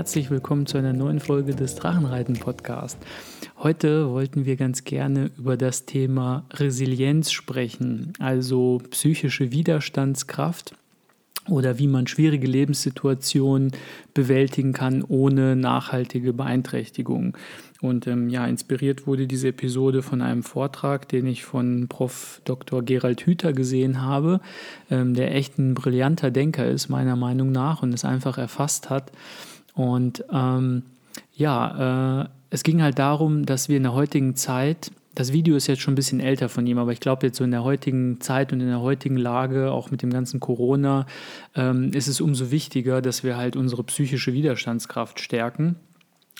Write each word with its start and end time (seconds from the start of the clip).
herzlich 0.00 0.30
willkommen 0.30 0.64
zu 0.64 0.78
einer 0.78 0.94
neuen 0.94 1.20
Folge 1.20 1.54
des 1.54 1.74
Drachenreiten 1.74 2.38
Podcast. 2.38 2.96
Heute 3.58 4.08
wollten 4.08 4.46
wir 4.46 4.56
ganz 4.56 4.84
gerne 4.84 5.30
über 5.36 5.58
das 5.58 5.84
Thema 5.84 6.46
Resilienz 6.54 7.32
sprechen, 7.32 8.14
also 8.18 8.80
psychische 8.88 9.52
Widerstandskraft 9.52 10.74
oder 11.50 11.78
wie 11.78 11.86
man 11.86 12.06
schwierige 12.06 12.46
Lebenssituationen 12.46 13.72
bewältigen 14.14 14.72
kann 14.72 15.04
ohne 15.06 15.54
nachhaltige 15.54 16.32
Beeinträchtigung. 16.32 17.36
Und 17.82 18.06
ähm, 18.06 18.30
ja, 18.30 18.46
inspiriert 18.46 19.06
wurde 19.06 19.26
diese 19.26 19.48
Episode 19.48 20.00
von 20.00 20.22
einem 20.22 20.42
Vortrag, 20.42 21.10
den 21.10 21.26
ich 21.26 21.44
von 21.44 21.88
Prof. 21.88 22.40
Dr. 22.46 22.82
Gerald 22.82 23.26
Hüther 23.26 23.52
gesehen 23.52 24.00
habe, 24.00 24.40
ähm, 24.90 25.12
der 25.12 25.34
echt 25.34 25.58
ein 25.58 25.74
brillanter 25.74 26.30
Denker 26.30 26.66
ist, 26.66 26.88
meiner 26.88 27.16
Meinung 27.16 27.52
nach, 27.52 27.82
und 27.82 27.92
es 27.92 28.06
einfach 28.06 28.38
erfasst 28.38 28.88
hat. 28.88 29.12
Und 29.80 30.26
ähm, 30.30 30.82
ja, 31.34 32.22
äh, 32.22 32.28
es 32.50 32.64
ging 32.64 32.82
halt 32.82 32.98
darum, 32.98 33.46
dass 33.46 33.70
wir 33.70 33.78
in 33.78 33.84
der 33.84 33.94
heutigen 33.94 34.36
Zeit 34.36 34.90
das 35.14 35.32
Video 35.32 35.56
ist 35.56 35.66
jetzt 35.66 35.80
schon 35.80 35.92
ein 35.92 35.96
bisschen 35.96 36.20
älter 36.20 36.48
von 36.48 36.66
ihm, 36.66 36.78
aber 36.78 36.92
ich 36.92 37.00
glaube, 37.00 37.26
jetzt 37.26 37.38
so 37.38 37.44
in 37.44 37.50
der 37.50 37.64
heutigen 37.64 38.20
Zeit 38.20 38.52
und 38.52 38.60
in 38.60 38.68
der 38.68 38.80
heutigen 38.80 39.16
Lage, 39.16 39.72
auch 39.72 39.90
mit 39.90 40.02
dem 40.02 40.10
ganzen 40.10 40.38
Corona, 40.38 41.06
ähm, 41.56 41.92
ist 41.92 42.08
es 42.08 42.20
umso 42.20 42.50
wichtiger, 42.50 43.02
dass 43.02 43.24
wir 43.24 43.36
halt 43.36 43.56
unsere 43.56 43.82
psychische 43.82 44.32
Widerstandskraft 44.32 45.18
stärken. 45.18 45.76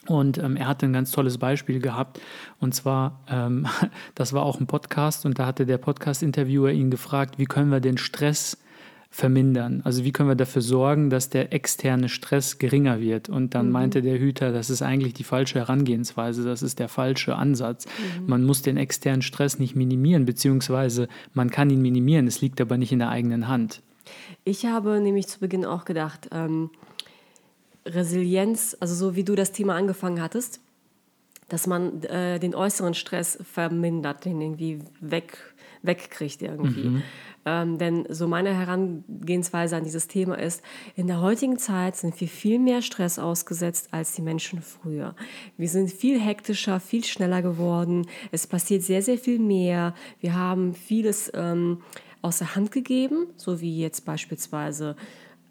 Und 0.06 0.38
ähm, 0.38 0.56
er 0.56 0.68
hatte 0.68 0.86
ein 0.86 0.92
ganz 0.92 1.10
tolles 1.10 1.38
Beispiel 1.38 1.80
gehabt. 1.80 2.20
Und 2.60 2.74
zwar, 2.74 3.20
ähm, 3.28 3.66
das 4.14 4.34
war 4.34 4.42
auch 4.42 4.60
ein 4.60 4.66
Podcast 4.66 5.26
und 5.26 5.38
da 5.38 5.46
hatte 5.46 5.66
der 5.66 5.78
Podcast-Interviewer 5.78 6.70
ihn 6.70 6.90
gefragt, 6.90 7.38
wie 7.38 7.46
können 7.46 7.70
wir 7.70 7.80
den 7.80 7.98
Stress 7.98 8.56
vermindern? 9.10 9.82
Also 9.84 10.04
wie 10.04 10.12
können 10.12 10.28
wir 10.28 10.36
dafür 10.36 10.62
sorgen, 10.62 11.10
dass 11.10 11.28
der 11.28 11.52
externe 11.52 12.08
Stress 12.08 12.58
geringer 12.58 13.00
wird? 13.00 13.28
Und 13.28 13.54
dann 13.54 13.66
mhm. 13.66 13.72
meinte 13.72 14.02
der 14.02 14.18
Hüter, 14.18 14.52
das 14.52 14.70
ist 14.70 14.82
eigentlich 14.82 15.14
die 15.14 15.24
falsche 15.24 15.58
Herangehensweise, 15.58 16.44
das 16.44 16.62
ist 16.62 16.78
der 16.78 16.88
falsche 16.88 17.34
Ansatz. 17.34 17.86
Mhm. 17.86 18.26
Man 18.26 18.44
muss 18.44 18.62
den 18.62 18.76
externen 18.76 19.22
Stress 19.22 19.58
nicht 19.58 19.74
minimieren, 19.74 20.24
beziehungsweise 20.24 21.08
man 21.34 21.50
kann 21.50 21.70
ihn 21.70 21.82
minimieren, 21.82 22.28
es 22.28 22.40
liegt 22.40 22.60
aber 22.60 22.78
nicht 22.78 22.92
in 22.92 23.00
der 23.00 23.10
eigenen 23.10 23.48
Hand. 23.48 23.82
Ich 24.44 24.64
habe 24.66 25.00
nämlich 25.00 25.26
zu 25.26 25.40
Beginn 25.40 25.64
auch 25.64 25.84
gedacht, 25.84 26.28
ähm, 26.32 26.70
Resilienz, 27.84 28.76
also 28.78 28.94
so 28.94 29.16
wie 29.16 29.24
du 29.24 29.34
das 29.34 29.52
Thema 29.52 29.74
angefangen 29.74 30.22
hattest, 30.22 30.60
dass 31.48 31.66
man 31.66 32.02
äh, 32.04 32.38
den 32.38 32.54
äußeren 32.54 32.94
Stress 32.94 33.38
vermindert, 33.42 34.24
den 34.24 34.40
irgendwie 34.40 34.78
weg, 35.00 35.49
wegkriegt 35.82 36.42
irgendwie. 36.42 36.88
Mhm. 36.88 37.02
Ähm, 37.46 37.78
denn 37.78 38.06
so 38.10 38.28
meine 38.28 38.54
Herangehensweise 38.54 39.76
an 39.76 39.84
dieses 39.84 40.08
Thema 40.08 40.38
ist, 40.38 40.62
in 40.94 41.06
der 41.06 41.20
heutigen 41.20 41.58
Zeit 41.58 41.96
sind 41.96 42.20
wir 42.20 42.28
viel 42.28 42.58
mehr 42.58 42.82
Stress 42.82 43.18
ausgesetzt 43.18 43.88
als 43.92 44.12
die 44.12 44.22
Menschen 44.22 44.60
früher. 44.60 45.14
Wir 45.56 45.68
sind 45.68 45.90
viel 45.90 46.20
hektischer, 46.20 46.80
viel 46.80 47.04
schneller 47.04 47.40
geworden. 47.40 48.06
Es 48.30 48.46
passiert 48.46 48.82
sehr, 48.82 49.00
sehr 49.00 49.16
viel 49.16 49.38
mehr. 49.38 49.94
Wir 50.20 50.34
haben 50.34 50.74
vieles 50.74 51.32
ähm, 51.34 51.78
aus 52.20 52.38
der 52.38 52.54
Hand 52.54 52.72
gegeben, 52.72 53.28
so 53.36 53.62
wie 53.62 53.80
jetzt 53.80 54.04
beispielsweise 54.04 54.94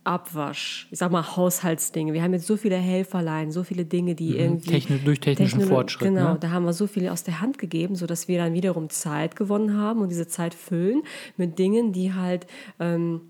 Abwasch, 0.03 0.87
ich 0.91 0.99
sag 0.99 1.11
mal 1.11 1.35
Haushaltsdinge. 1.35 2.13
Wir 2.13 2.23
haben 2.23 2.33
jetzt 2.33 2.47
so 2.47 2.57
viele 2.57 2.77
Helferlein, 2.77 3.51
so 3.51 3.63
viele 3.63 3.85
Dinge, 3.85 4.15
die 4.15 4.31
mhm. 4.31 4.39
irgendwie. 4.39 4.71
Technik, 4.71 5.05
durch 5.05 5.19
technischen 5.19 5.59
Technologie, 5.59 5.75
Fortschritt. 5.75 6.07
Genau, 6.07 6.33
ne? 6.33 6.39
da 6.39 6.51
haben 6.51 6.65
wir 6.65 6.73
so 6.73 6.87
viel 6.87 7.09
aus 7.09 7.23
der 7.23 7.41
Hand 7.41 7.57
gegeben, 7.57 7.95
sodass 7.95 8.27
wir 8.27 8.37
dann 8.37 8.53
wiederum 8.53 8.89
Zeit 8.89 9.35
gewonnen 9.35 9.77
haben 9.77 10.01
und 10.01 10.09
diese 10.09 10.27
Zeit 10.27 10.53
füllen 10.53 11.03
mit 11.37 11.59
Dingen, 11.59 11.91
die 11.91 12.13
halt. 12.13 12.47
Ähm, 12.79 13.21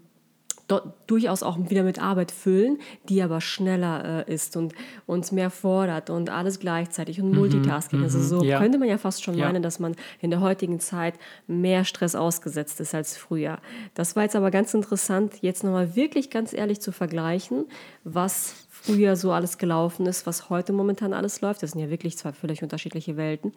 durchaus 1.07 1.43
auch 1.43 1.57
wieder 1.69 1.83
mit 1.83 1.99
Arbeit 1.99 2.31
füllen, 2.31 2.79
die 3.07 3.21
aber 3.21 3.41
schneller 3.41 4.25
äh, 4.27 4.33
ist 4.33 4.55
und 4.55 4.73
uns 5.05 5.31
mehr 5.31 5.49
fordert 5.49 6.09
und 6.09 6.30
alles 6.30 6.59
gleichzeitig 6.59 7.21
und 7.21 7.31
mhm, 7.31 7.37
Multitasking. 7.37 8.03
Also 8.03 8.17
mhm, 8.17 8.23
also 8.23 8.39
so 8.39 8.43
ja. 8.43 8.59
könnte 8.59 8.77
man 8.77 8.87
ja 8.87 8.97
fast 8.97 9.23
schon 9.23 9.35
ja. 9.35 9.45
meinen, 9.45 9.63
dass 9.63 9.79
man 9.79 9.95
in 10.21 10.29
der 10.29 10.41
heutigen 10.41 10.79
Zeit 10.79 11.15
mehr 11.47 11.85
Stress 11.85 12.15
ausgesetzt 12.15 12.79
ist 12.79 12.93
als 12.93 13.17
früher. 13.17 13.59
Das 13.95 14.15
war 14.15 14.23
jetzt 14.23 14.35
aber 14.35 14.52
ganz 14.52 14.73
interessant, 14.73 15.41
jetzt 15.41 15.63
nochmal 15.63 15.95
wirklich 15.95 16.29
ganz 16.29 16.53
ehrlich 16.53 16.79
zu 16.81 16.91
vergleichen, 16.91 17.65
was 18.03 18.67
früher 18.81 19.15
so 19.15 19.31
alles 19.31 19.57
gelaufen 19.57 20.05
ist, 20.05 20.25
was 20.25 20.49
heute 20.49 20.73
momentan 20.73 21.13
alles 21.13 21.41
läuft. 21.41 21.63
Das 21.63 21.71
sind 21.71 21.81
ja 21.81 21.89
wirklich 21.89 22.17
zwei 22.17 22.31
völlig 22.31 22.63
unterschiedliche 22.63 23.17
Welten. 23.17 23.53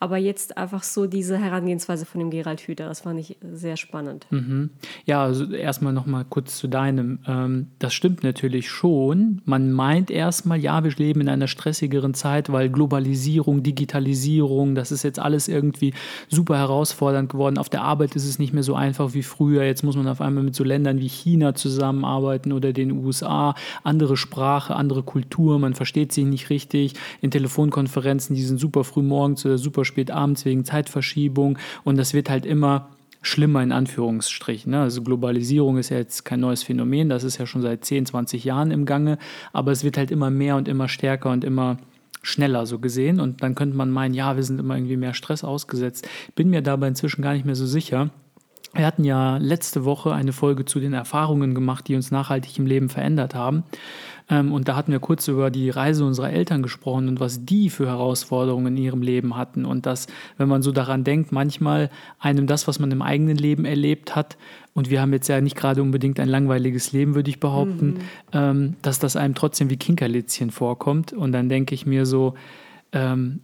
Aber 0.00 0.16
jetzt 0.16 0.56
einfach 0.56 0.82
so 0.82 1.06
diese 1.06 1.38
Herangehensweise 1.38 2.06
von 2.06 2.18
dem 2.20 2.30
Gerald 2.30 2.60
Hüther, 2.60 2.86
das 2.88 3.00
fand 3.00 3.20
ich 3.20 3.36
sehr 3.42 3.76
spannend. 3.76 4.26
Mhm. 4.30 4.70
Ja, 5.04 5.22
also 5.22 5.52
erstmal 5.52 5.92
nochmal 5.92 6.24
kurz 6.24 6.56
zu 6.58 6.68
deinem. 6.68 7.18
Ähm, 7.26 7.68
das 7.78 7.92
stimmt 7.94 8.22
natürlich 8.22 8.70
schon. 8.70 9.42
Man 9.44 9.70
meint 9.72 10.10
erstmal, 10.10 10.58
ja, 10.58 10.82
wir 10.82 10.92
leben 10.92 11.20
in 11.20 11.28
einer 11.28 11.48
stressigeren 11.48 12.14
Zeit, 12.14 12.50
weil 12.50 12.70
Globalisierung, 12.70 13.62
Digitalisierung, 13.62 14.74
das 14.74 14.92
ist 14.92 15.02
jetzt 15.02 15.18
alles 15.18 15.48
irgendwie 15.48 15.92
super 16.28 16.56
herausfordernd 16.56 17.30
geworden. 17.30 17.58
Auf 17.58 17.68
der 17.68 17.82
Arbeit 17.82 18.16
ist 18.16 18.26
es 18.26 18.38
nicht 18.38 18.54
mehr 18.54 18.62
so 18.62 18.74
einfach 18.74 19.14
wie 19.14 19.22
früher. 19.22 19.64
Jetzt 19.64 19.82
muss 19.82 19.96
man 19.96 20.08
auf 20.08 20.20
einmal 20.20 20.44
mit 20.44 20.54
so 20.54 20.64
Ländern 20.64 21.00
wie 21.00 21.08
China 21.08 21.54
zusammenarbeiten 21.54 22.52
oder 22.52 22.72
den 22.72 22.92
USA, 22.92 23.54
andere 23.82 24.16
Sprachen 24.16 24.53
Sprache, 24.54 24.76
andere 24.76 25.02
Kultur, 25.02 25.58
man 25.58 25.74
versteht 25.74 26.12
sich 26.12 26.24
nicht 26.24 26.48
richtig. 26.48 26.94
In 27.20 27.32
Telefonkonferenzen, 27.32 28.36
die 28.36 28.42
sind 28.42 28.60
super 28.60 28.84
früh 28.84 29.02
morgens 29.02 29.44
oder 29.44 29.58
super 29.58 29.84
spät 29.84 30.12
abends 30.12 30.44
wegen 30.44 30.64
Zeitverschiebung 30.64 31.58
und 31.82 31.98
das 31.98 32.14
wird 32.14 32.30
halt 32.30 32.46
immer 32.46 32.88
schlimmer 33.20 33.64
in 33.64 33.72
Anführungsstrichen. 33.72 34.70
Ne? 34.70 34.80
Also 34.80 35.02
Globalisierung 35.02 35.76
ist 35.78 35.88
ja 35.88 35.96
jetzt 35.96 36.24
kein 36.24 36.38
neues 36.38 36.62
Phänomen, 36.62 37.08
das 37.08 37.24
ist 37.24 37.38
ja 37.38 37.46
schon 37.46 37.62
seit 37.62 37.84
10, 37.84 38.06
20 38.06 38.44
Jahren 38.44 38.70
im 38.70 38.86
Gange, 38.86 39.18
aber 39.52 39.72
es 39.72 39.82
wird 39.82 39.96
halt 39.96 40.12
immer 40.12 40.30
mehr 40.30 40.54
und 40.54 40.68
immer 40.68 40.86
stärker 40.88 41.32
und 41.32 41.42
immer 41.42 41.78
schneller 42.22 42.64
so 42.64 42.78
gesehen 42.78 43.18
und 43.18 43.42
dann 43.42 43.56
könnte 43.56 43.76
man 43.76 43.90
meinen, 43.90 44.14
ja, 44.14 44.36
wir 44.36 44.44
sind 44.44 44.60
immer 44.60 44.76
irgendwie 44.76 44.96
mehr 44.96 45.14
Stress 45.14 45.42
ausgesetzt. 45.42 46.06
Bin 46.36 46.48
mir 46.48 46.62
dabei 46.62 46.86
inzwischen 46.86 47.22
gar 47.22 47.32
nicht 47.32 47.44
mehr 47.44 47.56
so 47.56 47.66
sicher. 47.66 48.10
Wir 48.74 48.86
hatten 48.86 49.04
ja 49.04 49.36
letzte 49.36 49.84
Woche 49.84 50.12
eine 50.12 50.32
Folge 50.32 50.64
zu 50.64 50.80
den 50.80 50.92
Erfahrungen 50.92 51.54
gemacht, 51.54 51.86
die 51.86 51.94
uns 51.94 52.10
nachhaltig 52.10 52.58
im 52.58 52.66
Leben 52.66 52.88
verändert 52.88 53.34
haben. 53.34 53.62
Ähm, 54.28 54.52
und 54.52 54.68
da 54.68 54.74
hatten 54.74 54.90
wir 54.90 55.00
kurz 55.00 55.28
über 55.28 55.50
die 55.50 55.70
Reise 55.70 56.04
unserer 56.04 56.30
Eltern 56.30 56.62
gesprochen 56.62 57.08
und 57.08 57.20
was 57.20 57.44
die 57.44 57.70
für 57.70 57.86
Herausforderungen 57.86 58.76
in 58.76 58.82
ihrem 58.82 59.02
Leben 59.02 59.36
hatten. 59.36 59.64
Und 59.64 59.86
dass, 59.86 60.06
wenn 60.38 60.48
man 60.48 60.62
so 60.62 60.72
daran 60.72 61.04
denkt, 61.04 61.30
manchmal 61.30 61.90
einem 62.18 62.46
das, 62.46 62.66
was 62.66 62.78
man 62.78 62.90
im 62.90 63.02
eigenen 63.02 63.36
Leben 63.36 63.64
erlebt 63.64 64.16
hat, 64.16 64.36
und 64.72 64.90
wir 64.90 65.00
haben 65.00 65.12
jetzt 65.12 65.28
ja 65.28 65.40
nicht 65.40 65.56
gerade 65.56 65.80
unbedingt 65.82 66.18
ein 66.18 66.28
langweiliges 66.28 66.90
Leben, 66.90 67.14
würde 67.14 67.30
ich 67.30 67.38
behaupten, 67.38 67.86
mhm. 67.86 67.98
ähm, 68.32 68.76
dass 68.82 68.98
das 68.98 69.14
einem 69.14 69.36
trotzdem 69.36 69.70
wie 69.70 69.76
Kinkerlitzchen 69.76 70.50
vorkommt. 70.50 71.12
Und 71.12 71.30
dann 71.30 71.48
denke 71.48 71.76
ich 71.76 71.86
mir 71.86 72.06
so, 72.06 72.34
ähm, 72.92 73.40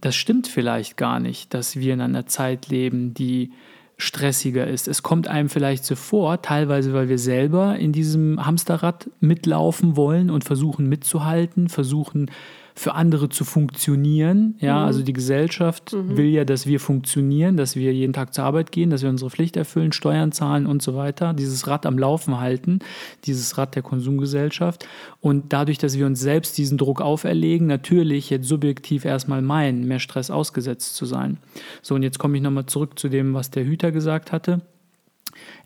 das 0.00 0.16
stimmt 0.16 0.48
vielleicht 0.48 0.96
gar 0.96 1.20
nicht, 1.20 1.54
dass 1.54 1.76
wir 1.76 1.94
in 1.94 2.00
einer 2.00 2.26
Zeit 2.26 2.68
leben, 2.68 3.14
die 3.14 3.52
stressiger 3.96 4.66
ist. 4.66 4.88
Es 4.88 5.02
kommt 5.02 5.28
einem 5.28 5.48
vielleicht 5.48 5.84
so 5.84 5.94
vor, 5.94 6.42
teilweise 6.42 6.92
weil 6.92 7.08
wir 7.08 7.18
selber 7.18 7.76
in 7.76 7.92
diesem 7.92 8.44
Hamsterrad 8.44 9.08
mitlaufen 9.20 9.96
wollen 9.96 10.30
und 10.30 10.44
versuchen 10.44 10.88
mitzuhalten, 10.88 11.68
versuchen 11.68 12.30
für 12.76 12.94
andere 12.94 13.28
zu 13.28 13.44
funktionieren. 13.44 14.56
Ja, 14.58 14.80
mhm. 14.80 14.86
also 14.86 15.02
die 15.02 15.12
Gesellschaft 15.12 15.92
mhm. 15.92 16.16
will 16.16 16.26
ja, 16.26 16.44
dass 16.44 16.66
wir 16.66 16.80
funktionieren, 16.80 17.56
dass 17.56 17.76
wir 17.76 17.92
jeden 17.94 18.12
Tag 18.12 18.34
zur 18.34 18.44
Arbeit 18.44 18.72
gehen, 18.72 18.90
dass 18.90 19.02
wir 19.02 19.10
unsere 19.10 19.30
Pflicht 19.30 19.56
erfüllen, 19.56 19.92
Steuern 19.92 20.32
zahlen 20.32 20.66
und 20.66 20.82
so 20.82 20.96
weiter. 20.96 21.34
Dieses 21.34 21.68
Rad 21.68 21.86
am 21.86 21.98
Laufen 21.98 22.40
halten, 22.40 22.80
dieses 23.26 23.56
Rad 23.56 23.76
der 23.76 23.82
Konsumgesellschaft. 23.82 24.88
Und 25.20 25.52
dadurch, 25.52 25.78
dass 25.78 25.96
wir 25.96 26.04
uns 26.04 26.18
selbst 26.20 26.58
diesen 26.58 26.76
Druck 26.76 27.00
auferlegen, 27.00 27.68
natürlich 27.68 28.28
jetzt 28.30 28.48
subjektiv 28.48 29.04
erstmal 29.04 29.40
meinen, 29.40 29.86
mehr 29.86 30.00
Stress 30.00 30.30
ausgesetzt 30.30 30.96
zu 30.96 31.06
sein. 31.06 31.38
So, 31.80 31.94
und 31.94 32.02
jetzt 32.02 32.18
komme 32.18 32.36
ich 32.36 32.42
nochmal 32.42 32.66
zurück 32.66 32.98
zu 32.98 33.08
dem, 33.08 33.34
was 33.34 33.52
der 33.52 33.64
Hüter 33.64 33.92
gesagt 33.92 34.32
hatte. 34.32 34.62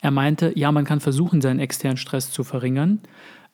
Er 0.01 0.11
meinte, 0.11 0.53
ja, 0.57 0.71
man 0.73 0.85
kann 0.85 1.01
versuchen, 1.01 1.41
seinen 1.41 1.61
externen 1.61 1.97
Stress 1.97 2.31
zu 2.31 2.45
verringern. 2.45 3.01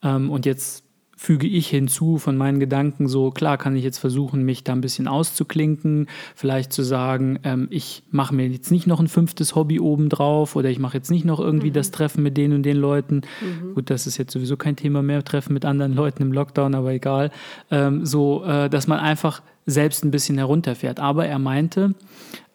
Ähm, 0.03 0.31
und 0.31 0.45
jetzt 0.45 0.85
füge 1.17 1.47
ich 1.47 1.69
hinzu 1.69 2.19
von 2.19 2.37
meinen 2.37 2.61
Gedanken 2.61 3.09
so, 3.09 3.31
klar 3.31 3.59
kann 3.59 3.77
ich 3.77 3.85
jetzt 3.85 3.99
versuchen, 3.99 4.43
mich 4.43 4.65
da 4.65 4.73
ein 4.73 4.81
bisschen 4.81 5.09
auszuklinken, 5.09 6.09
vielleicht 6.35 6.73
zu 6.73 6.83
sagen, 6.83 7.39
ähm, 7.45 7.69
ich 7.71 8.03
mache 8.11 8.35
mir 8.35 8.49
jetzt 8.49 8.71
nicht 8.71 8.87
noch 8.87 9.01
ein 9.01 9.09
fünftes 9.09 9.55
Hobby 9.55 9.81
obendrauf 9.81 10.57
oder 10.57 10.71
ich 10.71 10.79
mache 10.79 10.97
jetzt 10.97 11.11
nicht 11.11 11.25
noch 11.25 11.41
irgendwie 11.41 11.71
mhm. 11.71 11.75
das 11.75 11.91
Treffen 11.91 12.23
mit 12.23 12.37
den 12.37 12.53
und 12.53 12.63
den 12.63 12.77
Leuten. 12.77 13.23
Mhm. 13.41 13.75
Gut, 13.75 13.91
das 13.91 14.07
ist 14.07 14.19
jetzt 14.19 14.33
sowieso 14.33 14.57
kein 14.57 14.77
Thema 14.77 15.03
mehr, 15.03 15.25
Treffen 15.25 15.55
mit 15.55 15.65
anderen 15.65 15.95
Leuten 15.95 16.23
im 16.23 16.33
Lockdown, 16.33 16.75
aber 16.75 16.93
egal. 16.93 17.31
Ähm, 17.71 18.05
so, 18.05 18.45
äh, 18.45 18.69
dass 18.69 18.87
man 18.87 18.99
einfach 18.99 19.43
selbst 19.67 20.05
ein 20.05 20.11
bisschen 20.11 20.39
herunterfährt. 20.39 21.01
Aber 21.01 21.27
er 21.27 21.39
meinte, 21.39 21.95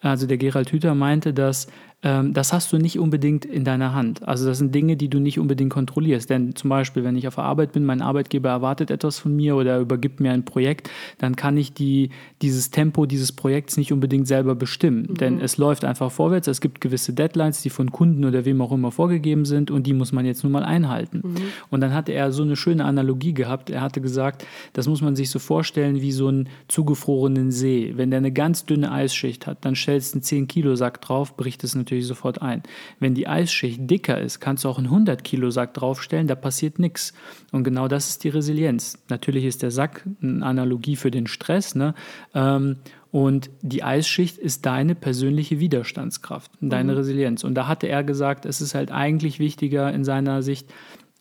also 0.02 0.28
der 0.28 0.38
Gerald 0.38 0.72
Hüther 0.72 0.96
meinte, 0.96 1.34
dass 1.34 1.68
ähm, 2.02 2.34
das 2.34 2.54
hast 2.54 2.72
du 2.72 2.78
nicht 2.78 2.98
unbedingt 2.98 3.44
in 3.44 3.66
deiner 3.66 3.94
Hand. 3.94 4.26
Also 4.26 4.48
das 4.48 4.60
sind 4.60 4.74
Dinge, 4.74 4.96
die 4.96 5.10
du 5.10 5.20
nicht 5.20 5.38
unbedingt 5.38 5.72
kontrollierst. 5.72 6.30
Denn 6.30 6.56
zum 6.56 6.70
Beispiel, 6.70 7.04
wenn 7.04 7.18
ich 7.18 7.28
auf 7.28 7.36
der 7.36 7.44
Arbeit 7.44 7.74
bin, 7.74 7.84
mein 7.84 8.02
Arbeitgeber 8.02 8.50
erwartet 8.50 8.90
etwas 8.90 9.20
von 9.20 9.36
mir 9.36 9.58
oder 9.58 9.80
übergibt 9.80 10.22
mir 10.22 10.32
ein 10.32 10.46
Projekt, 10.46 10.90
dann 11.18 11.36
kann 11.36 11.58
ich 11.58 11.74
die, 11.74 12.12
dieses 12.42 12.72
Tempo 12.72 13.06
dieses 13.06 13.34
Projekts 13.34 13.76
nicht 13.76 13.92
unbedingt 13.92 14.28
selber 14.28 14.56
bestimmen. 14.56 15.08
Mhm. 15.10 15.14
Denn 15.16 15.42
es 15.42 15.58
läuft 15.58 15.84
einfach 15.84 16.10
vorwärts. 16.10 16.48
Es 16.48 16.62
gibt 16.62 16.80
gewisse 16.80 17.12
Deadlines, 17.12 17.62
die 17.62 17.70
von 17.70 17.92
Kunden 17.92 18.24
oder 18.24 18.46
wem 18.46 18.62
auch 18.62 18.72
immer 18.72 18.92
vorgegeben 18.92 19.44
sind 19.44 19.70
und 19.70 19.86
die 19.86 19.94
muss 19.94 20.14
man 20.14 20.26
jetzt 20.26 20.44
nun 20.44 20.54
mal 20.54 20.64
einhalten. 20.64 21.22
Mhm. 21.24 21.36
Und 21.70 21.82
dann 21.82 21.94
hatte 21.94 22.14
er 22.14 22.32
so 22.32 22.44
eine 22.44 22.56
schöne 22.56 22.86
Analogie 22.86 23.34
gehabt. 23.34 23.70
Er 23.70 23.82
hatte 23.82 24.00
gesagt, 24.00 24.46
das 24.72 24.88
muss 24.88 25.02
man 25.02 25.18
sich 25.18 25.30
so 25.30 25.40
vorstellen 25.40 26.02
wie 26.02 26.14
so 26.14 26.30
einen 26.30 26.48
zugefrorenen 26.70 27.52
See. 27.52 27.94
Wenn 27.98 28.10
der 28.10 28.20
eine 28.20 28.32
ganz 28.32 28.66
dünne 28.66 28.90
Eisschicht 28.90 29.48
hat, 29.48 29.66
dann 29.66 29.76
stellst 29.76 30.14
du 30.14 30.18
einen 30.18 30.24
10 30.24 30.48
Kilo 30.48 30.76
Sack 30.76 31.02
drauf, 31.02 31.36
bricht 31.36 31.66
es 31.66 31.76
natürlich 31.76 31.89
sofort 32.02 32.42
ein. 32.42 32.64
Wenn 33.00 33.16
die 33.16 33.28
Eisschicht 33.28 33.90
dicker 33.90 34.20
ist, 34.20 34.40
kannst 34.40 34.64
du 34.64 34.70
auch 34.70 34.78
einen 34.78 34.88
100 34.88 35.24
Kilo 35.24 35.50
Sack 35.52 35.74
draufstellen, 35.74 36.28
da 36.28 36.36
passiert 36.36 36.80
nichts. 36.80 37.14
Und 37.52 37.64
genau 37.64 37.88
das 37.88 38.10
ist 38.10 38.24
die 38.24 38.30
Resilienz. 38.30 38.98
Natürlich 39.10 39.46
ist 39.46 39.62
der 39.62 39.72
Sack 39.72 40.06
eine 40.22 40.46
Analogie 40.46 40.96
für 40.96 41.12
den 41.12 41.28
Stress, 41.28 41.76
ne? 41.76 41.94
Ähm, 42.34 42.78
und 43.12 43.50
die 43.62 43.84
Eisschicht 43.84 44.38
ist 44.38 44.68
deine 44.68 44.94
persönliche 44.94 45.60
Widerstandskraft, 45.60 46.52
deine 46.62 46.92
mhm. 46.92 46.98
Resilienz. 47.00 47.44
Und 47.44 47.56
da 47.56 47.68
hatte 47.68 47.88
er 47.88 48.04
gesagt, 48.04 48.46
es 48.46 48.62
ist 48.62 48.76
halt 48.76 48.92
eigentlich 48.92 49.40
wichtiger 49.40 49.92
in 49.92 50.04
seiner 50.04 50.44
Sicht, 50.44 50.72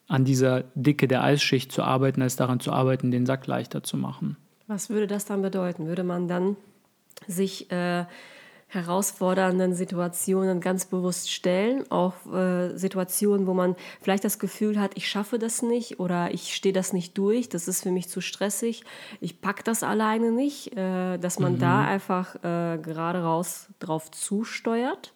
an 0.06 0.24
dieser 0.24 0.64
Dicke 0.74 1.08
der 1.08 1.22
Eisschicht 1.22 1.72
zu 1.72 1.82
arbeiten, 1.82 2.22
als 2.22 2.36
daran 2.36 2.60
zu 2.60 2.72
arbeiten, 2.72 3.10
den 3.10 3.26
Sack 3.26 3.46
leichter 3.46 3.82
zu 3.82 3.96
machen. 3.96 4.36
Was 4.66 4.90
würde 4.90 5.06
das 5.06 5.24
dann 5.24 5.42
bedeuten? 5.42 5.86
Würde 5.86 6.04
man 6.04 6.28
dann 6.28 6.56
sich 7.26 7.70
äh, 7.70 8.04
herausfordernden 8.68 9.74
Situationen 9.74 10.60
ganz 10.60 10.84
bewusst 10.84 11.32
stellen, 11.32 11.90
auch 11.90 12.14
äh, 12.32 12.76
Situationen, 12.76 13.46
wo 13.46 13.54
man 13.54 13.76
vielleicht 14.02 14.24
das 14.24 14.38
Gefühl 14.38 14.78
hat, 14.78 14.90
ich 14.94 15.08
schaffe 15.08 15.38
das 15.38 15.62
nicht 15.62 16.00
oder 16.00 16.34
ich 16.34 16.54
stehe 16.54 16.74
das 16.74 16.92
nicht 16.92 17.16
durch, 17.16 17.48
das 17.48 17.66
ist 17.66 17.82
für 17.82 17.90
mich 17.90 18.08
zu 18.08 18.20
stressig, 18.20 18.84
ich 19.22 19.40
packe 19.40 19.64
das 19.64 19.82
alleine 19.82 20.32
nicht, 20.32 20.76
äh, 20.76 21.16
dass 21.16 21.38
man 21.38 21.54
mhm. 21.54 21.60
da 21.60 21.84
einfach 21.86 22.34
äh, 22.36 22.78
gerade 22.78 23.22
raus 23.22 23.68
drauf 23.78 24.10
zusteuert. 24.10 25.14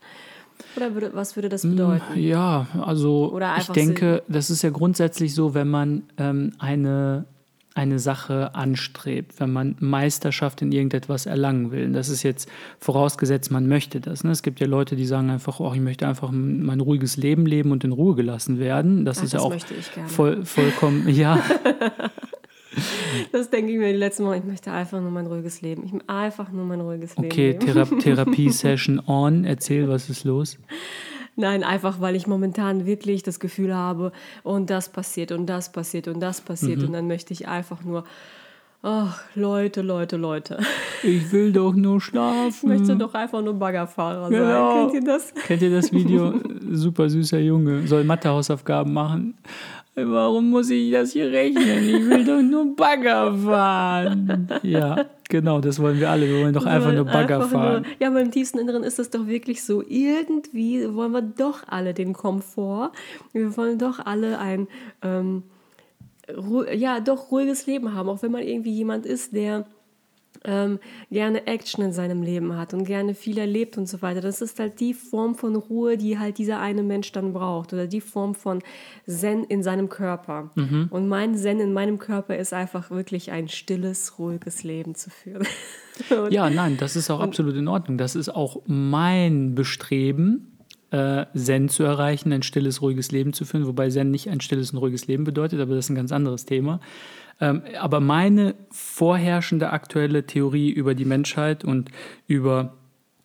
Oder 0.76 0.94
würde, 0.94 1.10
was 1.12 1.37
würde 1.37 1.48
das 1.48 1.62
bedeuten? 1.62 2.19
Ja, 2.19 2.69
also 2.81 3.38
ich 3.58 3.69
denke, 3.69 4.22
das 4.28 4.48
ist 4.48 4.62
ja 4.62 4.70
grundsätzlich 4.70 5.34
so, 5.34 5.55
wenn 5.55 5.69
man 5.69 6.05
ähm, 6.19 6.52
eine 6.58 7.26
eine 7.74 7.98
Sache 7.98 8.54
anstrebt, 8.54 9.40
wenn 9.40 9.52
man 9.52 9.76
Meisterschaft 9.80 10.62
in 10.62 10.72
irgendetwas 10.72 11.26
erlangen 11.26 11.70
will. 11.70 11.86
Und 11.86 11.92
das 11.94 12.08
ist 12.08 12.22
jetzt 12.22 12.48
vorausgesetzt, 12.78 13.50
man 13.50 13.66
möchte 13.66 14.00
das. 14.00 14.24
Ne? 14.24 14.30
Es 14.30 14.42
gibt 14.42 14.60
ja 14.60 14.66
Leute, 14.66 14.96
die 14.96 15.06
sagen 15.06 15.30
einfach, 15.30 15.60
oh, 15.60 15.72
ich 15.74 15.80
möchte 15.80 16.06
einfach 16.06 16.30
mein 16.32 16.80
ruhiges 16.80 17.16
Leben 17.16 17.46
leben 17.46 17.72
und 17.72 17.84
in 17.84 17.92
Ruhe 17.92 18.14
gelassen 18.14 18.58
werden. 18.58 19.04
Das 19.04 19.19
Ach, 19.19 19.24
ist 19.24 19.32
ja 19.32 19.40
auch 19.40 19.54
voll, 20.06 20.44
vollkommen, 20.44 21.08
ja. 21.14 21.42
Das 23.30 23.50
denke 23.50 23.72
ich 23.72 23.78
mir 23.78 23.92
die 23.92 23.98
letzten 23.98 24.24
Mal. 24.24 24.38
Ich 24.38 24.44
möchte 24.44 24.72
einfach 24.72 25.00
nur 25.00 25.10
mein 25.10 25.26
ruhiges 25.26 25.60
Leben. 25.60 25.84
Ich 25.84 25.92
möchte 25.92 26.08
einfach 26.08 26.50
nur 26.50 26.64
mein 26.64 26.80
ruhiges 26.80 27.16
Leben. 27.16 27.30
Okay, 27.30 27.58
Thera 27.58 27.84
Therapie-Session 28.00 29.02
on. 29.06 29.44
Erzähl, 29.44 29.88
was 29.88 30.08
ist 30.08 30.24
los? 30.24 30.58
Nein, 31.37 31.64
einfach 31.64 32.00
weil 32.00 32.14
ich 32.14 32.26
momentan 32.26 32.87
wirklich 32.87 33.23
das 33.23 33.40
Gefühl 33.40 33.75
habe, 33.75 34.12
und 34.43 34.70
das 34.70 34.90
passiert 34.90 35.32
und 35.32 35.46
das 35.46 35.73
passiert 35.73 36.08
und 36.08 36.20
das 36.20 36.40
passiert. 36.40 36.79
Mhm. 36.81 36.87
Und 36.87 36.93
dann 36.93 37.06
möchte 37.06 37.32
ich 37.32 37.49
einfach 37.49 37.82
nur, 37.82 38.05
ach, 38.82 39.20
Leute, 39.34 39.81
Leute, 39.81 40.17
Leute. 40.17 40.58
Ich 41.02 41.32
will 41.32 41.52
doch 41.52 41.75
nur 41.75 42.00
schlafen. 42.00 42.49
Ich 42.49 42.62
möchte 42.62 42.96
doch 42.96 43.14
einfach 43.14 43.43
nur 43.43 43.55
Baggerfahrer 43.55 44.29
sein. 44.29 44.32
Genau. 44.32 44.88
Kennt 44.88 44.94
ihr 44.94 45.05
das? 45.05 45.34
Kennt 45.46 45.62
ihr 45.62 45.70
das 45.70 45.93
Video? 45.93 46.34
Super 46.70 47.08
süßer 47.08 47.38
Junge, 47.38 47.87
soll 47.87 48.05
Mathehausaufgaben 48.05 48.93
machen. 48.93 49.34
Warum 49.94 50.49
muss 50.49 50.70
ich 50.70 50.90
das 50.90 51.12
hier 51.12 51.31
rechnen? 51.31 51.87
Ich 51.87 52.08
will 52.08 52.25
doch 52.25 52.40
nur 52.40 52.75
Bagger 52.75 53.34
fahren. 53.34 54.49
Ja, 54.62 55.05
genau, 55.32 55.61
das 55.61 55.81
wollen 55.81 55.99
wir 55.99 56.11
alle. 56.11 56.29
Wir 56.29 56.43
wollen 56.43 56.52
doch 56.52 56.67
einfach 56.67 56.93
nur 56.93 57.06
Bagger 57.06 57.37
einfach 57.37 57.50
fahren. 57.50 57.82
Nur, 57.82 57.93
ja, 57.99 58.08
aber 58.08 58.20
im 58.20 58.31
tiefsten 58.31 58.58
Inneren 58.58 58.84
ist 58.84 58.99
das 58.99 59.08
doch 59.08 59.26
wirklich 59.26 59.64
so. 59.64 59.82
Irgendwie 59.82 60.94
wollen 60.94 61.12
wir 61.12 61.23
doch 61.23 61.62
alle 61.67 61.94
den 61.94 62.12
Komfort. 62.12 62.93
Wir 63.32 63.56
wollen 63.56 63.79
doch 63.79 63.99
alle 63.99 64.38
ein, 64.38 64.69
ähm, 65.00 65.43
ja, 66.75 67.00
doch 67.00 67.31
ruhiges 67.31 67.67
Leben 67.67 67.94
haben. 67.94 68.11
Auch 68.11 68.23
wenn 68.23 68.31
man 68.31 68.43
irgendwie 68.43 68.73
jemand 68.73 69.06
ist, 69.06 69.34
der 69.34 69.64
ähm, 70.44 70.79
gerne 71.11 71.47
Action 71.47 71.85
in 71.85 71.93
seinem 71.93 72.23
Leben 72.23 72.56
hat 72.56 72.75
und 72.75 72.85
gerne 72.85 73.15
viel 73.15 73.39
erlebt 73.39 73.79
und 73.79 73.89
so 73.89 74.03
weiter. 74.03 74.21
Das 74.21 74.41
ist 74.41 74.59
halt 74.59 74.81
die 74.81 74.94
Form 74.94 75.35
von 75.35 75.56
Ruhe, 75.56 75.97
die 75.97 76.19
halt 76.19 76.39
dieser 76.39 76.61
eine 76.61 76.83
Mensch 76.83 77.12
dann 77.12 77.33
braucht 77.33 77.73
oder 77.73 77.87
die 77.87 78.00
Form 78.00 78.35
von 78.35 78.62
Zen 79.06 79.44
in 79.44 79.62
seinem 79.62 79.89
Körper. 79.89 80.50
Mhm. 80.55 80.89
Und 80.91 81.09
mein 81.09 81.37
Zen 81.37 81.61
in 81.61 81.73
meinem 81.73 81.99
Körper 81.99 82.37
ist 82.37 82.53
einfach 82.53 82.91
wirklich 82.91 83.31
ein 83.31 83.49
stilles, 83.49 84.19
ruhiges 84.19 84.62
Leben 84.65 84.94
zu 84.94 85.11
führen. 85.11 85.47
ja, 86.31 86.50
nein, 86.50 86.77
das 86.77 86.97
ist 86.97 87.11
auch 87.11 87.21
absolut 87.21 87.56
in 87.56 87.69
Ordnung. 87.69 87.99
Das 87.99 88.15
ist 88.15 88.29
auch 88.29 88.62
mein 88.67 89.55
Bestreben, 89.55 90.53
äh, 90.93 91.27
Zen 91.35 91.69
zu 91.69 91.83
erreichen, 91.85 92.33
ein 92.33 92.43
stilles, 92.43 92.83
ruhiges 92.83 93.11
Leben 93.12 93.33
zu 93.33 93.44
führen, 93.44 93.67
wobei 93.67 93.89
Zen 93.89 94.11
nicht 94.11 94.29
ein 94.29 94.41
stilles 94.41 94.73
und 94.73 94.79
ruhiges 94.79 95.06
Leben 95.06 95.25
bedeutet, 95.25 95.61
aber 95.61 95.75
das 95.75 95.87
ist 95.87 95.91
ein 95.91 95.97
ganz 95.97 96.12
anderes 96.12 96.44
Thema. 96.44 96.81
Ähm, 97.43 97.62
aber 97.79 97.99
meine 97.99 98.55
vorherrschende 98.71 99.71
aktuelle 99.71 100.25
Theorie 100.25 100.71
über 100.71 100.94
die 100.94 101.05
Menschheit 101.05 101.65
und 101.65 101.91
über 102.29 102.79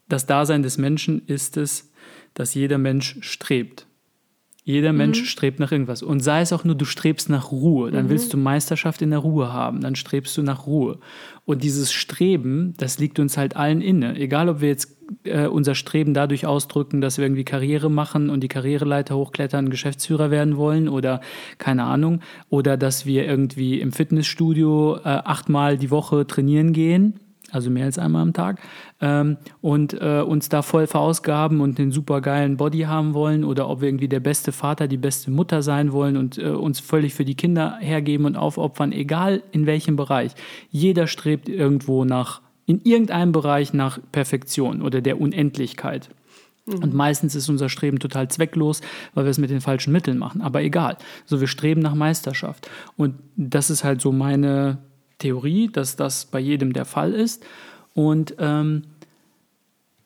das 0.09 0.25
Dasein 0.25 0.63
des 0.63 0.79
Menschen 0.79 1.21
ist 1.27 1.55
es, 1.55 1.91
dass 2.33 2.55
jeder 2.55 2.79
Mensch 2.79 3.17
strebt. 3.21 3.86
Jeder 4.67 4.91
mhm. 4.91 4.97
Mensch 4.97 5.29
strebt 5.29 5.61
nach 5.61 5.71
irgendwas. 5.71 6.03
Und 6.03 6.19
sei 6.19 6.41
es 6.41 6.51
auch 6.51 6.65
nur, 6.65 6.75
du 6.75 6.83
strebst 6.83 7.29
nach 7.29 7.53
Ruhe. 7.53 7.89
Dann 7.89 8.07
mhm. 8.07 8.09
willst 8.09 8.33
du 8.33 8.37
Meisterschaft 8.37 9.01
in 9.01 9.11
der 9.11 9.19
Ruhe 9.19 9.53
haben. 9.53 9.79
Dann 9.79 9.95
strebst 9.95 10.35
du 10.35 10.41
nach 10.41 10.67
Ruhe. 10.67 10.99
Und 11.45 11.63
dieses 11.63 11.93
Streben, 11.93 12.73
das 12.77 12.99
liegt 12.99 13.17
uns 13.17 13.37
halt 13.37 13.55
allen 13.55 13.79
inne. 13.79 14.19
Egal, 14.19 14.49
ob 14.49 14.59
wir 14.59 14.67
jetzt 14.67 14.97
äh, 15.23 15.47
unser 15.47 15.73
Streben 15.73 16.13
dadurch 16.13 16.45
ausdrücken, 16.45 16.99
dass 16.99 17.17
wir 17.17 17.23
irgendwie 17.23 17.45
Karriere 17.45 17.89
machen 17.89 18.29
und 18.29 18.41
die 18.41 18.49
Karriereleiter 18.49 19.15
hochklettern, 19.15 19.69
Geschäftsführer 19.69 20.31
werden 20.31 20.57
wollen 20.57 20.89
oder 20.89 21.21
keine 21.59 21.85
Ahnung. 21.85 22.19
Oder 22.49 22.75
dass 22.75 23.05
wir 23.05 23.25
irgendwie 23.25 23.79
im 23.79 23.93
Fitnessstudio 23.93 24.97
äh, 24.97 24.99
achtmal 25.03 25.77
die 25.77 25.91
Woche 25.91 26.27
trainieren 26.27 26.73
gehen 26.73 27.21
also 27.51 27.69
mehr 27.69 27.85
als 27.85 27.97
einmal 27.97 28.21
am 28.21 28.33
Tag, 28.33 28.59
ähm, 29.01 29.37
und 29.61 29.93
äh, 29.93 30.21
uns 30.21 30.49
da 30.49 30.61
voll 30.61 30.87
verausgaben 30.87 31.61
und 31.61 31.77
den 31.77 31.91
super 31.91 32.21
geilen 32.21 32.57
Body 32.57 32.81
haben 32.81 33.13
wollen 33.13 33.43
oder 33.43 33.69
ob 33.69 33.81
wir 33.81 33.87
irgendwie 33.87 34.07
der 34.07 34.19
beste 34.19 34.51
Vater, 34.51 34.87
die 34.87 34.97
beste 34.97 35.31
Mutter 35.31 35.61
sein 35.61 35.91
wollen 35.91 36.17
und 36.17 36.37
äh, 36.37 36.49
uns 36.49 36.79
völlig 36.79 37.13
für 37.13 37.25
die 37.25 37.35
Kinder 37.35 37.77
hergeben 37.79 38.25
und 38.25 38.35
aufopfern, 38.35 38.91
egal 38.91 39.43
in 39.51 39.65
welchem 39.65 39.95
Bereich. 39.95 40.33
Jeder 40.69 41.07
strebt 41.07 41.49
irgendwo 41.49 42.05
nach, 42.05 42.41
in 42.65 42.81
irgendeinem 42.83 43.31
Bereich 43.31 43.73
nach 43.73 43.99
Perfektion 44.11 44.81
oder 44.81 45.01
der 45.01 45.19
Unendlichkeit. 45.21 46.09
Mhm. 46.67 46.83
Und 46.83 46.93
meistens 46.93 47.35
ist 47.35 47.49
unser 47.49 47.69
Streben 47.69 47.99
total 47.99 48.27
zwecklos, 48.27 48.81
weil 49.13 49.25
wir 49.25 49.31
es 49.31 49.37
mit 49.37 49.49
den 49.49 49.61
falschen 49.61 49.93
Mitteln 49.93 50.17
machen. 50.17 50.41
Aber 50.41 50.61
egal. 50.61 50.97
So, 51.25 51.39
wir 51.39 51.47
streben 51.47 51.81
nach 51.81 51.95
Meisterschaft. 51.95 52.69
Und 52.95 53.15
das 53.35 53.69
ist 53.69 53.83
halt 53.83 54.01
so 54.01 54.11
meine 54.11 54.79
Theorie, 55.19 55.69
dass 55.71 55.95
das 55.95 56.25
bei 56.25 56.39
jedem 56.39 56.73
der 56.73 56.85
Fall 56.85 57.13
ist. 57.13 57.45
Und 57.93 58.35
ähm, 58.39 58.83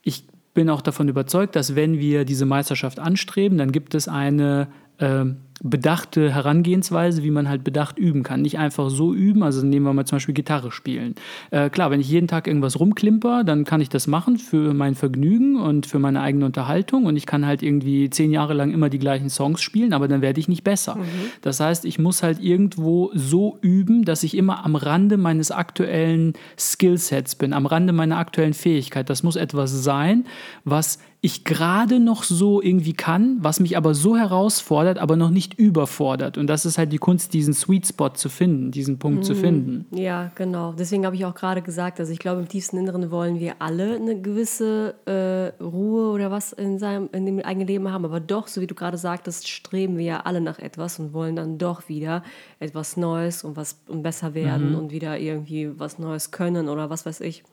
ich 0.03 0.25
bin 0.53 0.69
auch 0.69 0.81
davon 0.81 1.07
überzeugt, 1.07 1.55
dass 1.55 1.75
wenn 1.75 1.99
wir 1.99 2.25
diese 2.25 2.45
Meisterschaft 2.45 2.99
anstreben, 2.99 3.57
dann 3.57 3.71
gibt 3.71 3.95
es 3.95 4.07
eine 4.07 4.67
äh, 5.01 5.25
bedachte 5.63 6.33
Herangehensweise, 6.33 7.23
wie 7.23 7.31
man 7.31 7.47
halt 7.47 7.63
bedacht 7.63 7.99
üben 7.99 8.23
kann. 8.23 8.41
Nicht 8.41 8.57
einfach 8.57 8.89
so 8.89 9.13
üben, 9.13 9.43
also 9.43 9.65
nehmen 9.65 9.85
wir 9.85 9.93
mal 9.93 10.05
zum 10.05 10.15
Beispiel 10.17 10.33
Gitarre 10.33 10.71
spielen. 10.71 11.15
Äh, 11.51 11.69
klar, 11.69 11.91
wenn 11.91 12.01
ich 12.01 12.09
jeden 12.09 12.27
Tag 12.27 12.47
irgendwas 12.47 12.79
rumklimper, 12.79 13.43
dann 13.43 13.63
kann 13.63 13.81
ich 13.81 13.89
das 13.89 14.07
machen 14.07 14.37
für 14.37 14.73
mein 14.73 14.95
Vergnügen 14.95 15.57
und 15.57 15.85
für 15.85 15.99
meine 15.99 16.21
eigene 16.21 16.45
Unterhaltung 16.45 17.05
und 17.05 17.15
ich 17.15 17.25
kann 17.25 17.45
halt 17.45 17.61
irgendwie 17.61 18.09
zehn 18.09 18.31
Jahre 18.31 18.53
lang 18.53 18.71
immer 18.71 18.89
die 18.89 18.99
gleichen 18.99 19.29
Songs 19.29 19.61
spielen, 19.61 19.93
aber 19.93 20.07
dann 20.07 20.21
werde 20.21 20.39
ich 20.39 20.47
nicht 20.47 20.63
besser. 20.63 20.95
Mhm. 20.95 21.03
Das 21.41 21.59
heißt, 21.59 21.85
ich 21.85 21.99
muss 21.99 22.23
halt 22.23 22.39
irgendwo 22.39 23.11
so 23.13 23.57
üben, 23.61 24.03
dass 24.03 24.23
ich 24.23 24.35
immer 24.35 24.65
am 24.65 24.75
Rande 24.75 25.17
meines 25.17 25.51
aktuellen 25.51 26.33
Skillsets 26.57 27.35
bin, 27.35 27.53
am 27.53 27.67
Rande 27.67 27.93
meiner 27.93 28.17
aktuellen 28.17 28.53
Fähigkeit. 28.53 29.09
Das 29.09 29.21
muss 29.21 29.35
etwas 29.35 29.83
sein, 29.83 30.25
was 30.63 30.97
ich 31.23 31.43
gerade 31.43 31.99
noch 31.99 32.23
so 32.23 32.63
irgendwie 32.63 32.93
kann, 32.93 33.37
was 33.41 33.59
mich 33.59 33.77
aber 33.77 33.93
so 33.93 34.17
herausfordert, 34.17 34.97
aber 34.97 35.15
noch 35.15 35.29
nicht 35.29 35.53
überfordert. 35.53 36.35
Und 36.39 36.47
das 36.47 36.65
ist 36.65 36.79
halt 36.79 36.91
die 36.91 36.97
Kunst, 36.97 37.35
diesen 37.35 37.53
Sweet 37.53 37.85
Spot 37.85 38.09
zu 38.09 38.27
finden, 38.27 38.71
diesen 38.71 38.97
Punkt 38.97 39.19
mhm. 39.19 39.23
zu 39.23 39.35
finden. 39.35 39.85
Ja, 39.91 40.31
genau. 40.33 40.73
Deswegen 40.73 41.05
habe 41.05 41.15
ich 41.15 41.23
auch 41.23 41.35
gerade 41.35 41.61
gesagt, 41.61 41.99
also 41.99 42.11
ich 42.11 42.17
glaube, 42.17 42.41
im 42.41 42.47
tiefsten 42.47 42.77
Inneren 42.77 43.11
wollen 43.11 43.39
wir 43.39 43.53
alle 43.59 43.97
eine 43.97 44.19
gewisse 44.19 44.95
äh, 45.05 45.63
Ruhe 45.63 46.09
oder 46.09 46.31
was 46.31 46.53
in, 46.53 46.79
seinem, 46.79 47.07
in 47.11 47.27
dem 47.27 47.39
eigenen 47.41 47.67
Leben 47.67 47.91
haben. 47.91 48.03
Aber 48.03 48.19
doch, 48.19 48.47
so 48.47 48.59
wie 48.59 48.67
du 48.67 48.73
gerade 48.73 48.97
sagtest, 48.97 49.47
streben 49.47 49.99
wir 49.99 50.05
ja 50.05 50.19
alle 50.21 50.41
nach 50.41 50.57
etwas 50.57 50.97
und 50.97 51.13
wollen 51.13 51.35
dann 51.35 51.59
doch 51.59 51.87
wieder 51.87 52.23
etwas 52.59 52.97
Neues 52.97 53.43
und 53.43 53.55
was 53.55 53.79
und 53.87 54.01
besser 54.01 54.33
werden 54.33 54.71
mhm. 54.71 54.75
und 54.75 54.91
wieder 54.91 55.19
irgendwie 55.19 55.69
was 55.79 55.99
Neues 55.99 56.31
können 56.31 56.67
oder 56.67 56.89
was 56.89 57.05
weiß 57.05 57.21
ich. 57.21 57.43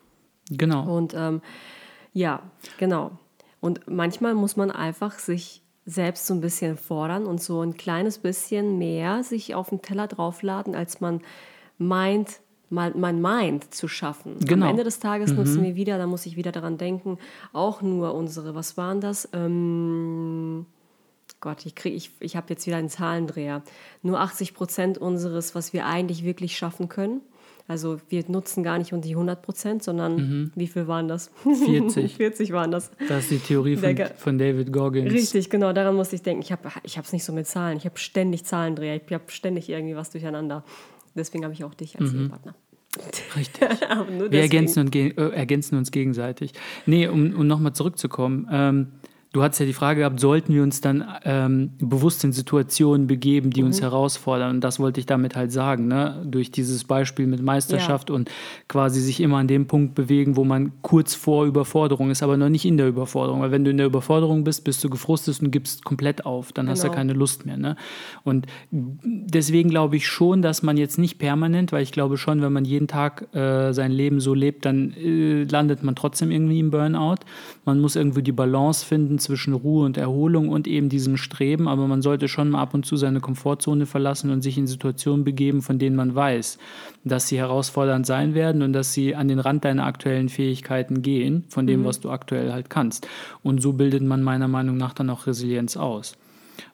Genau. 0.50 0.96
Und 0.96 1.12
ähm, 1.14 1.42
ja, 2.14 2.40
genau. 2.78 3.10
Und 3.60 3.88
manchmal 3.88 4.34
muss 4.34 4.56
man 4.56 4.70
einfach 4.70 5.18
sich 5.18 5.62
selbst 5.84 6.26
so 6.26 6.34
ein 6.34 6.40
bisschen 6.40 6.76
fordern 6.76 7.26
und 7.26 7.42
so 7.42 7.62
ein 7.62 7.76
kleines 7.76 8.18
bisschen 8.18 8.78
mehr 8.78 9.22
sich 9.22 9.54
auf 9.54 9.70
den 9.70 9.80
Teller 9.80 10.06
draufladen, 10.06 10.74
als 10.74 11.00
man 11.00 11.22
meint, 11.78 12.40
man, 12.68 12.98
man 13.00 13.20
meint 13.22 13.74
zu 13.74 13.88
schaffen. 13.88 14.38
Genau. 14.40 14.66
Am 14.66 14.72
Ende 14.72 14.84
des 14.84 15.00
Tages 15.00 15.32
nutzen 15.32 15.62
wir 15.62 15.76
wieder, 15.76 15.96
da 15.96 16.06
muss 16.06 16.26
ich 16.26 16.36
wieder 16.36 16.52
daran 16.52 16.76
denken, 16.76 17.18
auch 17.54 17.80
nur 17.80 18.14
unsere, 18.14 18.54
was 18.54 18.76
waren 18.76 19.00
das? 19.00 19.28
Ähm, 19.32 20.66
Gott, 21.40 21.64
ich, 21.64 21.74
krieg, 21.74 21.94
ich, 21.94 22.10
ich 22.20 22.36
habe 22.36 22.46
jetzt 22.50 22.66
wieder 22.66 22.76
einen 22.76 22.90
Zahlendreher. 22.90 23.62
Nur 24.02 24.20
80 24.20 24.54
Prozent 24.54 24.98
unseres, 24.98 25.54
was 25.54 25.72
wir 25.72 25.86
eigentlich 25.86 26.24
wirklich 26.24 26.58
schaffen 26.58 26.88
können. 26.88 27.22
Also 27.68 28.00
wir 28.08 28.24
nutzen 28.28 28.62
gar 28.62 28.78
nicht 28.78 28.92
die 28.92 29.10
100 29.10 29.42
Prozent, 29.42 29.82
sondern 29.82 30.50
wie 30.54 30.66
viel 30.66 30.88
waren 30.88 31.06
das? 31.06 31.30
40. 31.42 32.16
40 32.16 32.52
waren 32.52 32.70
das. 32.70 32.90
Das 33.08 33.24
ist 33.24 33.30
die 33.30 33.38
Theorie 33.38 33.76
von, 33.76 33.94
von 34.16 34.38
David 34.38 34.72
Goggins. 34.72 35.12
Richtig, 35.12 35.50
genau, 35.50 35.74
daran 35.74 35.94
musste 35.94 36.16
ich 36.16 36.22
denken. 36.22 36.42
Ich 36.42 36.50
habe 36.50 37.04
es 37.04 37.12
nicht 37.12 37.24
so 37.24 37.32
mit 37.34 37.46
Zahlen. 37.46 37.76
Ich 37.76 37.84
habe 37.84 37.98
ständig 37.98 38.44
Zahlendreher. 38.44 38.96
Ich 38.96 39.12
habe 39.12 39.24
ständig 39.28 39.68
irgendwie 39.68 39.94
was 39.94 40.10
durcheinander. 40.10 40.64
Deswegen 41.14 41.44
habe 41.44 41.52
ich 41.52 41.62
auch 41.62 41.74
dich 41.74 42.00
als 42.00 42.14
Ehepartner. 42.14 42.54
Richtig. 43.36 43.68
Aber 43.90 44.10
nur 44.10 44.32
Wir 44.32 44.40
ergänzen, 44.40 44.86
und 44.86 44.96
äh, 44.96 45.10
ergänzen 45.10 45.76
uns 45.76 45.90
gegenseitig. 45.90 46.52
Nee, 46.86 47.06
um, 47.06 47.34
um 47.34 47.46
nochmal 47.46 47.74
zurückzukommen. 47.74 48.48
Ähm, 48.50 48.86
du 49.38 49.42
hattest 49.44 49.60
ja 49.60 49.66
die 49.66 49.72
Frage 49.72 50.00
gehabt, 50.00 50.18
sollten 50.20 50.52
wir 50.52 50.62
uns 50.62 50.80
dann 50.80 51.04
ähm, 51.24 51.70
bewusst 51.78 52.24
in 52.24 52.32
Situationen 52.32 53.06
begeben, 53.06 53.50
die 53.50 53.60
Mhm. 53.62 53.68
uns 53.68 53.80
herausfordern? 53.80 54.50
Und 54.56 54.60
das 54.62 54.80
wollte 54.80 54.98
ich 55.00 55.06
damit 55.06 55.36
halt 55.36 55.52
sagen, 55.52 55.86
ne? 55.88 56.22
durch 56.26 56.50
dieses 56.50 56.84
Beispiel 56.84 57.26
mit 57.26 57.40
Meisterschaft 57.42 58.10
und 58.10 58.30
quasi 58.68 59.00
sich 59.00 59.20
immer 59.20 59.36
an 59.38 59.46
dem 59.48 59.66
Punkt 59.66 59.94
bewegen, 59.94 60.36
wo 60.36 60.44
man 60.44 60.72
kurz 60.82 61.14
vor 61.14 61.46
Überforderung 61.46 62.10
ist, 62.10 62.22
aber 62.22 62.36
noch 62.36 62.48
nicht 62.48 62.64
in 62.64 62.76
der 62.76 62.88
Überforderung. 62.88 63.40
Weil 63.40 63.50
wenn 63.52 63.64
du 63.64 63.70
in 63.70 63.76
der 63.76 63.86
Überforderung 63.86 64.44
bist, 64.44 64.64
bist 64.64 64.82
du 64.82 64.90
gefrustet 64.90 65.40
und 65.42 65.50
gibst 65.50 65.84
komplett 65.84 66.26
auf. 66.26 66.52
Dann 66.52 66.68
hast 66.68 66.82
du 66.82 66.88
Genau. 66.88 66.96
keine 66.96 67.12
Lust 67.12 67.46
mehr. 67.46 67.56
Ne? 67.56 67.76
Und 68.24 68.46
deswegen 68.72 69.70
glaube 69.70 69.96
ich 69.96 70.06
schon, 70.06 70.42
dass 70.42 70.62
man 70.62 70.76
jetzt 70.76 70.98
nicht 70.98 71.18
permanent, 71.18 71.72
weil 71.72 71.82
ich 71.82 71.92
glaube 71.92 72.16
schon, 72.18 72.42
wenn 72.42 72.52
man 72.52 72.64
jeden 72.64 72.88
Tag 72.88 73.34
äh, 73.34 73.72
sein 73.72 73.92
Leben 73.92 74.20
so 74.20 74.34
lebt, 74.34 74.64
dann 74.64 74.92
äh, 74.92 75.44
landet 75.44 75.82
man 75.82 75.94
trotzdem 75.94 76.30
irgendwie 76.30 76.58
im 76.58 76.70
Burnout. 76.70 77.16
Man 77.64 77.80
muss 77.80 77.96
irgendwie 77.96 78.22
die 78.22 78.32
Balance 78.32 78.84
finden 78.84 79.18
zwischen 79.28 79.52
Ruhe 79.52 79.84
und 79.84 79.98
Erholung 79.98 80.48
und 80.48 80.66
eben 80.66 80.88
diesem 80.88 81.18
Streben, 81.18 81.68
aber 81.68 81.86
man 81.86 82.00
sollte 82.00 82.28
schon 82.28 82.48
mal 82.48 82.62
ab 82.62 82.72
und 82.72 82.86
zu 82.86 82.96
seine 82.96 83.20
Komfortzone 83.20 83.84
verlassen 83.84 84.30
und 84.30 84.40
sich 84.40 84.56
in 84.56 84.66
Situationen 84.66 85.22
begeben, 85.22 85.60
von 85.60 85.78
denen 85.78 85.96
man 85.96 86.14
weiß, 86.14 86.56
dass 87.04 87.28
sie 87.28 87.36
herausfordernd 87.36 88.06
sein 88.06 88.32
werden 88.32 88.62
und 88.62 88.72
dass 88.72 88.94
sie 88.94 89.14
an 89.14 89.28
den 89.28 89.38
Rand 89.38 89.66
deiner 89.66 89.84
aktuellen 89.84 90.30
Fähigkeiten 90.30 91.02
gehen, 91.02 91.44
von 91.50 91.66
dem, 91.66 91.84
was 91.84 92.00
du 92.00 92.10
aktuell 92.10 92.52
halt 92.52 92.70
kannst. 92.70 93.06
Und 93.42 93.60
so 93.60 93.74
bildet 93.74 94.02
man 94.02 94.22
meiner 94.22 94.48
Meinung 94.48 94.78
nach 94.78 94.94
dann 94.94 95.10
auch 95.10 95.26
Resilienz 95.26 95.76
aus. 95.76 96.16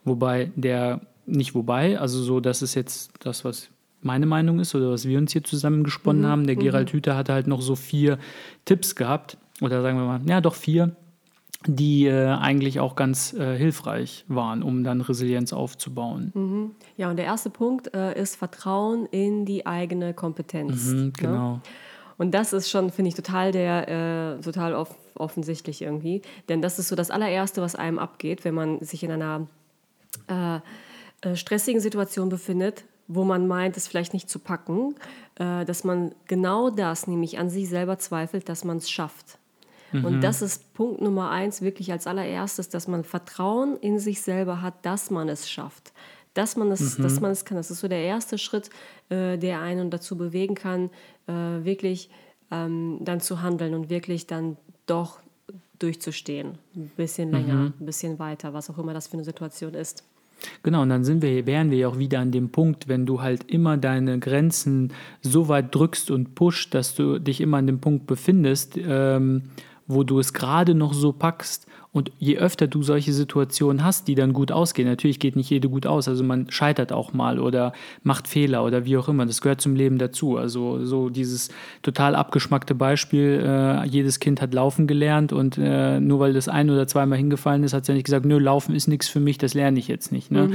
Wobei 0.04 0.52
der, 0.54 1.00
nicht 1.26 1.56
wobei, 1.56 1.98
also 1.98 2.22
so, 2.22 2.38
das 2.38 2.62
ist 2.62 2.76
jetzt 2.76 3.10
das, 3.18 3.44
was 3.44 3.68
meine 4.00 4.26
Meinung 4.26 4.60
ist 4.60 4.76
oder 4.76 4.92
was 4.92 5.08
wir 5.08 5.18
uns 5.18 5.32
hier 5.32 5.42
zusammengesponnen 5.42 6.24
haben. 6.24 6.46
Der 6.46 6.54
Gerald 6.54 6.92
Hüther 6.92 7.16
hatte 7.16 7.32
halt 7.32 7.48
noch 7.48 7.62
so 7.62 7.74
vier 7.74 8.18
Tipps 8.64 8.94
gehabt, 8.94 9.38
oder 9.60 9.82
sagen 9.82 9.98
wir 9.98 10.04
mal, 10.04 10.20
ja, 10.26 10.40
doch 10.40 10.54
vier, 10.54 10.94
die 11.66 12.06
äh, 12.06 12.28
eigentlich 12.28 12.80
auch 12.80 12.96
ganz 12.96 13.32
äh, 13.32 13.56
hilfreich 13.56 14.24
waren, 14.28 14.62
um 14.62 14.84
dann 14.84 15.00
Resilienz 15.00 15.52
aufzubauen. 15.52 16.74
Ja, 16.96 17.10
und 17.10 17.16
der 17.16 17.24
erste 17.24 17.50
Punkt 17.50 17.94
äh, 17.94 18.20
ist 18.20 18.36
Vertrauen 18.36 19.06
in 19.06 19.44
die 19.44 19.66
eigene 19.66 20.14
Kompetenz. 20.14 20.86
Mhm, 20.86 20.96
ne? 20.96 21.12
genau. 21.16 21.60
Und 22.16 22.32
das 22.32 22.52
ist 22.52 22.70
schon, 22.70 22.90
finde 22.90 23.08
ich, 23.08 23.14
total 23.14 23.50
der, 23.50 24.36
äh, 24.38 24.40
total 24.40 24.74
off 24.74 24.96
offensichtlich 25.16 25.80
irgendwie. 25.80 26.22
Denn 26.48 26.60
das 26.60 26.80
ist 26.80 26.88
so 26.88 26.96
das 26.96 27.12
allererste, 27.12 27.62
was 27.62 27.76
einem 27.76 28.00
abgeht, 28.00 28.44
wenn 28.44 28.54
man 28.54 28.80
sich 28.80 29.04
in 29.04 29.12
einer 29.12 29.46
äh, 30.26 30.56
äh, 31.20 31.36
stressigen 31.36 31.80
Situation 31.80 32.30
befindet, 32.30 32.84
wo 33.06 33.22
man 33.22 33.46
meint, 33.46 33.76
es 33.76 33.86
vielleicht 33.86 34.12
nicht 34.12 34.28
zu 34.28 34.38
packen, 34.38 34.94
dass 35.36 35.84
man 35.84 36.14
genau 36.26 36.70
das, 36.70 37.06
nämlich 37.06 37.38
an 37.38 37.50
sich 37.50 37.68
selber 37.68 37.98
zweifelt, 37.98 38.48
dass 38.48 38.64
man 38.64 38.78
es 38.78 38.90
schafft. 38.90 39.38
Und 40.02 40.20
das 40.22 40.42
ist 40.42 40.74
Punkt 40.74 41.00
Nummer 41.00 41.30
eins, 41.30 41.62
wirklich 41.62 41.92
als 41.92 42.06
allererstes, 42.06 42.68
dass 42.68 42.88
man 42.88 43.04
Vertrauen 43.04 43.76
in 43.76 43.98
sich 43.98 44.22
selber 44.22 44.62
hat, 44.62 44.84
dass 44.84 45.10
man 45.10 45.28
es 45.28 45.50
schafft. 45.50 45.92
Dass 46.34 46.56
man 46.56 46.72
es, 46.72 46.96
dass 46.96 47.20
man 47.20 47.30
es 47.30 47.44
kann. 47.44 47.56
Das 47.56 47.70
ist 47.70 47.80
so 47.80 47.86
der 47.86 48.02
erste 48.02 48.38
Schritt, 48.38 48.70
äh, 49.08 49.38
der 49.38 49.60
einen 49.60 49.90
dazu 49.90 50.16
bewegen 50.16 50.56
kann, 50.56 50.90
äh, 51.28 51.32
wirklich 51.32 52.10
ähm, 52.50 52.98
dann 53.02 53.20
zu 53.20 53.40
handeln 53.40 53.74
und 53.74 53.88
wirklich 53.88 54.26
dann 54.26 54.56
doch 54.86 55.20
durchzustehen. 55.78 56.58
Ein 56.74 56.90
bisschen 56.96 57.30
länger, 57.30 57.72
ein 57.78 57.86
bisschen 57.86 58.18
weiter, 58.18 58.52
was 58.52 58.70
auch 58.70 58.78
immer 58.78 58.94
das 58.94 59.08
für 59.08 59.14
eine 59.14 59.24
Situation 59.24 59.74
ist. 59.74 60.04
Genau, 60.62 60.82
und 60.82 60.88
dann 60.88 61.04
sind 61.04 61.22
wir, 61.22 61.46
wären 61.46 61.70
wir 61.70 61.78
ja 61.78 61.88
auch 61.88 61.98
wieder 61.98 62.20
an 62.20 62.30
dem 62.30 62.50
Punkt, 62.50 62.88
wenn 62.88 63.06
du 63.06 63.22
halt 63.22 63.50
immer 63.50 63.76
deine 63.76 64.18
Grenzen 64.18 64.92
so 65.22 65.48
weit 65.48 65.74
drückst 65.74 66.10
und 66.10 66.34
pusht, 66.34 66.74
dass 66.74 66.94
du 66.94 67.18
dich 67.18 67.40
immer 67.40 67.58
an 67.58 67.66
dem 67.66 67.80
Punkt 67.80 68.06
befindest, 68.06 68.76
ähm, 68.76 69.44
wo 69.86 70.04
du 70.04 70.18
es 70.18 70.32
gerade 70.32 70.74
noch 70.74 70.94
so 70.94 71.12
packst. 71.12 71.66
Und 71.94 72.10
je 72.18 72.38
öfter 72.38 72.66
du 72.66 72.82
solche 72.82 73.12
Situationen 73.12 73.84
hast, 73.84 74.08
die 74.08 74.16
dann 74.16 74.32
gut 74.32 74.50
ausgehen, 74.50 74.88
natürlich 74.88 75.20
geht 75.20 75.36
nicht 75.36 75.48
jede 75.48 75.68
gut 75.68 75.86
aus, 75.86 76.08
also 76.08 76.24
man 76.24 76.50
scheitert 76.50 76.92
auch 76.92 77.12
mal 77.12 77.38
oder 77.38 77.72
macht 78.02 78.26
Fehler 78.26 78.64
oder 78.64 78.84
wie 78.84 78.96
auch 78.96 79.08
immer, 79.08 79.26
das 79.26 79.40
gehört 79.40 79.60
zum 79.60 79.76
Leben 79.76 79.96
dazu. 79.98 80.36
Also 80.36 80.84
so 80.84 81.08
dieses 81.08 81.50
total 81.82 82.16
abgeschmackte 82.16 82.74
Beispiel, 82.74 83.40
äh, 83.46 83.86
jedes 83.86 84.18
Kind 84.18 84.42
hat 84.42 84.52
laufen 84.54 84.88
gelernt 84.88 85.32
und 85.32 85.56
äh, 85.56 86.00
nur 86.00 86.18
weil 86.18 86.32
das 86.32 86.48
ein 86.48 86.68
oder 86.68 86.88
zweimal 86.88 87.16
hingefallen 87.16 87.62
ist, 87.62 87.72
hat 87.72 87.82
es 87.82 87.88
ja 87.88 87.94
nicht 87.94 88.06
gesagt, 88.06 88.26
nö, 88.26 88.40
laufen 88.40 88.74
ist 88.74 88.88
nichts 88.88 89.06
für 89.06 89.20
mich, 89.20 89.38
das 89.38 89.54
lerne 89.54 89.78
ich 89.78 89.86
jetzt 89.86 90.10
nicht. 90.10 90.32
Ne? 90.32 90.50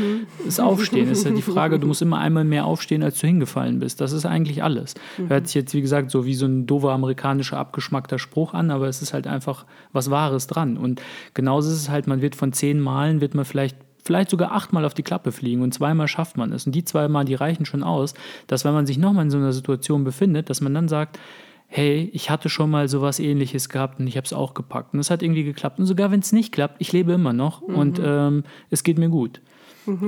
Das 0.46 0.60
Aufstehen 0.60 1.10
ist 1.10 1.24
ja 1.24 1.32
die 1.32 1.42
Frage, 1.42 1.80
du 1.80 1.88
musst 1.88 2.02
immer 2.02 2.18
einmal 2.18 2.44
mehr 2.44 2.66
aufstehen, 2.66 3.02
als 3.02 3.18
du 3.18 3.28
hingefallen 3.28 3.80
bist. 3.80 4.02
Das 4.02 4.12
ist 4.12 4.26
eigentlich 4.26 4.62
alles. 4.62 4.96
Hört 5.30 5.48
sich 5.48 5.56
jetzt, 5.56 5.74
wie 5.74 5.82
gesagt, 5.82 6.12
so 6.12 6.26
wie 6.26 6.34
so 6.34 6.46
ein 6.46 6.68
doofer 6.68 6.92
amerikanischer 6.92 7.58
abgeschmackter 7.58 8.20
Spruch 8.20 8.54
an, 8.54 8.72
aber 8.72 8.90
es 8.90 9.02
ist 9.02 9.14
halt 9.14 9.26
einfach 9.26 9.66
was 9.94 10.12
Wahres 10.12 10.48
dran. 10.48 10.76
Und 10.76 11.02
genauso 11.34 11.70
ist 11.70 11.78
es 11.78 11.90
halt, 11.90 12.08
man 12.08 12.22
wird 12.22 12.36
von 12.36 12.54
zehn 12.54 12.80
Malen, 12.80 13.22
wird 13.22 13.36
man 13.36 13.46
vielleicht 13.46 13.78
vielleicht 14.04 14.30
sogar 14.30 14.54
achtmal 14.54 14.86
auf 14.86 14.94
die 14.94 15.04
Klappe 15.04 15.32
fliegen 15.32 15.62
und 15.62 15.74
zweimal 15.74 16.08
schafft 16.08 16.36
man 16.36 16.52
es. 16.52 16.66
Und 16.66 16.74
die 16.74 16.84
zweimal, 16.84 17.26
die 17.26 17.36
reichen 17.36 17.66
schon 17.66 17.84
aus, 17.84 18.16
dass 18.48 18.66
wenn 18.66 18.74
man 18.74 18.88
sich 18.88 18.98
nochmal 18.98 19.26
in 19.26 19.30
so 19.30 19.38
einer 19.38 19.54
Situation 19.54 20.04
befindet, 20.04 20.50
dass 20.50 20.62
man 20.62 20.74
dann 20.74 20.88
sagt, 20.88 21.20
hey, 21.68 22.10
ich 22.14 22.32
hatte 22.32 22.50
schon 22.50 22.72
mal 22.72 22.90
sowas 22.90 23.20
ähnliches 23.20 23.70
gehabt 23.70 24.00
und 24.00 24.08
ich 24.08 24.18
habe 24.18 24.26
es 24.26 24.34
auch 24.34 24.56
gepackt. 24.56 24.94
Und 24.94 25.00
es 25.00 25.12
hat 25.12 25.22
irgendwie 25.22 25.44
geklappt. 25.44 25.78
Und 25.78 25.86
sogar 25.86 26.10
wenn 26.10 26.22
es 26.22 26.32
nicht 26.32 26.52
klappt, 26.52 26.78
ich 26.80 26.92
lebe 26.92 27.12
immer 27.12 27.34
noch 27.34 27.62
und 27.62 28.02
ähm, 28.04 28.44
es 28.72 28.84
geht 28.84 28.98
mir 28.98 29.10
gut. 29.10 29.42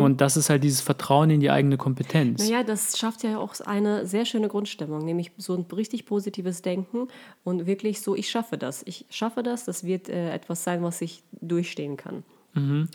Und 0.01 0.21
das 0.21 0.37
ist 0.37 0.49
halt 0.49 0.63
dieses 0.63 0.81
Vertrauen 0.81 1.29
in 1.29 1.39
die 1.39 1.49
eigene 1.49 1.77
Kompetenz. 1.77 2.43
Naja, 2.43 2.63
das 2.63 2.97
schafft 2.97 3.23
ja 3.23 3.37
auch 3.37 3.59
eine 3.61 4.05
sehr 4.05 4.25
schöne 4.25 4.47
Grundstimmung, 4.47 5.05
nämlich 5.05 5.31
so 5.37 5.55
ein 5.55 5.65
richtig 5.75 6.05
positives 6.05 6.61
Denken 6.61 7.07
und 7.43 7.65
wirklich 7.65 8.01
so, 8.01 8.15
ich 8.15 8.29
schaffe 8.29 8.57
das. 8.57 8.83
Ich 8.85 9.05
schaffe 9.09 9.43
das, 9.43 9.65
das 9.65 9.83
wird 9.83 10.09
äh, 10.09 10.31
etwas 10.31 10.63
sein, 10.63 10.83
was 10.83 11.01
ich 11.01 11.23
durchstehen 11.41 11.97
kann. 11.97 12.23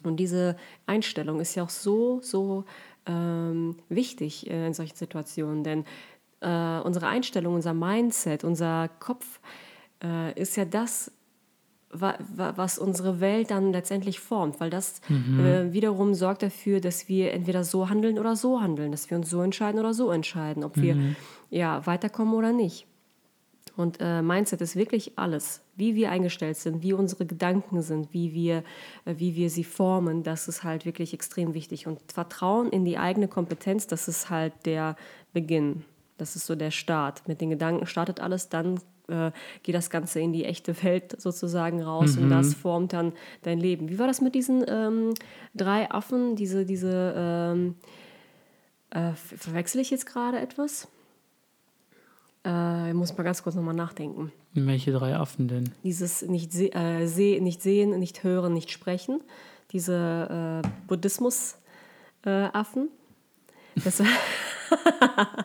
Und 0.05 0.16
diese 0.16 0.57
Einstellung 0.87 1.40
ist 1.40 1.55
ja 1.55 1.64
auch 1.64 1.71
so, 1.71 2.21
so 2.23 2.64
ähm, 3.07 3.76
wichtig 3.88 4.50
äh, 4.50 4.66
in 4.66 4.75
solchen 4.75 4.97
Situationen, 4.97 5.64
denn 5.64 5.85
äh, 6.40 6.81
unsere 6.81 7.07
Einstellung, 7.07 7.55
unser 7.55 7.73
Mindset, 7.73 8.45
unser 8.45 8.88
Kopf 9.00 9.40
äh, 10.02 10.38
ist 10.40 10.57
ja 10.57 10.64
das, 10.64 11.11
was 11.90 12.78
unsere 12.78 13.21
Welt 13.21 13.50
dann 13.50 13.73
letztendlich 13.73 14.21
formt, 14.21 14.61
weil 14.61 14.71
das 14.71 15.00
äh, 15.09 15.73
wiederum 15.73 16.14
sorgt 16.14 16.43
dafür, 16.43 16.81
dass 16.81 17.09
wir 17.09 17.33
entweder 17.33 17.64
so 17.64 17.88
handeln 17.88 18.19
oder 18.19 18.37
so 18.37 18.61
handeln, 18.61 18.90
dass 18.90 19.09
wir 19.09 19.16
uns 19.16 19.31
so 19.31 19.40
entscheiden 19.40 19.81
oder 19.81 19.95
so 19.95 20.11
entscheiden, 20.11 20.64
ob 20.64 20.76
wir 20.76 20.97
ja 21.50 21.87
weiterkommen 21.87 22.35
oder 22.35 22.52
nicht. 22.52 22.87
Und 23.76 23.99
äh, 24.00 24.23
Mindset 24.23 24.62
ist 24.62 24.75
wirklich 24.75 25.19
alles. 25.19 25.61
Wie 25.76 25.95
wir 25.95 26.11
eingestellt 26.11 26.57
sind, 26.57 26.83
wie 26.83 26.95
unsere 26.95 27.26
Gedanken 27.26 27.83
sind, 27.83 28.12
wie 28.14 28.33
wir, 28.33 28.64
äh, 29.05 29.14
wie 29.19 29.37
wir 29.37 29.50
sie 29.50 29.64
formen, 29.64 30.23
das 30.23 30.49
ist 30.49 30.64
halt 30.64 30.87
wirklich 30.87 31.12
extrem 31.12 31.52
wichtig. 31.52 31.87
Und 31.87 32.00
Vertrauen 32.11 32.71
in 32.71 32.87
die 32.87 32.97
eigene 32.97 33.28
Kompetenz, 33.28 33.87
das 33.87 34.09
ist 34.09 34.31
halt 34.31 34.55
der 34.64 34.97
Beginn. 35.35 35.85
Das 36.16 36.37
ist 36.37 36.47
so 36.47 36.55
der 36.55 36.71
Start. 36.71 37.28
Mit 37.28 37.43
den 37.43 37.50
Gedanken 37.50 37.85
startet 37.85 38.21
alles, 38.21 38.49
dann 38.49 38.81
äh, 39.08 39.30
geht 39.62 39.75
das 39.75 39.90
Ganze 39.90 40.20
in 40.20 40.32
die 40.32 40.44
echte 40.44 40.80
Welt 40.82 41.20
sozusagen 41.20 41.82
raus 41.82 42.16
und 42.16 42.30
das 42.30 42.54
formt 42.54 42.92
dann 42.92 43.12
dein 43.42 43.58
Leben. 43.60 43.88
Wie 43.88 43.98
war 43.98 44.06
das 44.06 44.20
mit 44.20 44.34
diesen 44.34 44.64
ähm, 44.68 45.14
drei 45.54 45.90
Affen? 45.90 46.36
Diese, 46.36 46.64
diese 46.66 47.14
ähm, 47.16 47.75
äh, 48.90 49.12
ver- 49.12 49.36
verwechsel 49.38 49.80
ich 49.80 49.90
jetzt 49.90 50.06
gerade 50.06 50.38
etwas? 50.40 50.88
Äh, 52.44 52.88
ich 52.90 52.94
muss 52.94 53.16
mal 53.16 53.25
ganz 53.25 53.42
kurz 53.42 53.56
nochmal 53.56 53.75
nachdenken. 53.75 54.32
Welche 54.54 54.92
drei 54.92 55.16
Affen 55.16 55.48
denn? 55.48 55.70
Dieses 55.82 56.22
nicht, 56.22 56.52
se 56.52 56.72
äh, 56.72 57.06
seh 57.06 57.40
nicht 57.40 57.60
sehen, 57.62 57.98
nicht 57.98 58.22
hören, 58.25 58.52
nicht 58.54 58.70
sprechen. 58.70 59.20
Diese 59.72 60.62
äh, 60.64 60.68
Buddhismus-Affen. 60.86 62.88
das 63.84 64.00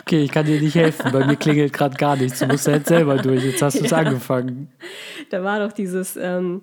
Okay, 0.00 0.22
ich 0.22 0.32
kann 0.32 0.46
dir 0.46 0.60
nicht 0.60 0.74
helfen. 0.74 1.12
Bei 1.12 1.24
mir 1.26 1.36
klingelt 1.36 1.72
gerade 1.72 1.96
gar 1.96 2.16
nichts. 2.16 2.38
Du 2.38 2.46
musst 2.46 2.66
ja 2.66 2.74
jetzt 2.74 2.88
selber 2.88 3.16
durch. 3.18 3.44
Jetzt 3.44 3.60
hast 3.62 3.78
du 3.78 3.84
es 3.84 3.90
Ja. 3.90 3.98
angefangen. 3.98 4.72
da 5.30 5.44
war 5.44 5.60
doch 5.60 5.72
dieses, 5.72 6.16
ähm, 6.16 6.62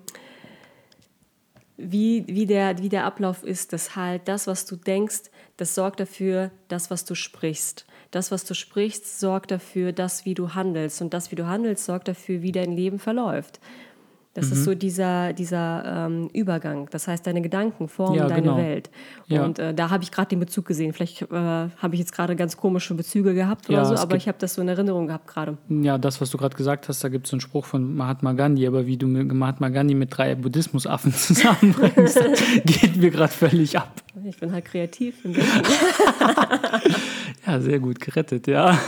wie, 1.76 2.24
wie, 2.26 2.46
der, 2.46 2.78
wie 2.78 2.88
der 2.88 3.04
Ablauf 3.04 3.42
ist, 3.44 3.72
dass 3.72 3.96
halt 3.96 4.28
das, 4.28 4.46
was 4.46 4.66
du 4.66 4.76
denkst, 4.76 5.30
das 5.56 5.74
sorgt 5.74 6.00
dafür, 6.00 6.50
das, 6.68 6.90
was 6.90 7.04
du 7.04 7.14
sprichst. 7.14 7.86
Das, 8.10 8.30
was 8.30 8.44
du 8.44 8.54
sprichst, 8.54 9.20
sorgt 9.20 9.50
dafür, 9.50 9.92
das, 9.92 10.24
wie 10.24 10.34
du 10.34 10.54
handelst. 10.54 11.00
Und 11.02 11.12
das, 11.14 11.30
wie 11.30 11.36
du 11.36 11.46
handelst, 11.46 11.84
sorgt 11.84 12.08
dafür, 12.08 12.42
wie 12.42 12.52
dein 12.52 12.72
Leben 12.72 12.98
verläuft. 12.98 13.60
Das 14.36 14.46
mhm. 14.46 14.52
ist 14.52 14.64
so 14.64 14.74
dieser, 14.74 15.32
dieser 15.32 16.06
ähm, 16.06 16.28
Übergang. 16.34 16.88
Das 16.90 17.08
heißt, 17.08 17.26
deine 17.26 17.40
Gedanken 17.40 17.88
formen 17.88 18.16
ja, 18.16 18.26
deine 18.26 18.42
genau. 18.42 18.58
Welt. 18.58 18.90
Ja. 19.28 19.46
Und 19.46 19.58
äh, 19.58 19.72
da 19.72 19.88
habe 19.88 20.04
ich 20.04 20.12
gerade 20.12 20.28
den 20.28 20.40
Bezug 20.40 20.66
gesehen. 20.66 20.92
Vielleicht 20.92 21.22
äh, 21.22 21.26
habe 21.30 21.70
ich 21.92 22.00
jetzt 22.00 22.12
gerade 22.12 22.36
ganz 22.36 22.58
komische 22.58 22.92
Bezüge 22.92 23.32
gehabt 23.32 23.70
oder 23.70 23.78
ja, 23.78 23.84
so, 23.86 23.94
aber 23.94 24.16
ich 24.16 24.28
habe 24.28 24.36
das 24.38 24.52
so 24.52 24.60
in 24.60 24.68
Erinnerung 24.68 25.06
gehabt 25.06 25.26
gerade. 25.26 25.56
Ja, 25.70 25.96
das, 25.96 26.20
was 26.20 26.28
du 26.28 26.36
gerade 26.36 26.54
gesagt 26.54 26.86
hast, 26.90 27.02
da 27.02 27.08
gibt 27.08 27.24
es 27.24 27.30
so 27.30 27.36
einen 27.36 27.40
Spruch 27.40 27.64
von 27.64 27.96
Mahatma 27.96 28.34
Gandhi, 28.34 28.66
aber 28.66 28.86
wie 28.86 28.98
du 28.98 29.06
Mahatma 29.06 29.70
Gandhi 29.70 29.94
mit 29.94 30.14
drei 30.14 30.34
Buddhismusaffen 30.34 31.12
zusammenbringst, 31.14 32.20
geht 32.66 32.96
mir 32.96 33.10
gerade 33.10 33.32
völlig 33.32 33.78
ab. 33.78 33.90
Ich 34.22 34.38
bin 34.38 34.52
halt 34.52 34.66
kreativ. 34.66 35.14
ja, 37.46 37.60
sehr 37.60 37.78
gut 37.78 38.00
gerettet, 38.00 38.48
ja. 38.48 38.78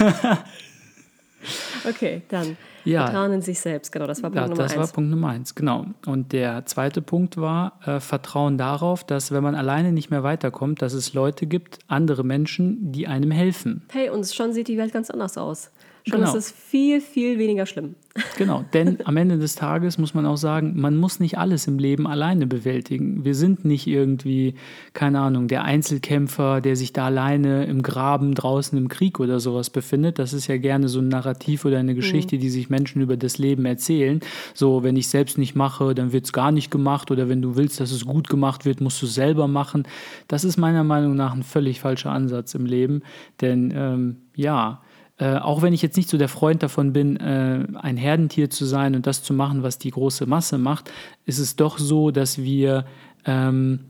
Okay, 1.88 2.22
dann. 2.28 2.56
Ja, 2.84 3.06
Vertrauen 3.06 3.32
in 3.32 3.42
sich 3.42 3.60
selbst, 3.60 3.92
genau, 3.92 4.06
das 4.06 4.22
war 4.22 4.30
Punkt 4.30 4.40
ja, 4.40 4.48
Nummer 4.48 4.62
eins. 4.62 4.72
Das 4.72 4.80
war 4.80 4.86
Punkt 4.88 5.10
Nummer 5.10 5.28
eins, 5.28 5.54
genau. 5.54 5.86
Und 6.06 6.32
der 6.32 6.64
zweite 6.64 7.02
Punkt 7.02 7.36
war 7.36 7.78
äh, 7.84 8.00
Vertrauen 8.00 8.56
darauf, 8.56 9.04
dass 9.04 9.30
wenn 9.30 9.42
man 9.42 9.54
alleine 9.54 9.92
nicht 9.92 10.10
mehr 10.10 10.22
weiterkommt, 10.22 10.80
dass 10.80 10.94
es 10.94 11.12
Leute 11.12 11.46
gibt, 11.46 11.80
andere 11.88 12.24
Menschen, 12.24 12.92
die 12.92 13.06
einem 13.06 13.30
helfen. 13.30 13.82
Hey, 13.90 14.08
und 14.08 14.26
schon 14.26 14.54
sieht 14.54 14.68
die 14.68 14.78
Welt 14.78 14.92
ganz 14.92 15.10
anders 15.10 15.36
aus. 15.36 15.70
Schon 16.08 16.20
genau. 16.20 16.30
ist 16.30 16.36
es 16.36 16.50
viel, 16.50 17.00
viel 17.00 17.38
weniger 17.38 17.66
schlimm. 17.66 17.94
Genau, 18.36 18.64
denn 18.72 18.98
am 19.04 19.16
Ende 19.16 19.38
des 19.38 19.54
Tages 19.54 19.98
muss 19.98 20.14
man 20.14 20.26
auch 20.26 20.36
sagen, 20.36 20.74
man 20.76 20.96
muss 20.96 21.18
nicht 21.18 21.38
alles 21.38 21.66
im 21.66 21.78
Leben 21.78 22.06
alleine 22.06 22.46
bewältigen. 22.46 23.24
Wir 23.24 23.34
sind 23.34 23.64
nicht 23.64 23.86
irgendwie, 23.86 24.54
keine 24.92 25.20
Ahnung, 25.20 25.48
der 25.48 25.64
Einzelkämpfer, 25.64 26.60
der 26.60 26.76
sich 26.76 26.92
da 26.92 27.06
alleine 27.06 27.64
im 27.64 27.82
Graben 27.82 28.34
draußen 28.34 28.78
im 28.78 28.88
Krieg 28.88 29.18
oder 29.20 29.40
sowas 29.40 29.70
befindet. 29.70 30.18
Das 30.18 30.32
ist 30.32 30.46
ja 30.46 30.56
gerne 30.56 30.88
so 30.88 31.00
ein 31.00 31.08
Narrativ 31.08 31.64
oder 31.64 31.78
eine 31.78 31.94
Geschichte, 31.94 32.36
mhm. 32.36 32.40
die 32.40 32.50
sich 32.50 32.70
Menschen 32.70 33.02
über 33.02 33.16
das 33.16 33.38
Leben 33.38 33.64
erzählen. 33.64 34.20
So, 34.54 34.82
wenn 34.82 34.96
ich 34.96 35.08
selbst 35.08 35.38
nicht 35.38 35.54
mache, 35.54 35.94
dann 35.94 36.12
wird 36.12 36.24
es 36.24 36.32
gar 36.32 36.52
nicht 36.52 36.70
gemacht 36.70 37.10
oder 37.10 37.28
wenn 37.28 37.42
du 37.42 37.56
willst, 37.56 37.80
dass 37.80 37.90
es 37.90 38.04
gut 38.04 38.28
gemacht 38.28 38.64
wird, 38.64 38.80
musst 38.80 39.02
du 39.02 39.06
es 39.06 39.14
selber 39.14 39.48
machen. 39.48 39.84
Das 40.28 40.44
ist 40.44 40.56
meiner 40.56 40.84
Meinung 40.84 41.16
nach 41.16 41.34
ein 41.34 41.42
völlig 41.42 41.80
falscher 41.80 42.12
Ansatz 42.12 42.54
im 42.54 42.66
Leben, 42.66 43.02
denn 43.40 43.72
ähm, 43.74 44.16
ja, 44.34 44.80
äh, 45.18 45.36
auch 45.36 45.62
wenn 45.62 45.72
ich 45.72 45.82
jetzt 45.82 45.96
nicht 45.96 46.08
so 46.08 46.16
der 46.16 46.28
Freund 46.28 46.62
davon 46.62 46.92
bin, 46.92 47.16
äh, 47.16 47.66
ein 47.74 47.96
Herdentier 47.96 48.50
zu 48.50 48.64
sein 48.64 48.94
und 48.94 49.06
das 49.06 49.22
zu 49.22 49.34
machen, 49.34 49.62
was 49.62 49.78
die 49.78 49.90
große 49.90 50.26
Masse 50.26 50.58
macht, 50.58 50.90
ist 51.26 51.38
es 51.38 51.56
doch 51.56 51.78
so, 51.78 52.10
dass 52.10 52.38
wir 52.38 52.84
ähm, 53.24 53.80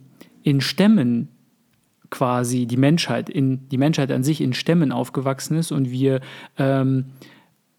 in 0.43 0.61
Stämmen 0.61 1.29
quasi 2.11 2.65
die 2.65 2.79
Menschheit, 2.79 3.29
in, 3.29 3.69
die 3.69 3.77
Menschheit 3.77 4.11
an 4.11 4.25
sich 4.25 4.41
in 4.41 4.55
Stämmen 4.55 4.91
aufgewachsen 4.91 5.59
ist 5.59 5.71
und 5.71 5.91
wir 5.91 6.21
ähm, 6.57 7.07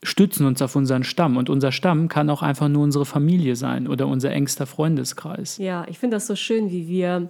stützen 0.04 0.46
uns 0.46 0.62
auf 0.62 0.76
unseren 0.76 1.04
Stamm. 1.04 1.36
Und 1.36 1.50
unser 1.50 1.72
Stamm 1.72 2.08
kann 2.08 2.30
auch 2.30 2.44
einfach 2.44 2.68
nur 2.68 2.84
unsere 2.84 3.06
Familie 3.06 3.56
sein 3.56 3.88
oder 3.88 4.08
unser 4.08 4.32
engster 4.32 4.68
Freundeskreis. 4.68 5.58
Ja, 5.58 5.86
ich 5.88 5.98
finde 5.98 6.18
das 6.18 6.28
so 6.28 6.36
schön, 6.36 6.70
wie 6.70 6.88
wir, 6.88 7.30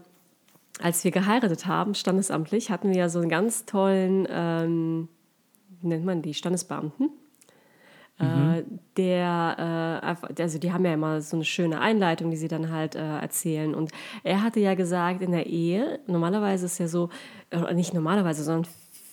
als 0.82 1.06
wir 1.06 1.12
geheiratet 1.12 1.66
haben, 1.66 1.96
standesamtlich, 1.96 2.70
hatten 2.70 2.90
wir 2.90 2.98
ja 2.98 3.10
so 3.10 3.20
einen 3.20 3.30
ganz 3.30 3.66
tollen 3.66 4.28
ähm, 4.30 5.08
nennt 5.82 6.06
man 6.06 6.22
die, 6.22 6.34
Standesbeamten. 6.34 7.10
Äh, 8.20 8.24
mhm. 8.26 8.80
der, 8.98 10.18
äh, 10.28 10.42
also 10.42 10.60
die 10.60 10.74
haben 10.74 10.84
ja 10.84 10.94
immer 10.94 11.22
so 11.22 11.38
eine 11.38 11.46
schöne 11.46 11.80
Einleitung, 11.80 12.32
die 12.32 12.38
sie 12.38 12.50
dann 12.50 12.70
halt 12.70 12.96
äh, 12.96 13.20
erzählen. 13.20 13.74
Und 13.74 13.92
er 14.24 14.44
hatte 14.44 14.60
ja 14.60 14.76
gesagt, 14.76 15.22
in 15.22 15.32
der 15.32 15.46
Ehe, 15.46 16.00
normalerweise 16.06 16.66
ist 16.66 16.80
ja 16.80 16.90
so, 16.90 17.10
nicht 17.74 17.94
normalerweise, 17.94 18.44
sondern 18.44 18.70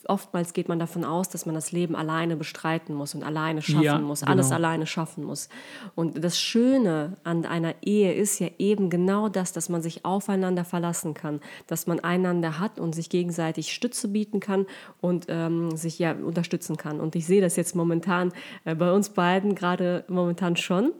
oftmals 0.08 0.52
geht 0.52 0.68
man 0.68 0.78
davon 0.78 1.04
aus, 1.04 1.28
dass 1.28 1.46
man 1.46 1.54
das 1.54 1.72
Leben 1.72 1.96
alleine 1.96 2.36
bestreiten 2.36 2.94
muss 2.94 3.14
und 3.14 3.22
alleine 3.22 3.62
schaffen 3.62 3.82
ja, 3.82 3.98
muss, 3.98 4.20
genau. 4.20 4.32
alles 4.32 4.52
alleine 4.52 4.86
schaffen 4.86 5.24
muss. 5.24 5.48
Und 5.94 6.22
das 6.22 6.38
Schöne 6.38 7.16
an 7.24 7.44
einer 7.44 7.74
Ehe 7.82 8.12
ist 8.14 8.38
ja 8.38 8.48
eben 8.58 8.90
genau 8.90 9.28
das, 9.28 9.52
dass 9.52 9.68
man 9.68 9.82
sich 9.82 10.04
aufeinander 10.04 10.64
verlassen 10.64 11.14
kann, 11.14 11.40
dass 11.66 11.86
man 11.86 12.00
einander 12.00 12.58
hat 12.58 12.78
und 12.78 12.94
sich 12.94 13.08
gegenseitig 13.08 13.72
Stütze 13.72 14.08
bieten 14.08 14.40
kann 14.40 14.66
und 15.00 15.26
ähm, 15.28 15.76
sich 15.76 15.98
ja 15.98 16.12
unterstützen 16.12 16.76
kann. 16.76 17.00
Und 17.00 17.16
ich 17.16 17.26
sehe 17.26 17.40
das 17.40 17.56
jetzt 17.56 17.74
momentan 17.74 18.32
äh, 18.64 18.74
bei 18.74 18.92
uns 18.92 19.10
beiden 19.10 19.54
gerade 19.54 20.04
momentan 20.08 20.56
schon 20.56 20.92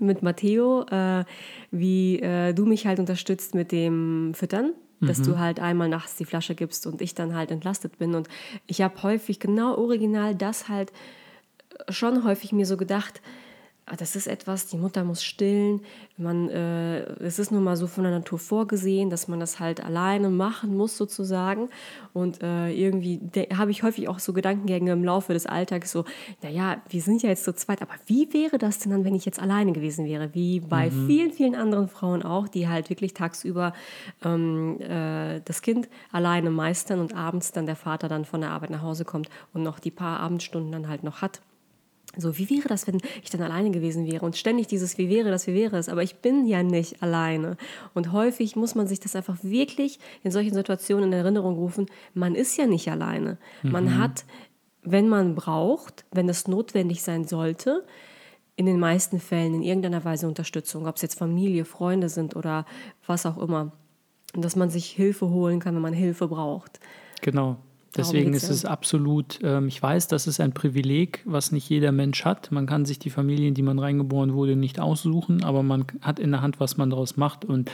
mit 0.00 0.22
Matteo, 0.22 0.86
äh, 0.90 1.24
wie 1.70 2.20
äh, 2.20 2.52
du 2.52 2.66
mich 2.66 2.86
halt 2.86 2.98
unterstützt 2.98 3.54
mit 3.54 3.72
dem 3.72 4.32
Füttern 4.34 4.72
dass 5.00 5.18
mhm. 5.18 5.24
du 5.24 5.38
halt 5.38 5.60
einmal 5.60 5.88
nachts 5.88 6.16
die 6.16 6.24
Flasche 6.24 6.54
gibst 6.54 6.86
und 6.86 7.00
ich 7.02 7.14
dann 7.14 7.34
halt 7.34 7.50
entlastet 7.50 7.98
bin. 7.98 8.14
Und 8.14 8.28
ich 8.66 8.82
habe 8.82 9.02
häufig 9.02 9.38
genau 9.38 9.76
original 9.76 10.34
das 10.34 10.68
halt 10.68 10.92
schon 11.88 12.24
häufig 12.24 12.52
mir 12.52 12.66
so 12.66 12.76
gedacht, 12.76 13.20
das 13.96 14.16
ist 14.16 14.26
etwas, 14.26 14.66
die 14.66 14.76
Mutter 14.76 15.04
muss 15.04 15.22
stillen. 15.22 15.80
Man, 16.16 16.48
äh, 16.48 17.00
es 17.22 17.38
ist 17.38 17.52
nun 17.52 17.62
mal 17.62 17.76
so 17.76 17.86
von 17.86 18.04
der 18.04 18.12
Natur 18.12 18.38
vorgesehen, 18.38 19.08
dass 19.08 19.28
man 19.28 19.38
das 19.40 19.60
halt 19.60 19.84
alleine 19.84 20.30
machen 20.30 20.76
muss 20.76 20.96
sozusagen. 20.96 21.68
Und 22.12 22.42
äh, 22.42 22.70
irgendwie 22.70 23.20
habe 23.56 23.70
ich 23.70 23.82
häufig 23.82 24.08
auch 24.08 24.18
so 24.18 24.32
Gedankengänge 24.32 24.92
im 24.92 25.04
Laufe 25.04 25.32
des 25.32 25.46
Alltags 25.46 25.92
so, 25.92 26.04
naja, 26.42 26.82
wir 26.88 27.00
sind 27.00 27.22
ja 27.22 27.28
jetzt 27.28 27.44
zu 27.44 27.54
zweit, 27.54 27.82
aber 27.82 27.94
wie 28.06 28.32
wäre 28.32 28.58
das 28.58 28.80
denn 28.80 28.92
dann, 28.92 29.04
wenn 29.04 29.14
ich 29.14 29.24
jetzt 29.24 29.40
alleine 29.40 29.72
gewesen 29.72 30.06
wäre? 30.06 30.34
Wie 30.34 30.60
bei 30.60 30.90
mhm. 30.90 31.06
vielen, 31.06 31.32
vielen 31.32 31.54
anderen 31.54 31.88
Frauen 31.88 32.22
auch, 32.22 32.48
die 32.48 32.68
halt 32.68 32.90
wirklich 32.90 33.14
tagsüber 33.14 33.72
ähm, 34.24 34.80
äh, 34.80 35.40
das 35.44 35.62
Kind 35.62 35.88
alleine 36.10 36.50
meistern 36.50 37.00
und 37.00 37.14
abends 37.14 37.52
dann 37.52 37.66
der 37.66 37.76
Vater 37.76 38.08
dann 38.08 38.24
von 38.24 38.40
der 38.40 38.50
Arbeit 38.50 38.70
nach 38.70 38.82
Hause 38.82 39.04
kommt 39.04 39.28
und 39.54 39.62
noch 39.62 39.78
die 39.78 39.90
paar 39.90 40.20
Abendstunden 40.20 40.72
dann 40.72 40.88
halt 40.88 41.04
noch 41.04 41.22
hat. 41.22 41.40
So, 42.16 42.38
wie 42.38 42.48
wäre 42.50 42.68
das, 42.68 42.86
wenn 42.86 43.00
ich 43.22 43.30
dann 43.30 43.42
alleine 43.42 43.70
gewesen 43.70 44.10
wäre? 44.10 44.24
Und 44.24 44.36
ständig 44.36 44.66
dieses, 44.66 44.98
wie 44.98 45.08
wäre 45.08 45.30
das, 45.30 45.46
wie 45.46 45.54
wäre 45.54 45.76
es? 45.76 45.88
Aber 45.88 46.02
ich 46.02 46.16
bin 46.16 46.46
ja 46.46 46.62
nicht 46.62 47.02
alleine. 47.02 47.56
Und 47.94 48.12
häufig 48.12 48.56
muss 48.56 48.74
man 48.74 48.86
sich 48.86 48.98
das 48.98 49.14
einfach 49.14 49.36
wirklich 49.42 49.98
in 50.22 50.30
solchen 50.30 50.54
Situationen 50.54 51.12
in 51.12 51.12
Erinnerung 51.12 51.56
rufen. 51.56 51.86
Man 52.14 52.34
ist 52.34 52.56
ja 52.56 52.66
nicht 52.66 52.90
alleine. 52.90 53.38
Mhm. 53.62 53.72
Man 53.72 53.98
hat, 53.98 54.24
wenn 54.82 55.08
man 55.08 55.34
braucht, 55.34 56.06
wenn 56.10 56.28
es 56.28 56.48
notwendig 56.48 57.02
sein 57.02 57.24
sollte, 57.24 57.84
in 58.56 58.66
den 58.66 58.80
meisten 58.80 59.20
Fällen 59.20 59.54
in 59.54 59.62
irgendeiner 59.62 60.04
Weise 60.04 60.26
Unterstützung, 60.26 60.88
ob 60.88 60.96
es 60.96 61.02
jetzt 61.02 61.16
Familie, 61.18 61.64
Freunde 61.64 62.08
sind 62.08 62.34
oder 62.34 62.66
was 63.06 63.24
auch 63.26 63.38
immer. 63.38 63.70
Und 64.34 64.44
dass 64.44 64.56
man 64.56 64.70
sich 64.70 64.86
Hilfe 64.86 65.30
holen 65.30 65.60
kann, 65.60 65.74
wenn 65.76 65.82
man 65.82 65.92
Hilfe 65.92 66.26
braucht. 66.26 66.80
Genau. 67.20 67.58
Deswegen 67.96 68.34
ist 68.34 68.50
es 68.50 68.64
absolut, 68.64 69.38
ähm, 69.42 69.68
ich 69.68 69.82
weiß, 69.82 70.08
das 70.08 70.26
ist 70.26 70.40
ein 70.40 70.52
Privileg, 70.52 71.22
was 71.24 71.52
nicht 71.52 71.68
jeder 71.68 71.90
Mensch 71.90 72.24
hat. 72.24 72.52
Man 72.52 72.66
kann 72.66 72.84
sich 72.84 72.98
die 72.98 73.10
Familien, 73.10 73.54
die 73.54 73.62
man 73.62 73.78
reingeboren 73.78 74.34
wurde, 74.34 74.56
nicht 74.56 74.78
aussuchen, 74.78 75.42
aber 75.42 75.62
man 75.62 75.86
hat 76.02 76.18
in 76.18 76.30
der 76.30 76.42
Hand, 76.42 76.60
was 76.60 76.76
man 76.76 76.90
daraus 76.90 77.16
macht. 77.16 77.44
Und 77.44 77.70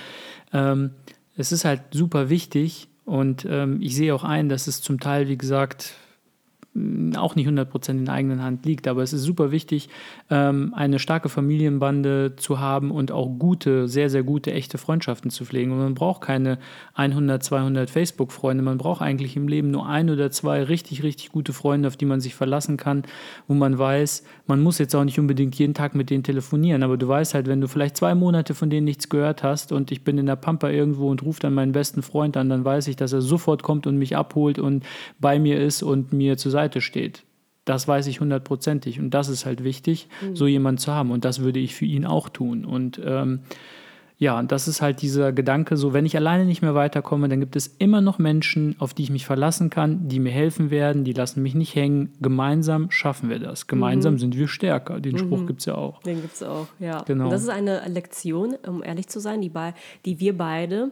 ähm, 0.53 0.91
es 1.37 1.53
ist 1.53 1.65
halt 1.65 1.83
super 1.93 2.31
wichtig. 2.31 2.89
Und 3.05 3.47
ähm, 3.49 3.81
ich 3.83 3.95
sehe 3.97 4.15
auch 4.15 4.25
ein, 4.25 4.49
dass 4.49 4.67
es 4.67 4.81
zum 4.81 5.01
Teil, 5.01 5.29
wie 5.29 5.37
gesagt, 5.37 5.95
auch 7.17 7.37
nicht 7.37 7.49
100% 7.49 7.91
in 7.91 8.05
der 8.07 8.15
eigenen 8.15 8.43
Hand 8.43 8.67
liegt. 8.67 8.89
Aber 8.89 9.03
es 9.03 9.13
ist 9.13 9.23
super 9.23 9.53
wichtig, 9.53 9.89
ähm, 10.29 10.75
eine 10.75 10.99
starke 10.99 11.29
Familienbande 11.29 12.35
zu 12.37 12.59
haben 12.59 12.91
und 12.91 13.13
auch 13.13 13.29
gute, 13.39 13.87
sehr, 13.87 14.11
sehr 14.11 14.25
gute, 14.25 14.53
echte 14.53 14.77
Freundschaften 14.77 15.31
zu 15.31 15.45
pflegen. 15.45 15.71
Und 15.71 15.79
man 15.79 15.95
braucht 15.95 16.23
keine 16.23 16.59
100, 16.95 17.43
200 17.43 17.91
Facebook-Freunde. 17.91 18.65
Man 18.65 18.79
braucht 18.79 19.03
eigentlich 19.03 19.37
im 19.37 19.47
Leben 19.47 19.71
nur 19.71 19.89
ein 19.89 20.11
oder 20.11 20.33
zwei 20.33 20.65
richtig, 20.65 21.05
richtig 21.05 21.31
gute 21.31 21.53
Freunde, 21.53 21.87
auf 21.87 21.97
die 21.97 22.07
man 22.07 22.21
sich 22.21 22.35
verlassen 22.35 22.77
kann, 22.77 23.05
wo 23.47 23.55
man 23.55 23.79
weiß, 23.79 24.25
man 24.47 24.61
muss 24.61 24.79
jetzt 24.79 24.97
auch 24.97 25.05
nicht 25.05 25.21
unbedingt 25.21 25.55
jeden 25.55 25.75
Tag 25.75 25.95
mit 25.95 26.11
denen 26.11 26.25
telefonieren. 26.25 26.83
Aber 26.83 26.97
du 26.97 27.07
weißt 27.07 27.35
halt, 27.35 27.47
wenn 27.47 27.61
du 27.61 27.69
vielleicht 27.69 27.97
zwei 27.97 28.17
Monate 28.17 28.53
von 28.55 28.69
denen 28.69 28.85
nichts 28.85 29.09
gehört 29.09 29.45
hast 29.45 29.71
und 29.71 29.93
ich 29.93 30.03
bin 30.03 30.19
in 30.19 30.27
der 30.27 30.37
Pampa 30.37 30.71
irgendwo 30.71 31.09
und 31.09 31.23
rufe 31.23 31.39
dann 31.39 31.55
meinen 31.55 31.73
besten 31.73 32.03
Freund 32.03 32.37
an, 32.37 32.49
dann 32.49 32.65
weiß 32.65 32.89
ich, 32.89 32.97
dass 32.97 33.13
er 33.13 33.23
sofort 33.23 33.63
kommt 33.63 33.87
und 33.87 33.97
mich 33.97 34.17
abholt 34.17 34.59
und 34.59 34.85
bei 35.21 35.39
mir 35.39 35.61
ist 35.61 35.85
und 35.85 36.13
mir 36.13 36.37
zur 36.37 36.51
Seite 36.51 36.64
Seite 36.65 36.81
steht. 36.81 37.25
Das 37.65 37.89
weiß 37.89 38.07
ich 38.09 38.21
hundertprozentig. 38.21 39.01
Und 39.01 39.11
das 39.11 39.29
ist 39.29 39.47
halt 39.47 39.65
wichtig, 39.65 40.09
mhm. 40.23 40.37
so 40.37 40.47
jemanden 40.47 40.79
zu 40.79 40.93
haben. 40.93 41.11
Und 41.11 41.25
das 41.25 41.41
würde 41.41 41.61
ich 41.61 41.75
für 41.75 41.87
ihn 41.87 42.05
auch 42.05 42.29
tun. 42.29 42.65
Und 42.65 43.01
ähm, 43.03 43.41
ja, 44.19 44.43
das 44.43 44.69
ist 44.69 44.81
halt 44.81 45.03
dieser 45.03 45.33
Gedanke, 45.33 45.77
so 45.77 45.93
wenn 45.93 46.07
ich 46.07 46.17
alleine 46.17 46.45
nicht 46.45 46.63
mehr 46.63 46.75
weiterkomme, 46.75 47.29
dann 47.29 47.41
gibt 47.41 47.57
es 47.57 47.67
immer 47.79 48.01
noch 48.01 48.19
Menschen, 48.19 48.77
auf 48.79 48.95
die 48.95 49.03
ich 49.03 49.11
mich 49.11 49.27
verlassen 49.27 49.71
kann, 49.71 50.09
die 50.09 50.21
mir 50.21 50.31
helfen 50.31 50.71
werden, 50.71 51.05
die 51.05 51.13
lassen 51.13 51.43
mich 51.43 51.55
nicht 51.55 51.75
hängen. 51.75 52.13
Gemeinsam 52.21 52.91
schaffen 52.91 53.29
wir 53.29 53.39
das. 53.39 53.67
Gemeinsam 53.67 54.15
mhm. 54.15 54.19
sind 54.19 54.37
wir 54.37 54.47
stärker. 54.47 55.01
Den 55.01 55.15
mhm. 55.15 55.19
Spruch 55.19 55.47
gibt 55.47 55.61
es 55.61 55.67
ja 55.67 55.75
auch. 55.75 56.03
Den 56.03 56.21
gibt 56.21 56.35
es 56.35 56.43
auch, 56.43 56.69
ja. 56.79 57.03
Genau. 57.03 57.25
Und 57.25 57.31
das 57.31 57.43
ist 57.43 57.49
eine 57.49 57.87
Lektion, 57.89 58.55
um 58.67 58.83
ehrlich 58.83 59.09
zu 59.09 59.21
sein, 59.21 59.41
die, 59.41 59.49
bei, 59.49 59.75
die 60.05 60.21
wir 60.21 60.37
beide 60.37 60.91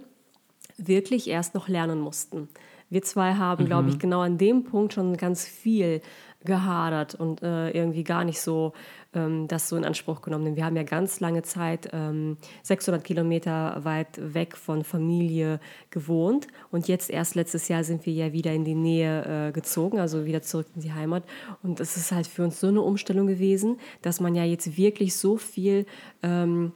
wirklich 0.78 1.28
erst 1.28 1.54
noch 1.54 1.68
lernen 1.68 2.00
mussten. 2.00 2.48
Wir 2.92 3.02
zwei 3.02 3.34
haben, 3.36 3.64
mhm. 3.64 3.68
glaube 3.68 3.88
ich, 3.88 3.98
genau 3.98 4.20
an 4.20 4.36
dem 4.36 4.64
Punkt 4.64 4.92
schon 4.92 5.16
ganz 5.16 5.46
viel 5.46 6.02
gehadert 6.44 7.14
und 7.14 7.42
äh, 7.42 7.70
irgendwie 7.70 8.04
gar 8.04 8.24
nicht 8.24 8.38
so 8.38 8.74
ähm, 9.14 9.48
das 9.48 9.70
so 9.70 9.76
in 9.76 9.84
Anspruch 9.86 10.20
genommen. 10.20 10.44
Denn 10.44 10.56
wir 10.56 10.66
haben 10.66 10.76
ja 10.76 10.82
ganz 10.82 11.20
lange 11.20 11.42
Zeit 11.42 11.88
ähm, 11.94 12.36
600 12.64 13.02
Kilometer 13.02 13.80
weit 13.84 14.34
weg 14.34 14.58
von 14.58 14.84
Familie 14.84 15.58
gewohnt 15.88 16.48
und 16.70 16.86
jetzt 16.86 17.08
erst 17.08 17.34
letztes 17.34 17.68
Jahr 17.68 17.82
sind 17.82 18.04
wir 18.04 18.12
ja 18.12 18.34
wieder 18.34 18.52
in 18.52 18.64
die 18.64 18.74
Nähe 18.74 19.48
äh, 19.48 19.52
gezogen, 19.52 19.98
also 19.98 20.26
wieder 20.26 20.42
zurück 20.42 20.66
in 20.74 20.82
die 20.82 20.92
Heimat. 20.92 21.22
Und 21.62 21.80
es 21.80 21.96
ist 21.96 22.12
halt 22.12 22.26
für 22.26 22.44
uns 22.44 22.60
so 22.60 22.66
eine 22.66 22.82
Umstellung 22.82 23.26
gewesen, 23.26 23.78
dass 24.02 24.20
man 24.20 24.34
ja 24.34 24.44
jetzt 24.44 24.76
wirklich 24.76 25.16
so 25.16 25.38
viel 25.38 25.86
ähm, 26.22 26.72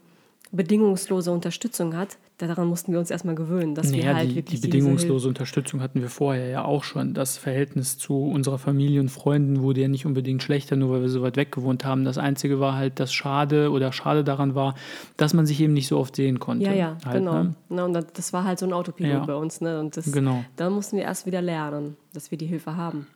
bedingungslose 0.50 1.30
Unterstützung 1.30 1.94
hat, 1.94 2.16
daran 2.38 2.68
mussten 2.68 2.92
wir 2.92 2.98
uns 2.98 3.10
erstmal 3.10 3.34
gewöhnen, 3.34 3.74
dass 3.74 3.90
naja, 3.90 4.02
wir 4.04 4.14
halt 4.16 4.30
die, 4.30 4.34
wirklich 4.36 4.60
die 4.60 4.66
bedingungslose 4.66 5.28
Unterstützung 5.28 5.80
hatten 5.80 6.00
wir 6.02 6.08
vorher 6.10 6.48
ja 6.48 6.64
auch 6.64 6.84
schon. 6.84 7.14
Das 7.14 7.38
Verhältnis 7.38 7.98
zu 7.98 8.24
unserer 8.24 8.58
Familie 8.58 9.00
und 9.00 9.08
Freunden 9.10 9.62
wurde 9.62 9.80
ja 9.80 9.88
nicht 9.88 10.06
unbedingt 10.06 10.42
schlechter, 10.42 10.76
nur 10.76 10.90
weil 10.90 11.00
wir 11.02 11.08
so 11.08 11.22
weit 11.22 11.36
weg 11.36 11.52
gewohnt 11.52 11.84
haben. 11.84 12.04
Das 12.04 12.18
Einzige 12.18 12.60
war 12.60 12.76
halt, 12.76 13.00
das 13.00 13.12
Schade 13.12 13.70
oder 13.70 13.92
Schade 13.92 14.22
daran 14.24 14.54
war, 14.54 14.74
dass 15.16 15.34
man 15.34 15.46
sich 15.46 15.60
eben 15.60 15.72
nicht 15.72 15.88
so 15.88 15.98
oft 15.98 16.14
sehen 16.16 16.38
konnte. 16.38 16.66
Ja, 16.66 16.72
ja, 16.72 16.96
halt, 17.04 17.18
genau. 17.18 17.42
Ne? 17.42 17.54
Na, 17.68 17.84
und 17.84 17.94
das 18.14 18.32
war 18.32 18.44
halt 18.44 18.58
so 18.58 18.66
ein 18.66 18.72
Autopilot 18.72 19.12
Ja. 19.12 19.24
bei 19.24 19.34
uns. 19.34 19.60
Ne? 19.60 19.80
Und 19.80 19.96
das, 19.96 20.12
Genau. 20.12 20.44
da 20.56 20.68
mussten 20.70 20.96
wir 20.96 21.04
erst 21.04 21.26
wieder 21.26 21.40
lernen, 21.42 21.96
dass 22.12 22.30
wir 22.30 22.38
die 22.38 22.46
Hilfe 22.46 22.76
haben. 22.76 23.06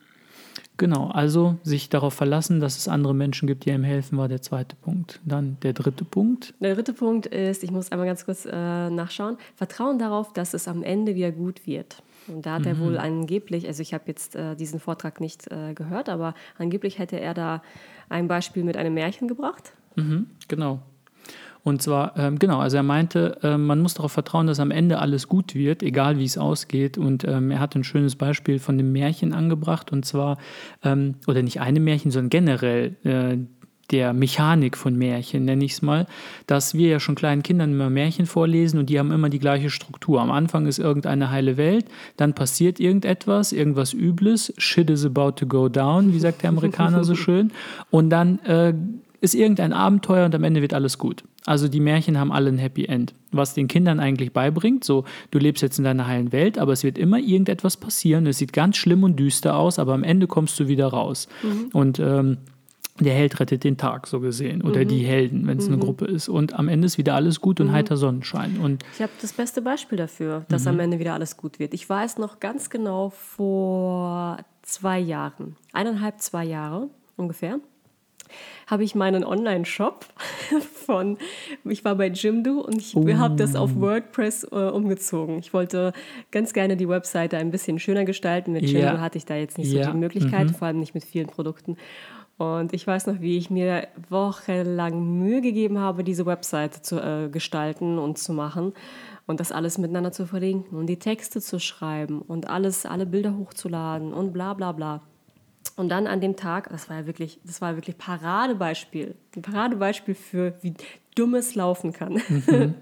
Genau, 0.77 1.09
also 1.09 1.57
sich 1.63 1.89
darauf 1.89 2.13
verlassen, 2.13 2.59
dass 2.59 2.77
es 2.77 2.87
andere 2.87 3.13
Menschen 3.13 3.47
gibt, 3.47 3.65
die 3.65 3.71
einem 3.71 3.83
helfen, 3.83 4.17
war 4.17 4.27
der 4.27 4.41
zweite 4.41 4.75
Punkt. 4.75 5.19
Dann 5.25 5.57
der 5.61 5.73
dritte 5.73 6.05
Punkt. 6.05 6.53
Der 6.59 6.73
dritte 6.73 6.93
Punkt 6.93 7.27
ist, 7.27 7.63
ich 7.63 7.71
muss 7.71 7.91
einmal 7.91 8.07
ganz 8.07 8.25
kurz 8.25 8.45
äh, 8.45 8.89
nachschauen, 8.89 9.37
Vertrauen 9.55 9.99
darauf, 9.99 10.33
dass 10.33 10.53
es 10.53 10.67
am 10.67 10.81
Ende 10.81 11.15
wieder 11.15 11.31
gut 11.31 11.67
wird. 11.67 12.01
Und 12.27 12.45
da 12.45 12.55
hat 12.55 12.65
er 12.65 12.79
wohl 12.79 12.97
angeblich, 12.97 13.67
also 13.67 13.81
ich 13.81 13.93
habe 13.93 14.03
jetzt 14.07 14.35
äh, 14.35 14.55
diesen 14.55 14.79
Vortrag 14.79 15.19
nicht 15.21 15.51
äh, 15.51 15.73
gehört, 15.73 16.09
aber 16.09 16.35
angeblich 16.57 16.99
hätte 16.99 17.19
er 17.19 17.33
da 17.33 17.61
ein 18.09 18.27
Beispiel 18.27 18.63
mit 18.63 18.77
einem 18.77 18.93
Märchen 18.93 19.27
gebracht. 19.27 19.73
Mhm, 19.95 20.27
genau. 20.47 20.79
Und 21.63 21.81
zwar, 21.81 22.17
ähm, 22.17 22.39
genau, 22.39 22.59
also 22.59 22.77
er 22.77 22.83
meinte, 22.83 23.37
ähm, 23.43 23.65
man 23.67 23.81
muss 23.81 23.93
darauf 23.93 24.11
vertrauen, 24.11 24.47
dass 24.47 24.59
am 24.59 24.71
Ende 24.71 24.97
alles 24.99 25.27
gut 25.27 25.53
wird, 25.53 25.83
egal 25.83 26.17
wie 26.17 26.25
es 26.25 26.37
ausgeht. 26.37 26.97
Und 26.97 27.23
ähm, 27.23 27.51
er 27.51 27.59
hat 27.59 27.75
ein 27.75 27.83
schönes 27.83 28.15
Beispiel 28.15 28.57
von 28.57 28.77
dem 28.77 28.91
Märchen 28.91 29.33
angebracht. 29.33 29.91
Und 29.91 30.05
zwar, 30.05 30.37
ähm, 30.83 31.15
oder 31.27 31.43
nicht 31.43 31.61
einem 31.61 31.83
Märchen, 31.83 32.09
sondern 32.09 32.29
generell 32.29 32.95
äh, 33.03 33.37
der 33.91 34.13
Mechanik 34.13 34.77
von 34.77 34.95
Märchen, 34.95 35.45
nenne 35.45 35.65
ich 35.65 35.73
es 35.73 35.81
mal, 35.81 36.07
dass 36.47 36.73
wir 36.73 36.87
ja 36.87 36.99
schon 36.99 37.15
kleinen 37.15 37.43
Kindern 37.43 37.73
immer 37.73 37.89
Märchen 37.89 38.25
vorlesen 38.25 38.79
und 38.79 38.89
die 38.89 38.97
haben 38.97 39.11
immer 39.11 39.29
die 39.29 39.39
gleiche 39.39 39.69
Struktur. 39.69 40.21
Am 40.21 40.31
Anfang 40.31 40.65
ist 40.65 40.79
irgendeine 40.79 41.29
heile 41.29 41.57
Welt, 41.57 41.85
dann 42.17 42.33
passiert 42.33 42.79
irgendetwas, 42.79 43.51
irgendwas 43.51 43.93
Übles, 43.93 44.53
shit 44.57 44.89
is 44.89 45.05
about 45.05 45.31
to 45.31 45.45
go 45.45 45.67
down, 45.67 46.13
wie 46.13 46.19
sagt 46.19 46.41
der 46.41 46.49
Amerikaner 46.49 47.03
so 47.03 47.15
schön, 47.15 47.51
und 47.89 48.09
dann 48.09 48.39
äh, 48.39 48.73
ist 49.19 49.35
irgendein 49.35 49.73
Abenteuer 49.73 50.25
und 50.25 50.33
am 50.33 50.43
Ende 50.43 50.61
wird 50.61 50.73
alles 50.73 50.97
gut. 50.97 51.23
Also 51.45 51.67
die 51.67 51.79
Märchen 51.79 52.19
haben 52.19 52.31
alle 52.31 52.49
ein 52.49 52.57
Happy 52.57 52.85
End. 52.85 53.13
Was 53.31 53.53
den 53.53 53.67
Kindern 53.67 53.99
eigentlich 53.99 54.31
beibringt, 54.31 54.83
so 54.83 55.05
du 55.31 55.39
lebst 55.39 55.63
jetzt 55.63 55.77
in 55.79 55.85
deiner 55.85 56.05
heilen 56.05 56.31
Welt, 56.31 56.57
aber 56.57 56.73
es 56.73 56.83
wird 56.83 56.97
immer 56.97 57.17
irgendetwas 57.17 57.77
passieren. 57.77 58.27
Es 58.27 58.37
sieht 58.37 58.53
ganz 58.53 58.77
schlimm 58.77 59.03
und 59.03 59.17
düster 59.19 59.55
aus, 59.55 59.79
aber 59.79 59.93
am 59.93 60.03
Ende 60.03 60.27
kommst 60.27 60.59
du 60.59 60.67
wieder 60.67 60.87
raus. 60.87 61.27
Und 61.73 61.99
ähm, 61.99 62.37
der 62.99 63.13
Held 63.13 63.39
rettet 63.39 63.63
den 63.63 63.77
Tag, 63.77 64.05
so 64.05 64.19
gesehen. 64.19 64.61
Oder 64.61 64.85
die 64.85 64.99
Helden, 64.99 65.47
wenn 65.47 65.57
es 65.57 65.67
eine 65.67 65.77
Gruppe 65.79 66.05
ist. 66.05 66.29
Und 66.29 66.53
am 66.53 66.67
Ende 66.67 66.85
ist 66.85 66.97
wieder 66.97 67.15
alles 67.15 67.41
gut 67.41 67.59
und 67.59 67.71
heiter 67.71 67.97
Sonnenschein. 67.97 68.57
Und 68.57 68.83
Ich 68.93 69.01
habe 69.01 69.11
das 69.21 69.33
beste 69.33 69.61
Beispiel 69.61 69.97
dafür, 69.97 70.45
dass 70.49 70.67
am 70.67 70.79
Ende 70.79 70.99
wieder 70.99 71.13
alles 71.13 71.37
gut 71.37 71.57
wird. 71.57 71.73
Ich 71.73 71.89
weiß 71.89 72.17
noch 72.17 72.39
ganz 72.39 72.69
genau 72.69 73.09
vor 73.09 74.37
zwei 74.61 74.99
Jahren, 74.99 75.55
eineinhalb, 75.73 76.19
zwei 76.21 76.45
Jahre 76.45 76.89
ungefähr, 77.15 77.59
habe 78.67 78.83
ich 78.83 78.95
meinen 78.95 79.23
Online-Shop 79.23 80.05
von, 80.85 81.17
ich 81.65 81.83
war 81.83 81.95
bei 81.95 82.07
Jimdo 82.07 82.59
und 82.61 82.77
ich 82.77 82.95
habe 82.95 83.35
das 83.35 83.55
auf 83.55 83.75
WordPress 83.79 84.45
äh, 84.51 84.55
umgezogen. 84.55 85.39
Ich 85.39 85.53
wollte 85.53 85.93
ganz 86.31 86.53
gerne 86.53 86.77
die 86.77 86.87
Webseite 86.87 87.37
ein 87.37 87.51
bisschen 87.51 87.79
schöner 87.79 88.05
gestalten. 88.05 88.51
Mit 88.53 88.63
Jimdo 88.63 88.79
Ja. 88.79 89.01
hatte 89.01 89.17
ich 89.17 89.25
da 89.25 89.35
jetzt 89.35 89.57
nicht 89.57 89.71
so 89.71 89.77
Ja, 89.77 89.91
die 89.91 89.97
Möglichkeit, 89.97 90.51
vor 90.51 90.67
allem 90.67 90.79
nicht 90.79 90.93
mit 90.93 91.03
vielen 91.03 91.27
Produkten. 91.27 91.77
Und 92.37 92.73
ich 92.73 92.87
weiß 92.87 93.05
noch, 93.05 93.21
wie 93.21 93.37
ich 93.37 93.51
mir 93.51 93.87
wochenlang 94.09 95.19
Mühe 95.19 95.41
gegeben 95.41 95.77
habe, 95.77 96.03
diese 96.03 96.25
Webseite 96.25 96.81
zu 96.81 96.99
äh, 96.99 97.29
gestalten 97.29 97.99
und 97.99 98.17
zu 98.17 98.33
machen 98.33 98.73
und 99.27 99.39
das 99.39 99.51
alles 99.51 99.77
miteinander 99.77 100.11
zu 100.11 100.25
verlinken 100.25 100.77
und 100.77 100.87
die 100.87 100.97
Texte 100.97 101.39
zu 101.39 101.59
schreiben 101.59 102.21
und 102.21 102.49
alles, 102.49 102.87
alle 102.87 103.05
Bilder 103.05 103.37
hochzuladen 103.37 104.11
und 104.11 104.33
bla 104.33 104.55
bla 104.55 104.71
bla. 104.71 105.01
Und 105.75 105.89
dann 105.89 106.07
an 106.07 106.21
dem 106.21 106.35
Tag, 106.35 106.69
das 106.69 106.89
war 106.89 106.99
ja 106.99 107.05
wirklich, 107.07 107.39
das 107.43 107.61
war 107.61 107.75
wirklich 107.75 107.97
Paradebeispiel, 107.97 109.15
ein 109.35 109.41
Paradebeispiel 109.41 110.15
für 110.15 110.53
wie 110.61 110.73
dummes 111.15 111.55
laufen 111.55 111.93
kann. 111.93 112.21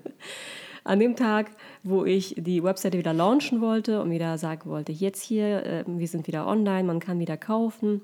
an 0.84 1.00
dem 1.00 1.16
Tag, 1.16 1.52
wo 1.84 2.06
ich 2.06 2.36
die 2.38 2.64
Webseite 2.64 2.98
wieder 2.98 3.14
launchen 3.14 3.62
wollte 3.62 4.02
und 4.02 4.10
wieder 4.10 4.38
sagen 4.38 4.70
wollte, 4.70 4.92
jetzt 4.92 5.22
hier, 5.22 5.66
äh, 5.66 5.84
wir 5.86 6.08
sind 6.08 6.28
wieder 6.28 6.48
online, 6.48 6.84
man 6.84 7.00
kann 7.00 7.20
wieder 7.20 7.38
kaufen. 7.38 8.02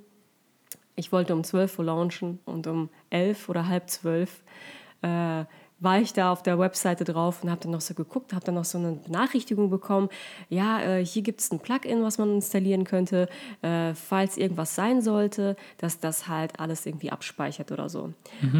Ich 0.95 1.11
wollte 1.11 1.33
um 1.33 1.43
12 1.43 1.79
Uhr 1.79 1.85
launchen 1.85 2.39
und 2.45 2.67
um 2.67 2.89
11 3.09 3.49
oder 3.49 3.67
halb 3.67 3.89
12 3.89 4.43
äh, 5.01 5.45
war 5.79 5.99
ich 5.99 6.13
da 6.13 6.31
auf 6.31 6.41
der 6.41 6.57
Webseite 6.57 7.03
drauf 7.03 7.43
und 7.43 7.51
habe 7.51 7.61
dann 7.61 7.71
noch 7.71 7.81
so 7.81 7.93
geguckt, 7.93 8.33
habe 8.33 8.45
dann 8.45 8.55
noch 8.55 8.65
so 8.65 8.77
eine 8.77 8.93
Benachrichtigung 8.93 9.69
bekommen, 9.69 10.09
ja, 10.49 10.81
äh, 10.81 11.05
hier 11.05 11.21
gibt 11.21 11.41
es 11.41 11.51
ein 11.51 11.59
Plugin, 11.59 12.01
was 12.03 12.17
man 12.17 12.35
installieren 12.35 12.85
könnte, 12.85 13.27
äh, 13.61 13.93
falls 13.93 14.37
irgendwas 14.37 14.75
sein 14.75 15.01
sollte, 15.01 15.55
dass 15.77 15.99
das 15.99 16.27
halt 16.27 16.59
alles 16.59 16.85
irgendwie 16.85 17.11
abspeichert 17.11 17.71
oder 17.71 17.89
so. 17.89 18.13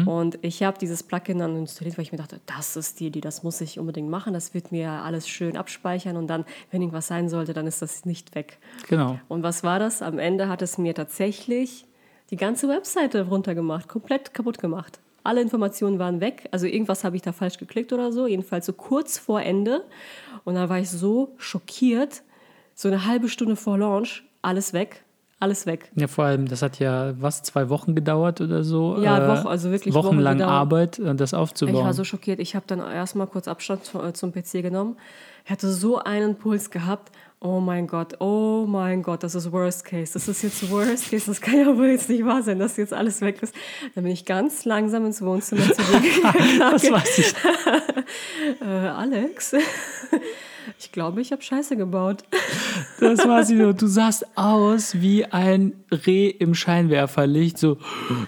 Und 0.06 0.38
ich 0.42 0.62
habe 0.62 0.78
dieses 0.78 1.02
Plugin 1.02 1.38
dann 1.38 1.56
installiert, 1.56 1.96
weil 1.96 2.02
ich 2.02 2.12
mir 2.12 2.18
dachte, 2.18 2.40
das 2.46 2.76
ist 2.76 3.00
die 3.00 3.06
Idee, 3.06 3.20
das 3.20 3.42
muss 3.42 3.60
ich 3.60 3.78
unbedingt 3.78 4.10
machen, 4.10 4.34
das 4.34 4.52
wird 4.52 4.70
mir 4.70 4.90
alles 4.90 5.26
schön 5.26 5.56
abspeichern 5.56 6.16
und 6.16 6.26
dann, 6.26 6.44
wenn 6.70 6.82
irgendwas 6.82 7.06
sein 7.06 7.28
sollte, 7.28 7.54
dann 7.54 7.66
ist 7.66 7.80
das 7.82 8.04
nicht 8.04 8.34
weg. 8.34 8.58
genau. 8.88 9.18
Und 9.28 9.42
was 9.42 9.64
war 9.64 9.78
das? 9.78 10.02
Am 10.02 10.18
Ende 10.18 10.48
hat 10.48 10.62
es 10.62 10.78
mir 10.78 10.94
tatsächlich 10.94 11.86
die 12.30 12.36
ganze 12.36 12.68
Webseite 12.68 13.28
runtergemacht, 13.28 13.88
komplett 13.88 14.34
kaputt 14.34 14.58
gemacht. 14.58 15.00
Alle 15.26 15.42
Informationen 15.42 15.98
waren 15.98 16.20
weg. 16.20 16.48
Also 16.52 16.66
irgendwas 16.66 17.04
habe 17.04 17.16
ich 17.16 17.22
da 17.22 17.32
falsch 17.32 17.58
geklickt 17.58 17.92
oder 17.92 18.12
so. 18.12 18.26
Jedenfalls 18.26 18.66
so 18.66 18.72
kurz 18.72 19.18
vor 19.18 19.42
Ende. 19.42 19.84
Und 20.44 20.54
dann 20.54 20.68
war 20.68 20.78
ich 20.78 20.90
so 20.90 21.34
schockiert. 21.38 22.22
So 22.74 22.88
eine 22.88 23.06
halbe 23.06 23.28
Stunde 23.28 23.56
vor 23.56 23.78
Launch, 23.78 24.24
alles 24.42 24.72
weg. 24.72 25.02
Alles 25.38 25.66
weg. 25.66 25.90
Ja, 25.94 26.06
vor 26.08 26.24
allem, 26.24 26.48
das 26.48 26.62
hat 26.62 26.78
ja 26.78 27.12
was, 27.20 27.42
zwei 27.42 27.68
Wochen 27.68 27.94
gedauert 27.94 28.40
oder 28.40 28.64
so. 28.64 28.96
Ja, 29.02 29.28
Woche- 29.28 29.48
also 29.50 29.70
wirklich 29.70 29.92
Wochen 29.94 30.06
Wochenlang 30.06 30.38
gedauert. 30.38 30.52
Arbeit, 30.54 30.98
äh, 30.98 31.14
das 31.14 31.32
Ich 31.32 31.38
aufzubauen. 31.38 31.84
war 31.84 31.92
so 31.92 32.04
schockiert. 32.04 32.40
Ich 32.40 32.54
habe 32.56 32.64
dann 32.66 32.78
erstmal 32.80 33.26
kurz 33.26 33.46
Abstand 33.46 33.82
äh, 33.94 34.14
zum 34.14 34.32
PC 34.32 34.62
genommen. 34.62 34.96
Ich 35.44 35.50
hatte 35.50 35.68
so 35.70 35.98
einen 35.98 36.36
Puls 36.36 36.70
gehabt. 36.70 37.12
Oh 37.38 37.60
mein 37.60 37.86
Gott, 37.86 38.18
oh 38.20 38.64
mein 38.66 39.02
Gott, 39.02 39.22
das 39.22 39.34
ist 39.34 39.52
Worst 39.52 39.84
Case. 39.84 40.14
Das 40.14 40.26
ist 40.26 40.42
jetzt 40.42 40.70
Worst 40.70 41.10
Case. 41.10 41.26
Das 41.26 41.40
kann 41.40 41.58
ja 41.58 41.76
wohl 41.76 41.88
jetzt 41.88 42.08
nicht 42.08 42.24
wahr 42.24 42.42
sein, 42.42 42.58
dass 42.58 42.78
jetzt 42.78 42.94
alles 42.94 43.20
weg 43.20 43.42
ist. 43.42 43.54
Dann 43.94 44.04
bin 44.04 44.12
ich 44.12 44.24
ganz 44.24 44.64
langsam 44.64 45.04
ins 45.04 45.20
Wohnzimmer 45.20 45.70
zu 45.70 45.82
dir 45.82 46.00
gegangen. 46.00 46.58
das 46.58 46.90
weiß 46.90 47.18
ich. 47.18 47.34
äh, 48.62 48.64
Alex, 48.64 49.54
ich 50.78 50.92
glaube, 50.92 51.20
ich 51.20 51.32
habe 51.32 51.42
Scheiße 51.42 51.76
gebaut. 51.76 52.24
Das 52.98 53.28
weiß 53.28 53.50
ich 53.50 53.56
nur. 53.56 53.74
Du 53.74 53.86
sahst 53.88 54.26
aus 54.36 55.02
wie 55.02 55.26
ein 55.26 55.74
Reh 56.06 56.28
im 56.28 56.54
Scheinwerferlicht, 56.54 57.58
so 57.58 57.76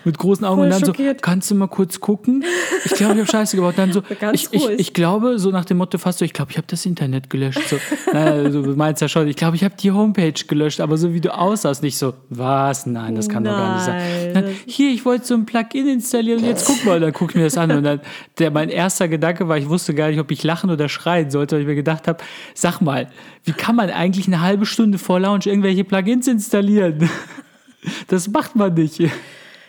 mit 0.05 0.19
großen 0.19 0.45
Augen. 0.45 0.57
Voll 0.57 0.65
und 0.67 0.73
dann 0.73 0.85
schockiert. 0.85 1.21
so, 1.21 1.23
kannst 1.23 1.51
du 1.51 1.55
mal 1.55 1.69
kurz 1.69 2.01
gucken? 2.01 2.45
Ich 2.85 2.93
glaube, 2.93 3.15
ich 3.15 3.21
habe 3.21 3.31
Scheiße 3.31 3.57
gebaut. 3.57 3.75
Dann 3.79 3.93
so, 3.93 4.03
ich, 4.33 4.49
ich, 4.53 4.69
ich 4.69 4.93
glaube, 4.93 5.39
so 5.39 5.51
nach 5.51 5.65
dem 5.65 5.79
Motto 5.79 5.97
fast 5.97 6.19
so, 6.19 6.25
ich 6.27 6.35
glaube, 6.35 6.51
ich 6.51 6.59
habe 6.59 6.67
das 6.67 6.85
Internet 6.85 7.31
gelöscht. 7.31 7.67
So, 7.67 7.79
naja, 8.13 8.49
du 8.51 8.61
meinst 8.77 9.01
ja 9.01 9.09
schon, 9.09 9.27
ich 9.27 9.37
glaube, 9.37 9.57
ich 9.57 9.65
habe 9.65 9.75
die 9.75 9.91
Homepage 9.91 10.35
gelöscht, 10.47 10.81
aber 10.81 10.99
so 10.99 11.15
wie 11.15 11.21
du 11.23 11.35
aussahst, 11.35 11.83
nicht 11.83 11.97
so, 11.97 12.13
was? 12.29 12.85
Nein, 12.85 13.15
das 13.15 13.31
kann 13.31 13.45
doch 13.45 13.53
gar 13.53 13.75
nicht 13.77 13.85
sein. 13.87 13.97
Nein. 13.97 14.35
Dann, 14.35 14.55
hier, 14.67 14.91
ich 14.91 15.07
wollte 15.07 15.25
so 15.25 15.35
ein 15.35 15.47
Plugin 15.47 15.89
installieren 15.89 16.45
jetzt 16.45 16.67
guck 16.67 16.85
mal, 16.85 17.01
dann 17.01 17.15
guck 17.15 17.31
ich 17.31 17.37
mir 17.37 17.45
das 17.45 17.57
an. 17.57 17.71
Und 17.71 17.85
dann, 17.85 18.01
der, 18.39 18.51
mein 18.51 18.69
erster 18.69 19.09
Gedanke 19.09 19.49
war, 19.49 19.57
ich 19.57 19.69
wusste 19.69 19.95
gar 19.95 20.11
nicht, 20.11 20.21
ob 20.21 20.31
ich 20.31 20.43
lachen 20.43 20.69
oder 20.69 20.91
schreien 20.91 21.31
sollte, 21.31 21.57
weil 21.57 21.63
ich 21.63 21.69
mir 21.69 21.75
gedacht 21.75 22.07
habe, 22.07 22.23
sag 22.55 22.81
mal, 22.81 23.09
wie 23.45 23.53
kann 23.53 23.77
man 23.77 23.91
eigentlich 23.91 24.27
eine 24.27 24.41
halbe 24.41 24.67
Stunde 24.67 24.99
vor 24.99 25.21
Launch 25.21 25.47
irgendwelche 25.47 25.85
Plugins 25.85 26.27
installieren? 26.27 27.09
Das 28.09 28.29
macht 28.29 28.57
man 28.57 28.75
nicht. 28.75 29.01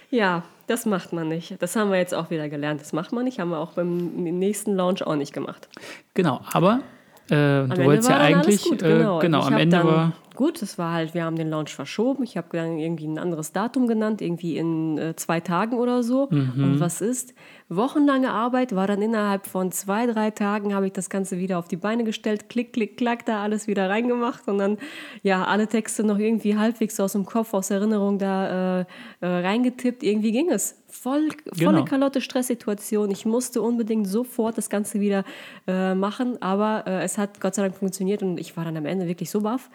Ja, 0.10 0.44
das 0.66 0.86
macht 0.88 1.14
man 1.14 1.30
nicht. 1.30 1.62
Das 1.62 1.76
haben 1.76 1.92
wir 1.92 2.00
jetzt 2.00 2.14
auch 2.14 2.32
wieder 2.32 2.50
gelernt. 2.50 2.82
Das 2.82 2.92
macht 2.92 3.14
man 3.14 3.24
nicht. 3.24 3.40
Haben 3.40 3.52
wir 3.52 3.60
auch 3.60 3.74
beim 3.74 3.98
nächsten 4.40 4.76
Launch 4.76 5.06
auch 5.06 5.16
nicht 5.16 5.32
gemacht. 5.32 5.70
Genau, 6.16 6.42
aber 6.52 6.82
äh, 7.30 7.68
du 7.68 7.86
wolltest 7.86 8.10
ja 8.10 8.18
eigentlich, 8.18 8.64
gut, 8.64 8.82
äh, 8.82 8.98
genau. 8.98 9.20
genau, 9.20 9.42
am 9.42 9.58
Ende 9.58 9.84
war 9.84 10.14
gut, 10.40 10.62
das 10.62 10.78
war 10.78 10.94
halt, 10.94 11.14
wir 11.14 11.26
haben 11.26 11.36
den 11.36 11.50
Launch 11.50 11.76
verschoben. 11.76 12.24
Ich 12.24 12.38
habe 12.38 12.48
dann 12.54 12.80
irgendwie 12.80 13.06
ein 13.08 13.20
anderes 13.20 13.52
Datum 13.52 13.88
genannt, 13.88 14.22
irgendwie 14.22 14.56
in 14.56 14.98
äh, 14.98 15.14
zwei 15.18 15.42
Tagen 15.42 15.78
oder 15.78 16.02
so. 16.02 16.30
Und 16.64 16.80
was 16.80 17.02
ist? 17.02 17.34
Wochenlange 17.68 18.32
Arbeit 18.32 18.74
war 18.74 18.88
dann 18.88 19.02
innerhalb 19.02 19.46
von 19.46 19.72
zwei, 19.72 20.08
drei 20.08 20.32
Tagen 20.32 20.74
habe 20.74 20.88
ich 20.88 20.94
das 20.94 21.10
Ganze 21.10 21.38
wieder 21.38 21.60
auf 21.60 21.68
die 21.68 21.76
Beine 21.76 22.06
gestellt, 22.06 22.48
klick, 22.48 22.72
klick, 22.72 22.96
klack, 22.96 23.26
da 23.26 23.44
alles 23.44 23.68
wieder 23.68 23.90
reingemacht 23.90 24.48
und 24.48 24.58
dann 24.58 24.78
ja 25.24 25.44
alle 25.44 25.68
Texte 25.68 26.04
noch 26.04 26.18
irgendwie 26.18 26.58
halbwegs 26.58 27.00
aus 27.00 27.12
dem 27.12 27.26
Kopf, 27.26 27.54
aus 27.54 27.70
Erinnerung 27.70 28.18
da 28.18 28.80
äh, 28.80 28.86
äh, 29.20 29.28
reingetippt. 29.28 30.04
Irgendwie 30.04 30.32
ging 30.32 30.50
es. 30.50 30.82
Voll, 30.88 31.30
volle 31.54 31.78
Genau. 31.78 31.86
Kalotte 31.86 32.20
Stresssituation. 32.20 33.12
Ich 33.12 33.24
musste 33.24 33.62
unbedingt 33.62 34.08
sofort 34.08 34.58
das 34.58 34.72
Ganze 34.72 35.00
wieder 35.00 35.24
äh, 35.68 35.94
machen, 35.94 36.42
aber 36.42 36.86
äh, 36.88 37.04
es 37.04 37.20
hat 37.20 37.40
Gott 37.40 37.54
sei 37.54 37.62
Dank 37.62 37.76
funktioniert 37.76 38.24
und 38.24 38.40
ich 38.40 38.58
war 38.58 38.66
dann 38.66 38.76
am 38.76 38.88
Ende 38.88 39.08
wirklich 39.08 39.30
so 39.30 39.42
baff. 39.42 39.70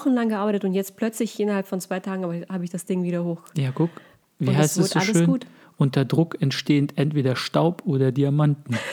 Wochenlang 0.00 0.28
gearbeitet 0.30 0.64
und 0.64 0.72
jetzt 0.72 0.96
plötzlich 0.96 1.38
innerhalb 1.38 1.66
von 1.66 1.80
zwei 1.80 2.00
Tagen 2.00 2.22
habe 2.22 2.38
ich, 2.38 2.48
habe 2.48 2.64
ich 2.64 2.70
das 2.70 2.86
Ding 2.86 3.02
wieder 3.02 3.24
hoch. 3.24 3.42
Ja, 3.56 3.70
guck. 3.74 3.90
Wie 4.38 4.48
Und 4.48 4.56
heißt 4.56 4.78
es 4.78 4.90
so 4.90 5.00
schön? 5.00 5.26
gut. 5.26 5.46
Unter 5.76 6.04
Druck 6.04 6.36
entstehen 6.40 6.88
entweder 6.96 7.36
Staub 7.36 7.82
oder 7.86 8.12
Diamanten. 8.12 8.76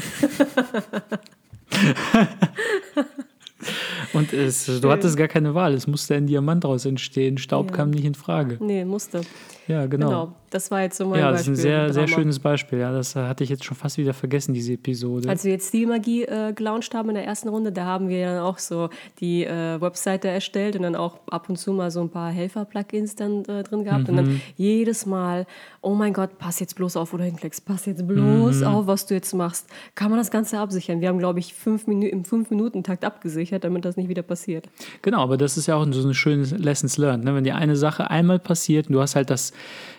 Und 4.13 4.33
es, 4.33 4.65
du 4.81 4.91
hattest 4.91 5.17
gar 5.17 5.27
keine 5.27 5.53
Wahl. 5.55 5.73
Es 5.73 5.87
musste 5.87 6.15
ein 6.15 6.27
Diamant 6.27 6.63
daraus 6.63 6.85
entstehen. 6.85 7.37
Staub 7.37 7.71
Ja. 7.71 7.77
kam 7.77 7.89
nicht 7.91 8.05
in 8.05 8.15
Frage. 8.15 8.57
Nee, 8.61 8.85
musste. 8.85 9.21
Ja, 9.67 9.85
genau. 9.85 10.07
Genau. 10.07 10.31
Das 10.49 10.71
war 10.71 10.81
jetzt 10.81 10.95
so 10.95 11.05
mein 11.07 11.19
Ja, 11.19 11.31
das 11.31 11.41
ist 11.41 11.47
ein 11.49 11.55
sehr, 11.57 11.91
sehr 11.91 12.07
schönes 12.07 12.39
Beispiel. 12.39 12.79
Ja, 12.79 12.93
das 12.93 13.17
äh, 13.17 13.19
hatte 13.19 13.43
ich 13.43 13.49
jetzt 13.49 13.65
schon 13.65 13.75
fast 13.75 13.97
wieder 13.97 14.13
vergessen, 14.13 14.53
diese 14.53 14.73
Episode. 14.73 15.27
Als 15.27 15.43
wir 15.43 15.51
jetzt 15.51 15.67
Stilmagie 15.67 16.23
äh, 16.23 16.53
gelauncht 16.53 16.93
haben 16.95 17.09
in 17.09 17.15
der 17.15 17.25
ersten 17.25 17.49
Runde, 17.49 17.73
da 17.73 17.83
haben 17.83 18.07
wir 18.07 18.25
dann 18.27 18.39
auch 18.39 18.57
so 18.57 18.89
die 19.19 19.43
äh, 19.43 19.81
Webseite 19.81 20.29
erstellt 20.29 20.77
und 20.77 20.83
dann 20.83 20.95
auch 20.95 21.19
ab 21.29 21.49
und 21.49 21.57
zu 21.57 21.73
mal 21.73 21.91
so 21.91 21.99
ein 21.99 22.09
paar 22.09 22.31
Helfer-Plugins 22.31 23.15
dann 23.15 23.43
äh, 23.43 23.63
drin 23.63 23.83
gehabt. 23.83 24.07
Und 24.07 24.15
Mhm. 24.15 24.17
dann 24.25 24.41
jedes 24.55 25.05
Mal, 25.05 25.45
oh 25.81 25.95
mein 25.95 26.13
Gott, 26.13 26.37
pass 26.37 26.61
jetzt 26.61 26.75
bloß 26.77 26.95
auf, 26.95 27.11
wo 27.11 27.17
du 27.17 27.25
hinklickst, 27.25 27.65
pass 27.65 27.85
jetzt 27.85 28.07
bloß 28.07 28.61
Mhm. 28.61 28.67
auf, 28.67 28.87
was 28.87 29.05
du 29.05 29.15
jetzt 29.15 29.33
machst. 29.33 29.67
Kann 29.95 30.09
man 30.11 30.17
das 30.17 30.31
Ganze 30.31 30.59
absichern? 30.59 31.01
Wir 31.01 31.09
haben, 31.09 31.19
glaube 31.19 31.39
ich, 31.39 31.53
fünf 31.53 31.87
Minu 31.87 32.05
im 32.07 32.23
Fünf-Minuten-Takt 32.23 33.03
abgesichert, 33.03 33.65
damit 33.65 33.83
das 33.83 33.97
nicht 33.97 34.07
wieder 34.07 34.21
passiert. 34.21 34.69
Genau, 35.01 35.19
aber 35.21 35.35
das 35.35 35.57
ist 35.57 35.67
ja 35.67 35.75
auch 35.75 35.85
so 35.91 36.03
eine 36.03 36.13
schöne 36.13 36.43
Lessons 36.55 36.97
learned. 36.97 37.25
Ne? 37.25 37.35
Wenn 37.35 37.43
dir 37.43 37.55
eine 37.57 37.75
Sache 37.75 38.09
einmal 38.09 38.39
passiert 38.39 38.87
und 38.87 38.93
du 38.93 39.01
hast 39.01 39.17
halt 39.17 39.29
das, 39.29 39.51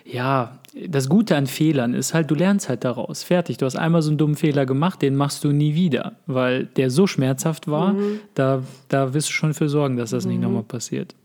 ja, 0.05 0.59
das 0.87 1.09
Gute 1.09 1.35
an 1.35 1.47
Fehlern 1.47 1.93
ist 1.93 2.13
halt, 2.13 2.29
du 2.31 2.35
lernst 2.35 2.69
halt 2.69 2.83
daraus. 2.83 3.23
Fertig. 3.23 3.57
Du 3.57 3.65
hast 3.65 3.75
einmal 3.75 4.01
so 4.01 4.09
einen 4.09 4.17
dummen 4.17 4.35
Fehler 4.35 4.65
gemacht, 4.65 5.01
den 5.01 5.15
machst 5.15 5.43
du 5.43 5.51
nie 5.51 5.73
wieder, 5.75 6.13
weil 6.27 6.65
der 6.65 6.89
so 6.91 7.07
schmerzhaft 7.07 7.67
war, 7.67 7.93
Mhm. 7.93 8.19
da, 8.35 8.61
da 8.87 9.13
wirst 9.13 9.29
du 9.29 9.33
schon 9.33 9.53
für 9.53 9.67
sorgen, 9.69 9.97
dass 9.97 10.11
das 10.11 10.25
nicht 10.25 10.41
nochmal 10.41 10.63
passiert. 10.63 11.15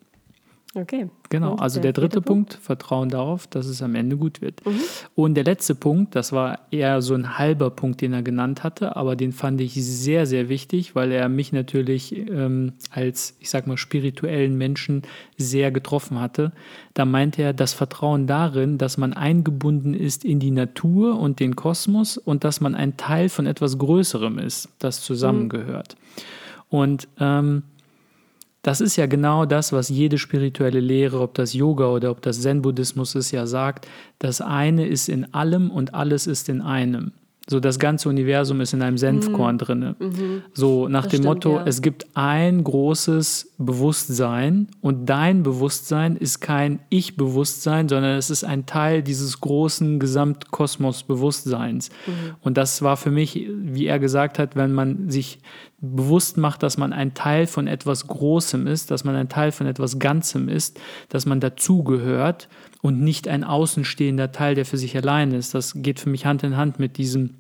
Okay. 0.77 1.09
Genau, 1.31 1.53
Und 1.53 1.61
also 1.61 1.81
der 1.81 1.93
dritte 1.93 2.21
Punkt, 2.21 2.55
Vertrauen 2.55 3.09
darauf, 3.09 3.47
dass 3.47 3.67
es 3.67 3.81
am 3.81 3.95
Ende 3.95 4.17
gut 4.17 4.41
wird. 4.41 4.61
Und 5.15 5.35
der 5.35 5.45
letzte 5.45 5.75
Punkt, 5.75 6.17
das 6.17 6.33
war 6.33 6.61
eher 6.71 7.01
so 7.01 7.15
ein 7.15 7.39
halber 7.39 7.71
Punkt, 7.71 8.01
den 8.01 8.13
er 8.13 8.23
genannt 8.23 8.65
hatte, 8.65 8.97
aber 8.97 9.15
den 9.15 9.33
fand 9.33 9.61
ich 9.61 9.75
sehr, 9.75 10.27
sehr 10.27 10.49
wichtig, 10.49 10.95
weil 10.95 11.13
er 11.13 11.29
mich 11.29 11.53
natürlich 11.53 12.17
ähm, 12.17 12.73
als, 12.91 13.37
ich 13.39 13.51
sag 13.51 13.67
mal, 13.67 13.77
spirituellen 13.77 14.59
Menschen 14.59 15.03
sehr 15.37 15.71
getroffen 15.71 16.21
hatte. 16.21 16.53
Da 16.93 17.05
meinte 17.05 17.43
er 17.43 17.53
das 17.53 17.73
Vertrauen 17.73 18.27
darin, 18.27 18.79
dass 18.79 18.99
man 18.99 19.13
eingebunden 19.13 19.95
ist 19.95 20.25
in 20.25 20.41
die 20.41 20.51
Natur 20.51 21.19
und 21.19 21.39
den 21.39 21.55
Kosmos 21.55 22.19
und 22.19 22.43
dass 22.43 22.61
man 22.61 22.75
ein 22.75 22.97
Teil 22.97 23.29
von 23.29 23.47
etwas 23.47 23.79
Größerem 23.79 24.39
ist, 24.39 24.69
das 24.81 25.03
zusammengehört. 25.03 25.97
Und 26.69 27.07
ähm, 27.21 27.63
das 28.65 28.81
ist 28.81 28.97
ja 28.97 29.05
genau 29.05 29.45
das, 29.45 29.75
was 29.75 29.91
jede 29.91 30.17
spirituelle 30.17 30.81
Lehre, 30.81 31.21
ob 31.21 31.35
das 31.35 31.53
Yoga 31.53 31.89
oder 31.89 32.11
ob 32.11 32.23
das 32.23 32.41
Zen-Buddhismus 32.41 33.15
ist, 33.15 33.31
ja 33.31 33.47
sagt. 33.47 33.87
Das 34.19 34.41
eine 34.41 34.87
ist 34.87 35.11
in 35.11 35.35
allem 35.35 35.71
und 35.71 35.93
alles 35.93 36.27
ist 36.27 36.49
in 36.49 36.63
einem. 36.63 37.13
So 37.47 37.61
das 37.61 37.79
ganze 37.79 38.09
Universum 38.09 38.63
ist 38.63 38.73
in 38.73 38.81
einem 38.81 38.97
Senfkorn 38.97 39.59
drinne. 39.59 39.97
So 40.55 40.89
nach 40.89 41.03
Das 41.03 41.11
dem 41.11 41.17
stimmt, 41.17 41.27
Motto, 41.27 41.57
ja. 41.57 41.67
es 41.67 41.83
gibt 41.83 42.07
ein 42.15 42.65
großes 42.65 43.53
Bewusstsein 43.59 44.69
und 44.81 45.05
dein 45.05 45.43
Bewusstsein 45.43 46.17
ist 46.17 46.41
kein 46.41 46.81
Ich-Bewusstsein, 46.89 47.91
sondern 47.91 48.17
es 48.17 48.31
ist 48.31 48.45
ein 48.45 48.65
Teil 48.65 49.03
dieses 49.03 49.43
großen 49.43 49.99
Gesamtkosmos-Bewusstseins. 49.99 51.91
Und 52.41 52.57
das 52.57 52.81
war 52.81 52.97
für 52.97 53.11
mich, 53.11 53.47
wie 53.51 53.85
er 53.89 53.99
gesagt 53.99 54.39
hat, 54.39 54.57
wenn 54.57 54.73
man 54.73 55.11
sich 55.11 55.39
bewusst 55.85 56.37
macht, 56.37 56.63
dass 56.63 56.77
man 56.77 56.93
ein 56.93 57.15
Teil 57.15 57.47
von 57.47 57.67
etwas 57.67 58.07
Großem 58.07 58.67
ist, 58.67 58.91
dass 58.91 59.05
man 59.05 59.15
ein 59.15 59.29
Teil 59.29 59.53
von 59.53 59.67
etwas 59.67 59.99
Ganzem 59.99 60.49
ist, 60.49 60.81
dass 61.09 61.27
man 61.27 61.41
dazugehört 61.41 62.49
und 62.83 63.01
nicht 63.01 63.29
ein 63.29 63.45
außenstehender 63.45 64.33
Teil, 64.33 64.55
der 64.55 64.67
für 64.67 64.79
sich 64.79 64.97
allein 64.97 65.33
ist. 65.33 65.55
Das 65.55 65.75
geht 65.77 66.01
für 66.01 66.11
mich 66.11 66.27
Hand 66.27 66.43
in 66.43 66.57
Hand 66.57 66.79
mit 66.79 66.99
diesem 66.99 67.31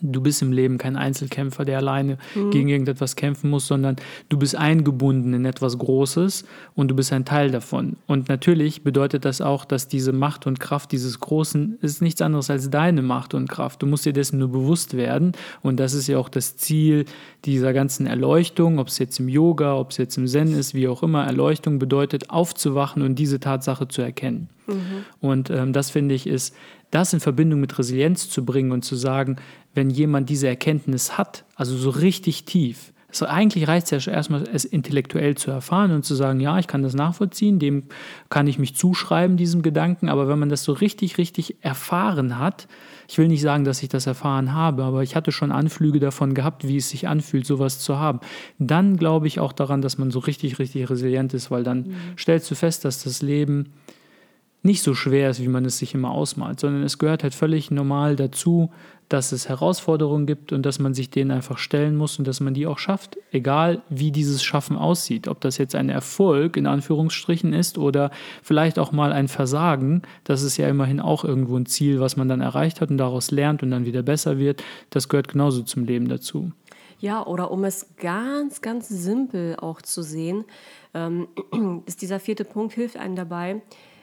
Du 0.00 0.20
bist 0.20 0.40
im 0.40 0.52
Leben 0.52 0.78
kein 0.78 0.96
Einzelkämpfer, 0.96 1.64
der 1.64 1.78
alleine 1.78 2.16
gegen 2.52 2.68
irgendetwas 2.68 3.16
kämpfen 3.16 3.50
muss, 3.50 3.66
sondern 3.66 3.96
du 4.28 4.38
bist 4.38 4.54
eingebunden 4.54 5.34
in 5.34 5.44
etwas 5.44 5.76
Großes 5.78 6.44
und 6.76 6.88
du 6.88 6.94
bist 6.94 7.12
ein 7.12 7.24
Teil 7.24 7.50
davon. 7.50 7.96
Und 8.06 8.28
natürlich 8.28 8.84
bedeutet 8.84 9.24
das 9.24 9.40
auch, 9.40 9.64
dass 9.64 9.88
diese 9.88 10.12
Macht 10.12 10.46
und 10.46 10.60
Kraft 10.60 10.92
dieses 10.92 11.18
Großen 11.18 11.78
ist 11.82 12.02
nichts 12.02 12.22
anderes 12.22 12.50
als 12.50 12.70
deine 12.70 13.02
Macht 13.02 13.34
und 13.34 13.50
Kraft. 13.50 13.82
Du 13.82 13.86
musst 13.86 14.06
dir 14.06 14.12
dessen 14.12 14.38
nur 14.38 14.52
bewusst 14.52 14.96
werden. 14.96 15.32
Und 15.60 15.80
das 15.80 15.92
ist 15.92 16.06
ja 16.06 16.18
auch 16.18 16.28
das 16.28 16.56
Ziel 16.56 17.04
dieser 17.44 17.72
ganzen 17.72 18.06
Erleuchtung, 18.06 18.78
ob 18.78 18.88
es 18.88 18.98
jetzt 18.98 19.18
im 19.18 19.28
Yoga, 19.28 19.76
ob 19.76 19.90
es 19.90 19.96
jetzt 19.96 20.16
im 20.18 20.26
Zen 20.26 20.52
ist, 20.52 20.74
wie 20.74 20.88
auch 20.88 21.02
immer. 21.02 21.24
Erleuchtung 21.24 21.78
bedeutet, 21.78 22.30
aufzuwachen 22.30 23.02
und 23.02 23.14
diese 23.16 23.40
Tatsache 23.40 23.88
zu 23.88 24.02
erkennen. 24.02 24.48
Und 25.20 25.50
ähm, 25.50 25.72
das 25.72 25.90
finde 25.90 26.14
ich 26.14 26.26
ist, 26.26 26.54
das 26.90 27.12
in 27.12 27.20
Verbindung 27.20 27.60
mit 27.60 27.78
Resilienz 27.78 28.28
zu 28.28 28.44
bringen 28.44 28.72
und 28.72 28.84
zu 28.84 28.96
sagen, 28.96 29.36
wenn 29.74 29.90
jemand 29.90 30.28
diese 30.28 30.48
Erkenntnis 30.48 31.16
hat, 31.16 31.44
also 31.54 31.76
so 31.76 31.90
richtig 31.90 32.44
tief, 32.44 32.92
so 33.12 33.26
eigentlich 33.26 33.68
reicht 33.68 33.84
es 33.86 33.90
ja 33.90 34.00
schon 34.00 34.14
erstmal, 34.14 34.44
es 34.52 34.64
intellektuell 34.64 35.36
zu 35.36 35.50
erfahren 35.50 35.92
und 35.92 36.04
zu 36.04 36.14
sagen, 36.14 36.40
ja, 36.40 36.58
ich 36.58 36.66
kann 36.66 36.82
das 36.82 36.94
nachvollziehen, 36.94 37.58
dem 37.58 37.84
kann 38.28 38.46
ich 38.46 38.58
mich 38.58 38.76
zuschreiben, 38.76 39.36
diesem 39.36 39.62
Gedanken, 39.62 40.08
aber 40.08 40.28
wenn 40.28 40.38
man 40.38 40.48
das 40.48 40.64
so 40.64 40.72
richtig, 40.72 41.18
richtig 41.18 41.56
erfahren 41.62 42.38
hat, 42.38 42.68
ich 43.08 43.18
will 43.18 43.26
nicht 43.26 43.42
sagen, 43.42 43.64
dass 43.64 43.82
ich 43.82 43.88
das 43.88 44.06
erfahren 44.06 44.54
habe, 44.54 44.84
aber 44.84 45.02
ich 45.02 45.16
hatte 45.16 45.32
schon 45.32 45.50
Anflüge 45.50 45.98
davon 45.98 46.32
gehabt, 46.34 46.68
wie 46.68 46.76
es 46.76 46.90
sich 46.90 47.08
anfühlt, 47.08 47.44
sowas 47.44 47.80
zu 47.80 47.98
haben. 47.98 48.20
Dann 48.58 48.96
glaube 48.96 49.26
ich 49.26 49.40
auch 49.40 49.52
daran, 49.52 49.82
dass 49.82 49.98
man 49.98 50.12
so 50.12 50.20
richtig, 50.20 50.60
richtig 50.60 50.88
resilient 50.88 51.34
ist, 51.34 51.50
weil 51.50 51.64
dann 51.64 51.94
stellst 52.16 52.48
du 52.50 52.54
fest, 52.54 52.84
dass 52.84 53.02
das 53.02 53.20
Leben 53.20 53.72
nicht 54.62 54.82
so 54.82 54.94
schwer 54.94 55.30
ist, 55.30 55.42
wie 55.42 55.48
man 55.48 55.64
es 55.64 55.78
sich 55.78 55.94
immer 55.94 56.10
ausmalt, 56.10 56.60
sondern 56.60 56.82
es 56.82 56.98
gehört 56.98 57.22
halt 57.22 57.34
völlig 57.34 57.70
normal 57.70 58.14
dazu, 58.14 58.70
dass 59.10 59.32
es 59.32 59.48
Herausforderungen 59.48 60.24
gibt 60.24 60.52
und 60.52 60.64
dass 60.64 60.78
man 60.78 60.94
sich 60.94 61.10
denen 61.10 61.32
einfach 61.32 61.58
stellen 61.58 61.96
muss 61.96 62.18
und 62.18 62.28
dass 62.28 62.38
man 62.38 62.54
die 62.54 62.66
auch 62.66 62.78
schafft, 62.78 63.18
egal 63.32 63.82
wie 63.90 64.12
dieses 64.12 64.42
Schaffen 64.42 64.78
aussieht. 64.78 65.26
Ob 65.26 65.40
das 65.40 65.58
jetzt 65.58 65.74
ein 65.74 65.88
Erfolg 65.88 66.56
in 66.56 66.66
Anführungsstrichen 66.66 67.52
ist 67.52 67.76
oder 67.76 68.12
vielleicht 68.42 68.78
auch 68.78 68.92
mal 68.92 69.12
ein 69.12 69.26
Versagen, 69.26 70.02
das 70.22 70.42
ist 70.42 70.56
ja 70.56 70.68
immerhin 70.68 71.00
auch 71.00 71.24
irgendwo 71.24 71.56
ein 71.56 71.66
Ziel, 71.66 71.98
was 71.98 72.16
man 72.16 72.28
dann 72.28 72.40
erreicht 72.40 72.80
hat 72.80 72.90
und 72.90 72.98
daraus 72.98 73.32
lernt 73.32 73.64
und 73.64 73.72
dann 73.72 73.84
wieder 73.84 74.02
besser 74.02 74.38
wird. 74.38 74.62
Das 74.90 75.08
gehört 75.08 75.26
genauso 75.26 75.62
zum 75.62 75.84
Leben 75.84 76.08
dazu. 76.08 76.52
Ja, 77.00 77.26
oder 77.26 77.50
um 77.50 77.64
es 77.64 77.96
ganz, 77.96 78.60
ganz 78.60 78.88
simpel 78.88 79.56
auch 79.56 79.82
zu 79.82 80.02
sehen, 80.02 80.44
ähm, 80.94 81.26
ist 81.86 82.00
dieser 82.00 82.20
vierte 82.20 82.44
Punkt, 82.44 82.74
hilft 82.74 82.96
einem 82.96 83.16
dabei, 83.16 83.60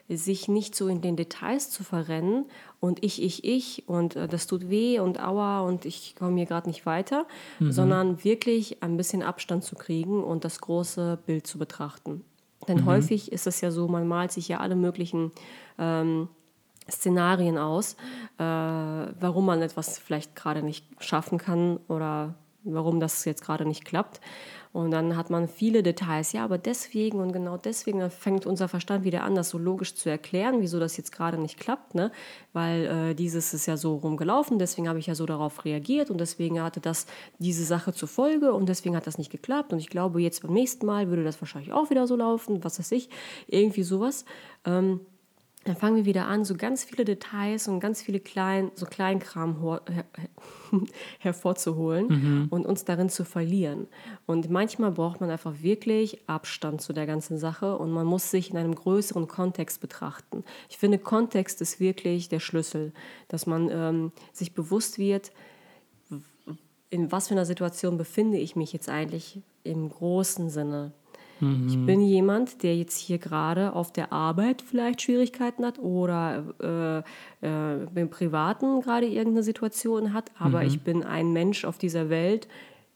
sich 0.09 0.47
nicht 0.47 0.75
so 0.75 0.87
in 0.87 1.01
den 1.01 1.15
Details 1.17 1.69
zu 1.69 1.83
verrennen 1.83 2.45
und 2.79 3.03
ich, 3.03 3.21
ich, 3.21 3.43
ich 3.43 3.87
und 3.87 4.15
äh, 4.15 4.27
das 4.27 4.47
tut 4.47 4.69
weh 4.69 4.99
und 4.99 5.19
aua 5.19 5.61
und 5.61 5.85
ich 5.85 6.15
komme 6.15 6.37
hier 6.37 6.45
gerade 6.45 6.69
nicht 6.69 6.85
weiter, 6.85 7.25
sondern 7.59 8.23
wirklich 8.23 8.81
ein 8.81 8.95
bisschen 8.95 9.21
Abstand 9.21 9.63
zu 9.63 9.75
kriegen 9.75 10.23
und 10.23 10.45
das 10.45 10.61
große 10.61 11.19
Bild 11.25 11.45
zu 11.45 11.57
betrachten. 11.57 12.23
Denn 12.67 12.85
häufig 12.85 13.31
ist 13.31 13.47
es 13.47 13.61
ja 13.61 13.71
so, 13.71 13.87
man 13.87 14.07
malt 14.07 14.31
sich 14.31 14.47
ja 14.47 14.59
alle 14.59 14.75
möglichen 14.75 15.31
ähm, 15.77 16.27
Szenarien 16.89 17.57
aus, 17.57 17.93
äh, 18.37 18.43
warum 18.43 19.45
man 19.45 19.61
etwas 19.61 19.99
vielleicht 19.99 20.35
gerade 20.35 20.63
nicht 20.63 20.85
schaffen 20.99 21.37
kann 21.37 21.77
oder 21.87 22.35
warum 22.63 22.99
das 22.99 23.23
jetzt 23.25 23.43
gerade 23.43 23.65
nicht 23.65 23.85
klappt. 23.85 24.19
Und 24.73 24.91
dann 24.91 25.15
hat 25.15 25.29
man 25.29 25.47
viele 25.47 25.83
Details. 25.83 26.33
Ja, 26.33 26.43
aber 26.43 26.57
deswegen 26.57 27.19
und 27.19 27.31
genau 27.31 27.57
deswegen, 27.57 28.09
fängt 28.09 28.45
unser 28.45 28.67
Verstand 28.67 29.03
wieder 29.03 29.23
an, 29.23 29.35
das 29.35 29.49
so 29.49 29.57
logisch 29.57 29.95
zu 29.95 30.09
erklären, 30.09 30.61
wieso 30.61 30.79
das 30.79 30.97
jetzt 30.97 31.11
gerade 31.11 31.37
nicht 31.37 31.59
klappt. 31.59 31.95
Ne? 31.95 32.11
Weil 32.53 32.85
äh, 32.85 33.15
dieses 33.15 33.53
ist 33.53 33.65
ja 33.65 33.77
so 33.77 33.95
rumgelaufen, 33.95 34.59
deswegen 34.59 34.87
habe 34.87 34.99
ich 34.99 35.07
ja 35.07 35.15
so 35.15 35.25
darauf 35.25 35.65
reagiert 35.65 36.09
und 36.09 36.19
deswegen 36.19 36.61
hatte 36.61 36.79
das 36.79 37.05
diese 37.39 37.63
Sache 37.63 37.93
zur 37.93 38.07
Folge 38.07 38.53
und 38.53 38.67
deswegen 38.69 38.95
hat 38.95 39.07
das 39.07 39.17
nicht 39.17 39.31
geklappt. 39.31 39.73
Und 39.73 39.79
ich 39.79 39.89
glaube, 39.89 40.21
jetzt 40.21 40.41
beim 40.41 40.53
nächsten 40.53 40.85
Mal 40.85 41.09
würde 41.09 41.23
das 41.23 41.41
wahrscheinlich 41.41 41.73
auch 41.73 41.89
wieder 41.89 42.07
so 42.07 42.15
laufen, 42.15 42.63
was 42.63 42.79
weiß 42.79 42.91
ich, 42.91 43.09
irgendwie 43.47 43.83
sowas. 43.83 44.25
Ähm, 44.65 45.01
dann 45.67 45.75
fangen 45.75 45.97
wir 45.97 46.05
wieder 46.05 46.27
an, 46.27 46.45
so 46.45 46.55
ganz 46.55 46.85
viele 46.85 47.03
Details 47.03 47.67
und 47.67 47.81
ganz 47.81 48.01
viele 48.01 48.21
klein, 48.21 48.71
so 48.75 48.85
Kleinkram 48.85 49.61
her 49.61 50.05
hervorzuholen 51.19 52.07
mhm. 52.07 52.47
und 52.49 52.65
uns 52.65 52.85
darin 52.85 53.09
zu 53.09 53.25
verlieren. 53.25 53.87
Und 54.25 54.49
manchmal 54.49 54.91
braucht 54.91 55.19
man 55.19 55.29
einfach 55.29 55.61
wirklich 55.61 56.21
Abstand 56.27 56.81
zu 56.81 56.93
der 56.93 57.05
ganzen 57.05 57.37
Sache 57.37 57.77
und 57.77 57.91
man 57.91 58.05
muss 58.05 58.31
sich 58.31 58.49
in 58.51 58.57
einem 58.57 58.75
größeren 58.75 59.27
Kontext 59.27 59.81
betrachten. 59.81 60.45
Ich 60.69 60.77
finde, 60.77 60.99
Kontext 60.99 61.59
ist 61.61 61.81
wirklich 61.81 62.29
der 62.29 62.39
Schlüssel, 62.39 62.93
dass 63.27 63.45
man 63.45 63.69
ähm, 63.69 64.11
sich 64.31 64.53
bewusst 64.53 64.97
wird, 64.97 65.33
in 66.89 67.11
was 67.11 67.27
für 67.27 67.33
einer 67.33 67.45
Situation 67.45 67.97
befinde 67.97 68.37
ich 68.37 68.55
mich 68.55 68.71
jetzt 68.71 68.87
eigentlich 68.87 69.41
im 69.63 69.89
großen 69.89 70.49
Sinne. 70.49 70.93
Mhm. 71.39 71.67
Ich 71.67 71.85
bin 71.85 72.01
jemand, 72.01 72.63
der 72.63 72.75
jetzt 72.75 72.97
hier 72.97 73.17
gerade 73.17 73.73
auf 73.73 73.91
der 73.91 74.11
Arbeit 74.11 74.61
vielleicht 74.61 75.01
Schwierigkeiten 75.01 75.65
hat 75.65 75.79
oder 75.79 77.03
äh, 77.41 77.47
äh, 77.47 77.87
im 77.95 78.09
Privaten 78.09 78.81
gerade 78.81 79.05
irgendeine 79.05 79.43
Situation 79.43 80.13
hat, 80.13 80.31
aber 80.39 80.61
mhm. 80.61 80.67
ich 80.67 80.81
bin 80.81 81.03
ein 81.03 81.33
Mensch 81.33 81.65
auf 81.65 81.77
dieser 81.77 82.09
Welt. 82.09 82.47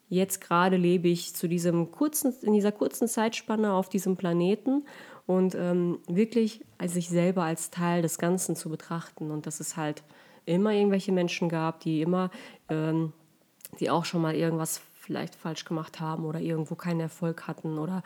Jetzt 0.09 0.41
gerade 0.41 0.75
lebe 0.75 1.07
ich 1.07 1.35
zu 1.35 1.47
diesem 1.47 1.91
kurzen, 1.91 2.33
in 2.41 2.53
dieser 2.53 2.71
kurzen 2.71 3.07
Zeitspanne 3.07 3.73
auf 3.73 3.87
diesem 3.87 4.17
Planeten 4.17 4.83
und 5.25 5.55
ähm, 5.55 5.99
wirklich 6.07 6.65
als 6.77 6.93
sich 6.93 7.09
selber 7.09 7.43
als 7.43 7.69
Teil 7.69 8.01
des 8.01 8.17
Ganzen 8.17 8.55
zu 8.55 8.69
betrachten 8.69 9.31
und 9.31 9.45
dass 9.45 9.59
es 9.59 9.77
halt 9.77 10.03
immer 10.45 10.71
irgendwelche 10.71 11.11
Menschen 11.11 11.47
gab, 11.47 11.79
die 11.79 12.01
immer, 12.01 12.31
ähm, 12.67 13.13
die 13.79 13.89
auch 13.89 14.03
schon 14.03 14.21
mal 14.21 14.35
irgendwas 14.35 14.81
vielleicht 15.11 15.35
falsch 15.35 15.65
gemacht 15.65 15.99
haben 15.99 16.23
oder 16.23 16.39
irgendwo 16.39 16.75
keinen 16.75 17.01
Erfolg 17.01 17.47
hatten 17.47 17.77
oder, 17.77 18.01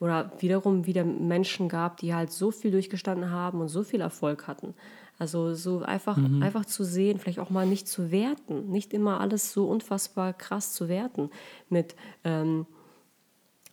oder 0.00 0.32
wiederum 0.40 0.86
wieder 0.86 1.04
Menschen 1.04 1.68
gab, 1.68 1.98
die 1.98 2.12
halt 2.12 2.32
so 2.32 2.50
viel 2.50 2.72
durchgestanden 2.72 3.30
haben 3.30 3.60
und 3.60 3.68
so 3.68 3.84
viel 3.84 4.00
Erfolg 4.00 4.48
hatten. 4.48 4.74
Also 5.20 5.54
so 5.54 5.82
einfach, 5.82 6.16
mhm. 6.16 6.42
einfach 6.42 6.64
zu 6.64 6.82
sehen, 6.82 7.20
vielleicht 7.20 7.38
auch 7.38 7.50
mal 7.50 7.64
nicht 7.64 7.86
zu 7.86 8.10
werten, 8.10 8.70
nicht 8.70 8.92
immer 8.92 9.20
alles 9.20 9.52
so 9.52 9.68
unfassbar 9.68 10.32
krass 10.32 10.72
zu 10.72 10.88
werten 10.88 11.30
mit 11.68 11.94
ähm, 12.24 12.66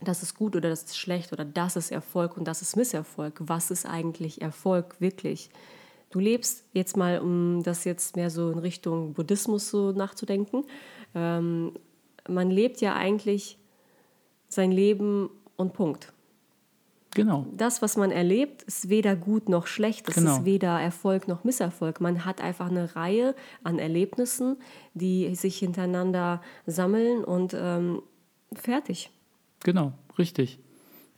das 0.02 0.22
ist 0.22 0.36
gut 0.36 0.56
oder 0.56 0.70
das 0.70 0.84
ist 0.84 0.98
schlecht 0.98 1.34
oder 1.34 1.44
das 1.44 1.76
ist 1.76 1.92
Erfolg 1.92 2.38
und 2.38 2.48
das 2.48 2.62
ist 2.62 2.76
Misserfolg. 2.76 3.40
Was 3.40 3.72
ist 3.72 3.88
eigentlich 3.88 4.42
Erfolg 4.42 5.00
wirklich? 5.00 5.50
Du 6.12 6.20
lebst 6.20 6.64
jetzt 6.74 6.96
mal, 6.96 7.20
um 7.20 7.64
das 7.64 7.84
jetzt 7.84 8.16
mehr 8.16 8.30
so 8.30 8.52
in 8.52 8.60
Richtung 8.60 9.14
Buddhismus 9.14 9.70
so 9.70 9.92
nachzudenken, 9.92 10.64
ähm, 11.14 11.74
man 12.28 12.50
lebt 12.50 12.82
ja 12.82 12.96
eigentlich 12.96 13.58
sein 14.48 14.72
Leben 14.72 15.30
und 15.56 15.74
Punkt. 15.74 16.14
Genau. 17.16 17.46
Das, 17.56 17.82
was 17.82 17.96
man 17.96 18.12
erlebt, 18.12 18.64
ist 18.64 18.90
weder 18.90 19.16
gut 19.16 19.48
noch 19.48 19.68
schlecht. 19.68 20.08
Es 20.10 20.16
genau. 20.16 20.38
ist 20.38 20.46
weder 20.46 20.80
Erfolg 20.82 21.30
noch 21.30 21.46
Misserfolg. 21.46 22.02
Man 22.02 22.26
hat 22.26 22.42
einfach 22.42 22.70
eine 22.70 22.96
Reihe 22.96 23.36
an 23.64 23.80
Erlebnissen, 23.80 24.58
die 24.94 25.34
sich 25.34 25.58
hintereinander 25.58 26.42
sammeln 26.66 27.24
und 27.24 27.56
ähm, 27.58 28.02
fertig. 28.52 29.12
Genau, 29.64 29.94
richtig. 30.20 30.60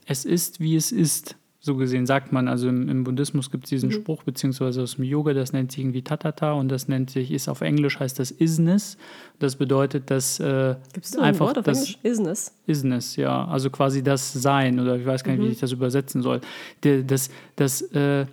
Es 0.05 0.23
ist, 0.23 0.59
wie 0.59 0.75
es 0.75 0.91
ist 0.91 1.35
so 1.67 1.75
gesehen 1.75 2.07
sagt 2.07 2.31
man, 2.31 2.47
also 2.47 2.67
im, 2.67 2.89
im 2.89 3.03
Buddhismus 3.03 3.51
gibt 3.51 3.65
es 3.65 3.69
diesen 3.69 3.89
mhm. 3.89 3.93
Spruch, 3.93 4.23
beziehungsweise 4.23 4.81
aus 4.81 4.95
dem 4.95 5.03
Yoga, 5.03 5.33
das 5.33 5.53
nennt 5.53 5.71
sich 5.71 5.81
irgendwie 5.81 6.01
Tatata 6.01 6.53
und 6.53 6.69
das 6.69 6.87
nennt 6.87 7.11
sich, 7.11 7.31
ist 7.31 7.47
auf 7.47 7.61
Englisch 7.61 7.99
heißt 7.99 8.17
das 8.17 8.31
Isness. 8.31 8.97
Das 9.37 9.57
bedeutet, 9.57 10.09
dass 10.09 10.39
äh, 10.39 10.75
Gibt 10.93 11.05
es 11.05 11.15
einfach 11.15 11.25
ein 11.25 11.39
Wort 11.39 11.57
auf 11.59 11.65
das 11.65 11.77
Englisch? 11.77 11.99
Isness? 12.01 12.53
Isness, 12.65 13.15
ja. 13.17 13.45
Also 13.45 13.69
quasi 13.69 14.01
das 14.01 14.33
Sein 14.33 14.79
oder 14.79 14.95
ich 14.95 15.05
weiß 15.05 15.23
gar 15.23 15.33
nicht, 15.33 15.41
mhm. 15.41 15.47
wie 15.47 15.51
ich 15.51 15.59
das 15.59 15.71
übersetzen 15.71 16.23
soll. 16.23 16.41
Das, 16.81 17.29
das, 17.55 17.81
äh, 17.93 18.25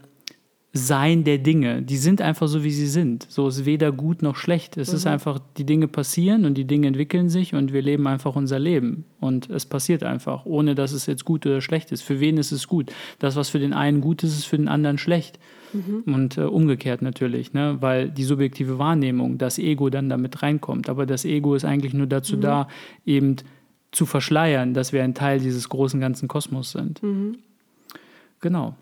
sein 0.76 1.22
der 1.22 1.38
Dinge. 1.38 1.82
Die 1.82 1.96
sind 1.96 2.20
einfach 2.20 2.48
so, 2.48 2.64
wie 2.64 2.72
sie 2.72 2.88
sind. 2.88 3.26
So 3.30 3.46
ist 3.46 3.64
weder 3.64 3.92
gut 3.92 4.22
noch 4.22 4.34
schlecht. 4.34 4.76
Es 4.76 4.90
mhm. 4.90 4.96
ist 4.96 5.06
einfach, 5.06 5.38
die 5.56 5.64
Dinge 5.64 5.86
passieren 5.86 6.44
und 6.44 6.54
die 6.54 6.64
Dinge 6.64 6.88
entwickeln 6.88 7.28
sich 7.28 7.54
und 7.54 7.72
wir 7.72 7.80
leben 7.80 8.08
einfach 8.08 8.34
unser 8.34 8.58
Leben. 8.58 9.04
Und 9.20 9.48
es 9.50 9.66
passiert 9.66 10.02
einfach, 10.02 10.44
ohne 10.46 10.74
dass 10.74 10.90
es 10.90 11.06
jetzt 11.06 11.24
gut 11.24 11.46
oder 11.46 11.60
schlecht 11.60 11.92
ist. 11.92 12.02
Für 12.02 12.18
wen 12.18 12.38
ist 12.38 12.50
es 12.50 12.66
gut? 12.66 12.92
Das, 13.20 13.36
was 13.36 13.50
für 13.50 13.60
den 13.60 13.72
einen 13.72 14.00
gut 14.00 14.24
ist, 14.24 14.36
ist 14.36 14.46
für 14.46 14.56
den 14.56 14.66
anderen 14.66 14.98
schlecht. 14.98 15.38
Mhm. 15.72 16.12
Und 16.12 16.38
äh, 16.38 16.42
umgekehrt 16.42 17.02
natürlich, 17.02 17.52
ne? 17.52 17.76
weil 17.78 18.10
die 18.10 18.24
subjektive 18.24 18.76
Wahrnehmung, 18.76 19.38
das 19.38 19.60
Ego 19.60 19.90
dann 19.90 20.08
damit 20.08 20.42
reinkommt. 20.42 20.88
Aber 20.88 21.06
das 21.06 21.24
Ego 21.24 21.54
ist 21.54 21.64
eigentlich 21.64 21.94
nur 21.94 22.08
dazu 22.08 22.36
mhm. 22.36 22.40
da, 22.40 22.68
eben 23.06 23.36
zu 23.92 24.06
verschleiern, 24.06 24.74
dass 24.74 24.92
wir 24.92 25.04
ein 25.04 25.14
Teil 25.14 25.38
dieses 25.38 25.68
großen 25.68 26.00
ganzen 26.00 26.26
Kosmos 26.26 26.72
sind. 26.72 27.00
Mhm. 27.00 27.38
Genau. 28.40 28.74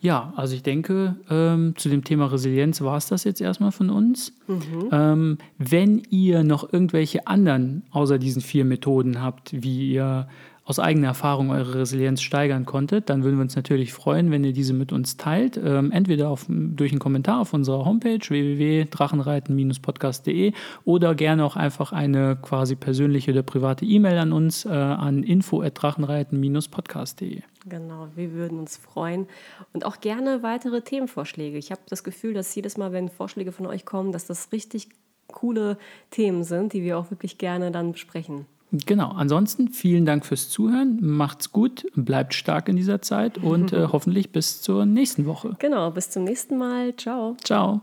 Ja, 0.00 0.32
also 0.36 0.54
ich 0.54 0.62
denke, 0.62 1.16
ähm, 1.28 1.74
zu 1.76 1.90
dem 1.90 2.04
Thema 2.04 2.26
Resilienz 2.32 2.80
war 2.80 2.96
es 2.96 3.06
das 3.06 3.24
jetzt 3.24 3.40
erstmal 3.40 3.70
von 3.70 3.90
uns. 3.90 4.32
Mhm. 4.46 4.88
Ähm, 4.92 5.38
wenn 5.58 6.02
ihr 6.10 6.42
noch 6.42 6.72
irgendwelche 6.72 7.26
anderen 7.26 7.82
außer 7.90 8.18
diesen 8.18 8.40
vier 8.40 8.64
Methoden 8.64 9.22
habt, 9.22 9.50
wie 9.52 9.92
ihr 9.92 10.26
aus 10.70 10.78
eigener 10.78 11.08
Erfahrung 11.08 11.50
eure 11.50 11.80
Resilienz 11.80 12.22
steigern 12.22 12.64
konntet, 12.64 13.10
dann 13.10 13.24
würden 13.24 13.36
wir 13.36 13.42
uns 13.42 13.56
natürlich 13.56 13.92
freuen, 13.92 14.30
wenn 14.30 14.44
ihr 14.44 14.52
diese 14.52 14.72
mit 14.72 14.92
uns 14.92 15.16
teilt. 15.16 15.60
Ähm, 15.62 15.90
entweder 15.90 16.28
auf, 16.28 16.46
durch 16.48 16.92
einen 16.92 17.00
Kommentar 17.00 17.40
auf 17.40 17.52
unserer 17.52 17.84
Homepage 17.84 18.20
www.drachenreiten-podcast.de 18.20 20.52
oder 20.84 21.16
gerne 21.16 21.44
auch 21.44 21.56
einfach 21.56 21.90
eine 21.92 22.38
quasi 22.40 22.76
persönliche 22.76 23.32
oder 23.32 23.42
private 23.42 23.84
E-Mail 23.84 24.18
an 24.18 24.32
uns 24.32 24.64
äh, 24.64 24.68
an 24.68 25.24
info.drachenreiten-podcast.de. 25.24 27.42
Genau, 27.68 28.06
wir 28.14 28.32
würden 28.32 28.60
uns 28.60 28.76
freuen 28.76 29.26
und 29.72 29.84
auch 29.84 29.98
gerne 30.00 30.44
weitere 30.44 30.82
Themenvorschläge. 30.82 31.58
Ich 31.58 31.72
habe 31.72 31.80
das 31.88 32.04
Gefühl, 32.04 32.32
dass 32.32 32.54
jedes 32.54 32.76
Mal, 32.76 32.92
wenn 32.92 33.08
Vorschläge 33.08 33.50
von 33.50 33.66
euch 33.66 33.84
kommen, 33.84 34.12
dass 34.12 34.26
das 34.26 34.52
richtig 34.52 34.88
coole 35.26 35.78
Themen 36.10 36.44
sind, 36.44 36.72
die 36.72 36.84
wir 36.84 36.96
auch 36.96 37.10
wirklich 37.10 37.38
gerne 37.38 37.72
dann 37.72 37.90
besprechen. 37.92 38.46
Genau. 38.72 39.10
Ansonsten 39.10 39.68
vielen 39.68 40.06
Dank 40.06 40.24
fürs 40.24 40.48
Zuhören. 40.48 40.98
Macht's 41.00 41.52
gut, 41.52 41.86
bleibt 41.94 42.34
stark 42.34 42.68
in 42.68 42.76
dieser 42.76 43.02
Zeit 43.02 43.38
und 43.38 43.72
äh, 43.72 43.88
hoffentlich 43.92 44.30
bis 44.30 44.62
zur 44.62 44.86
nächsten 44.86 45.26
Woche. 45.26 45.56
Genau, 45.58 45.90
bis 45.90 46.10
zum 46.10 46.24
nächsten 46.24 46.56
Mal. 46.56 46.94
Ciao. 46.96 47.36
Ciao. 47.42 47.80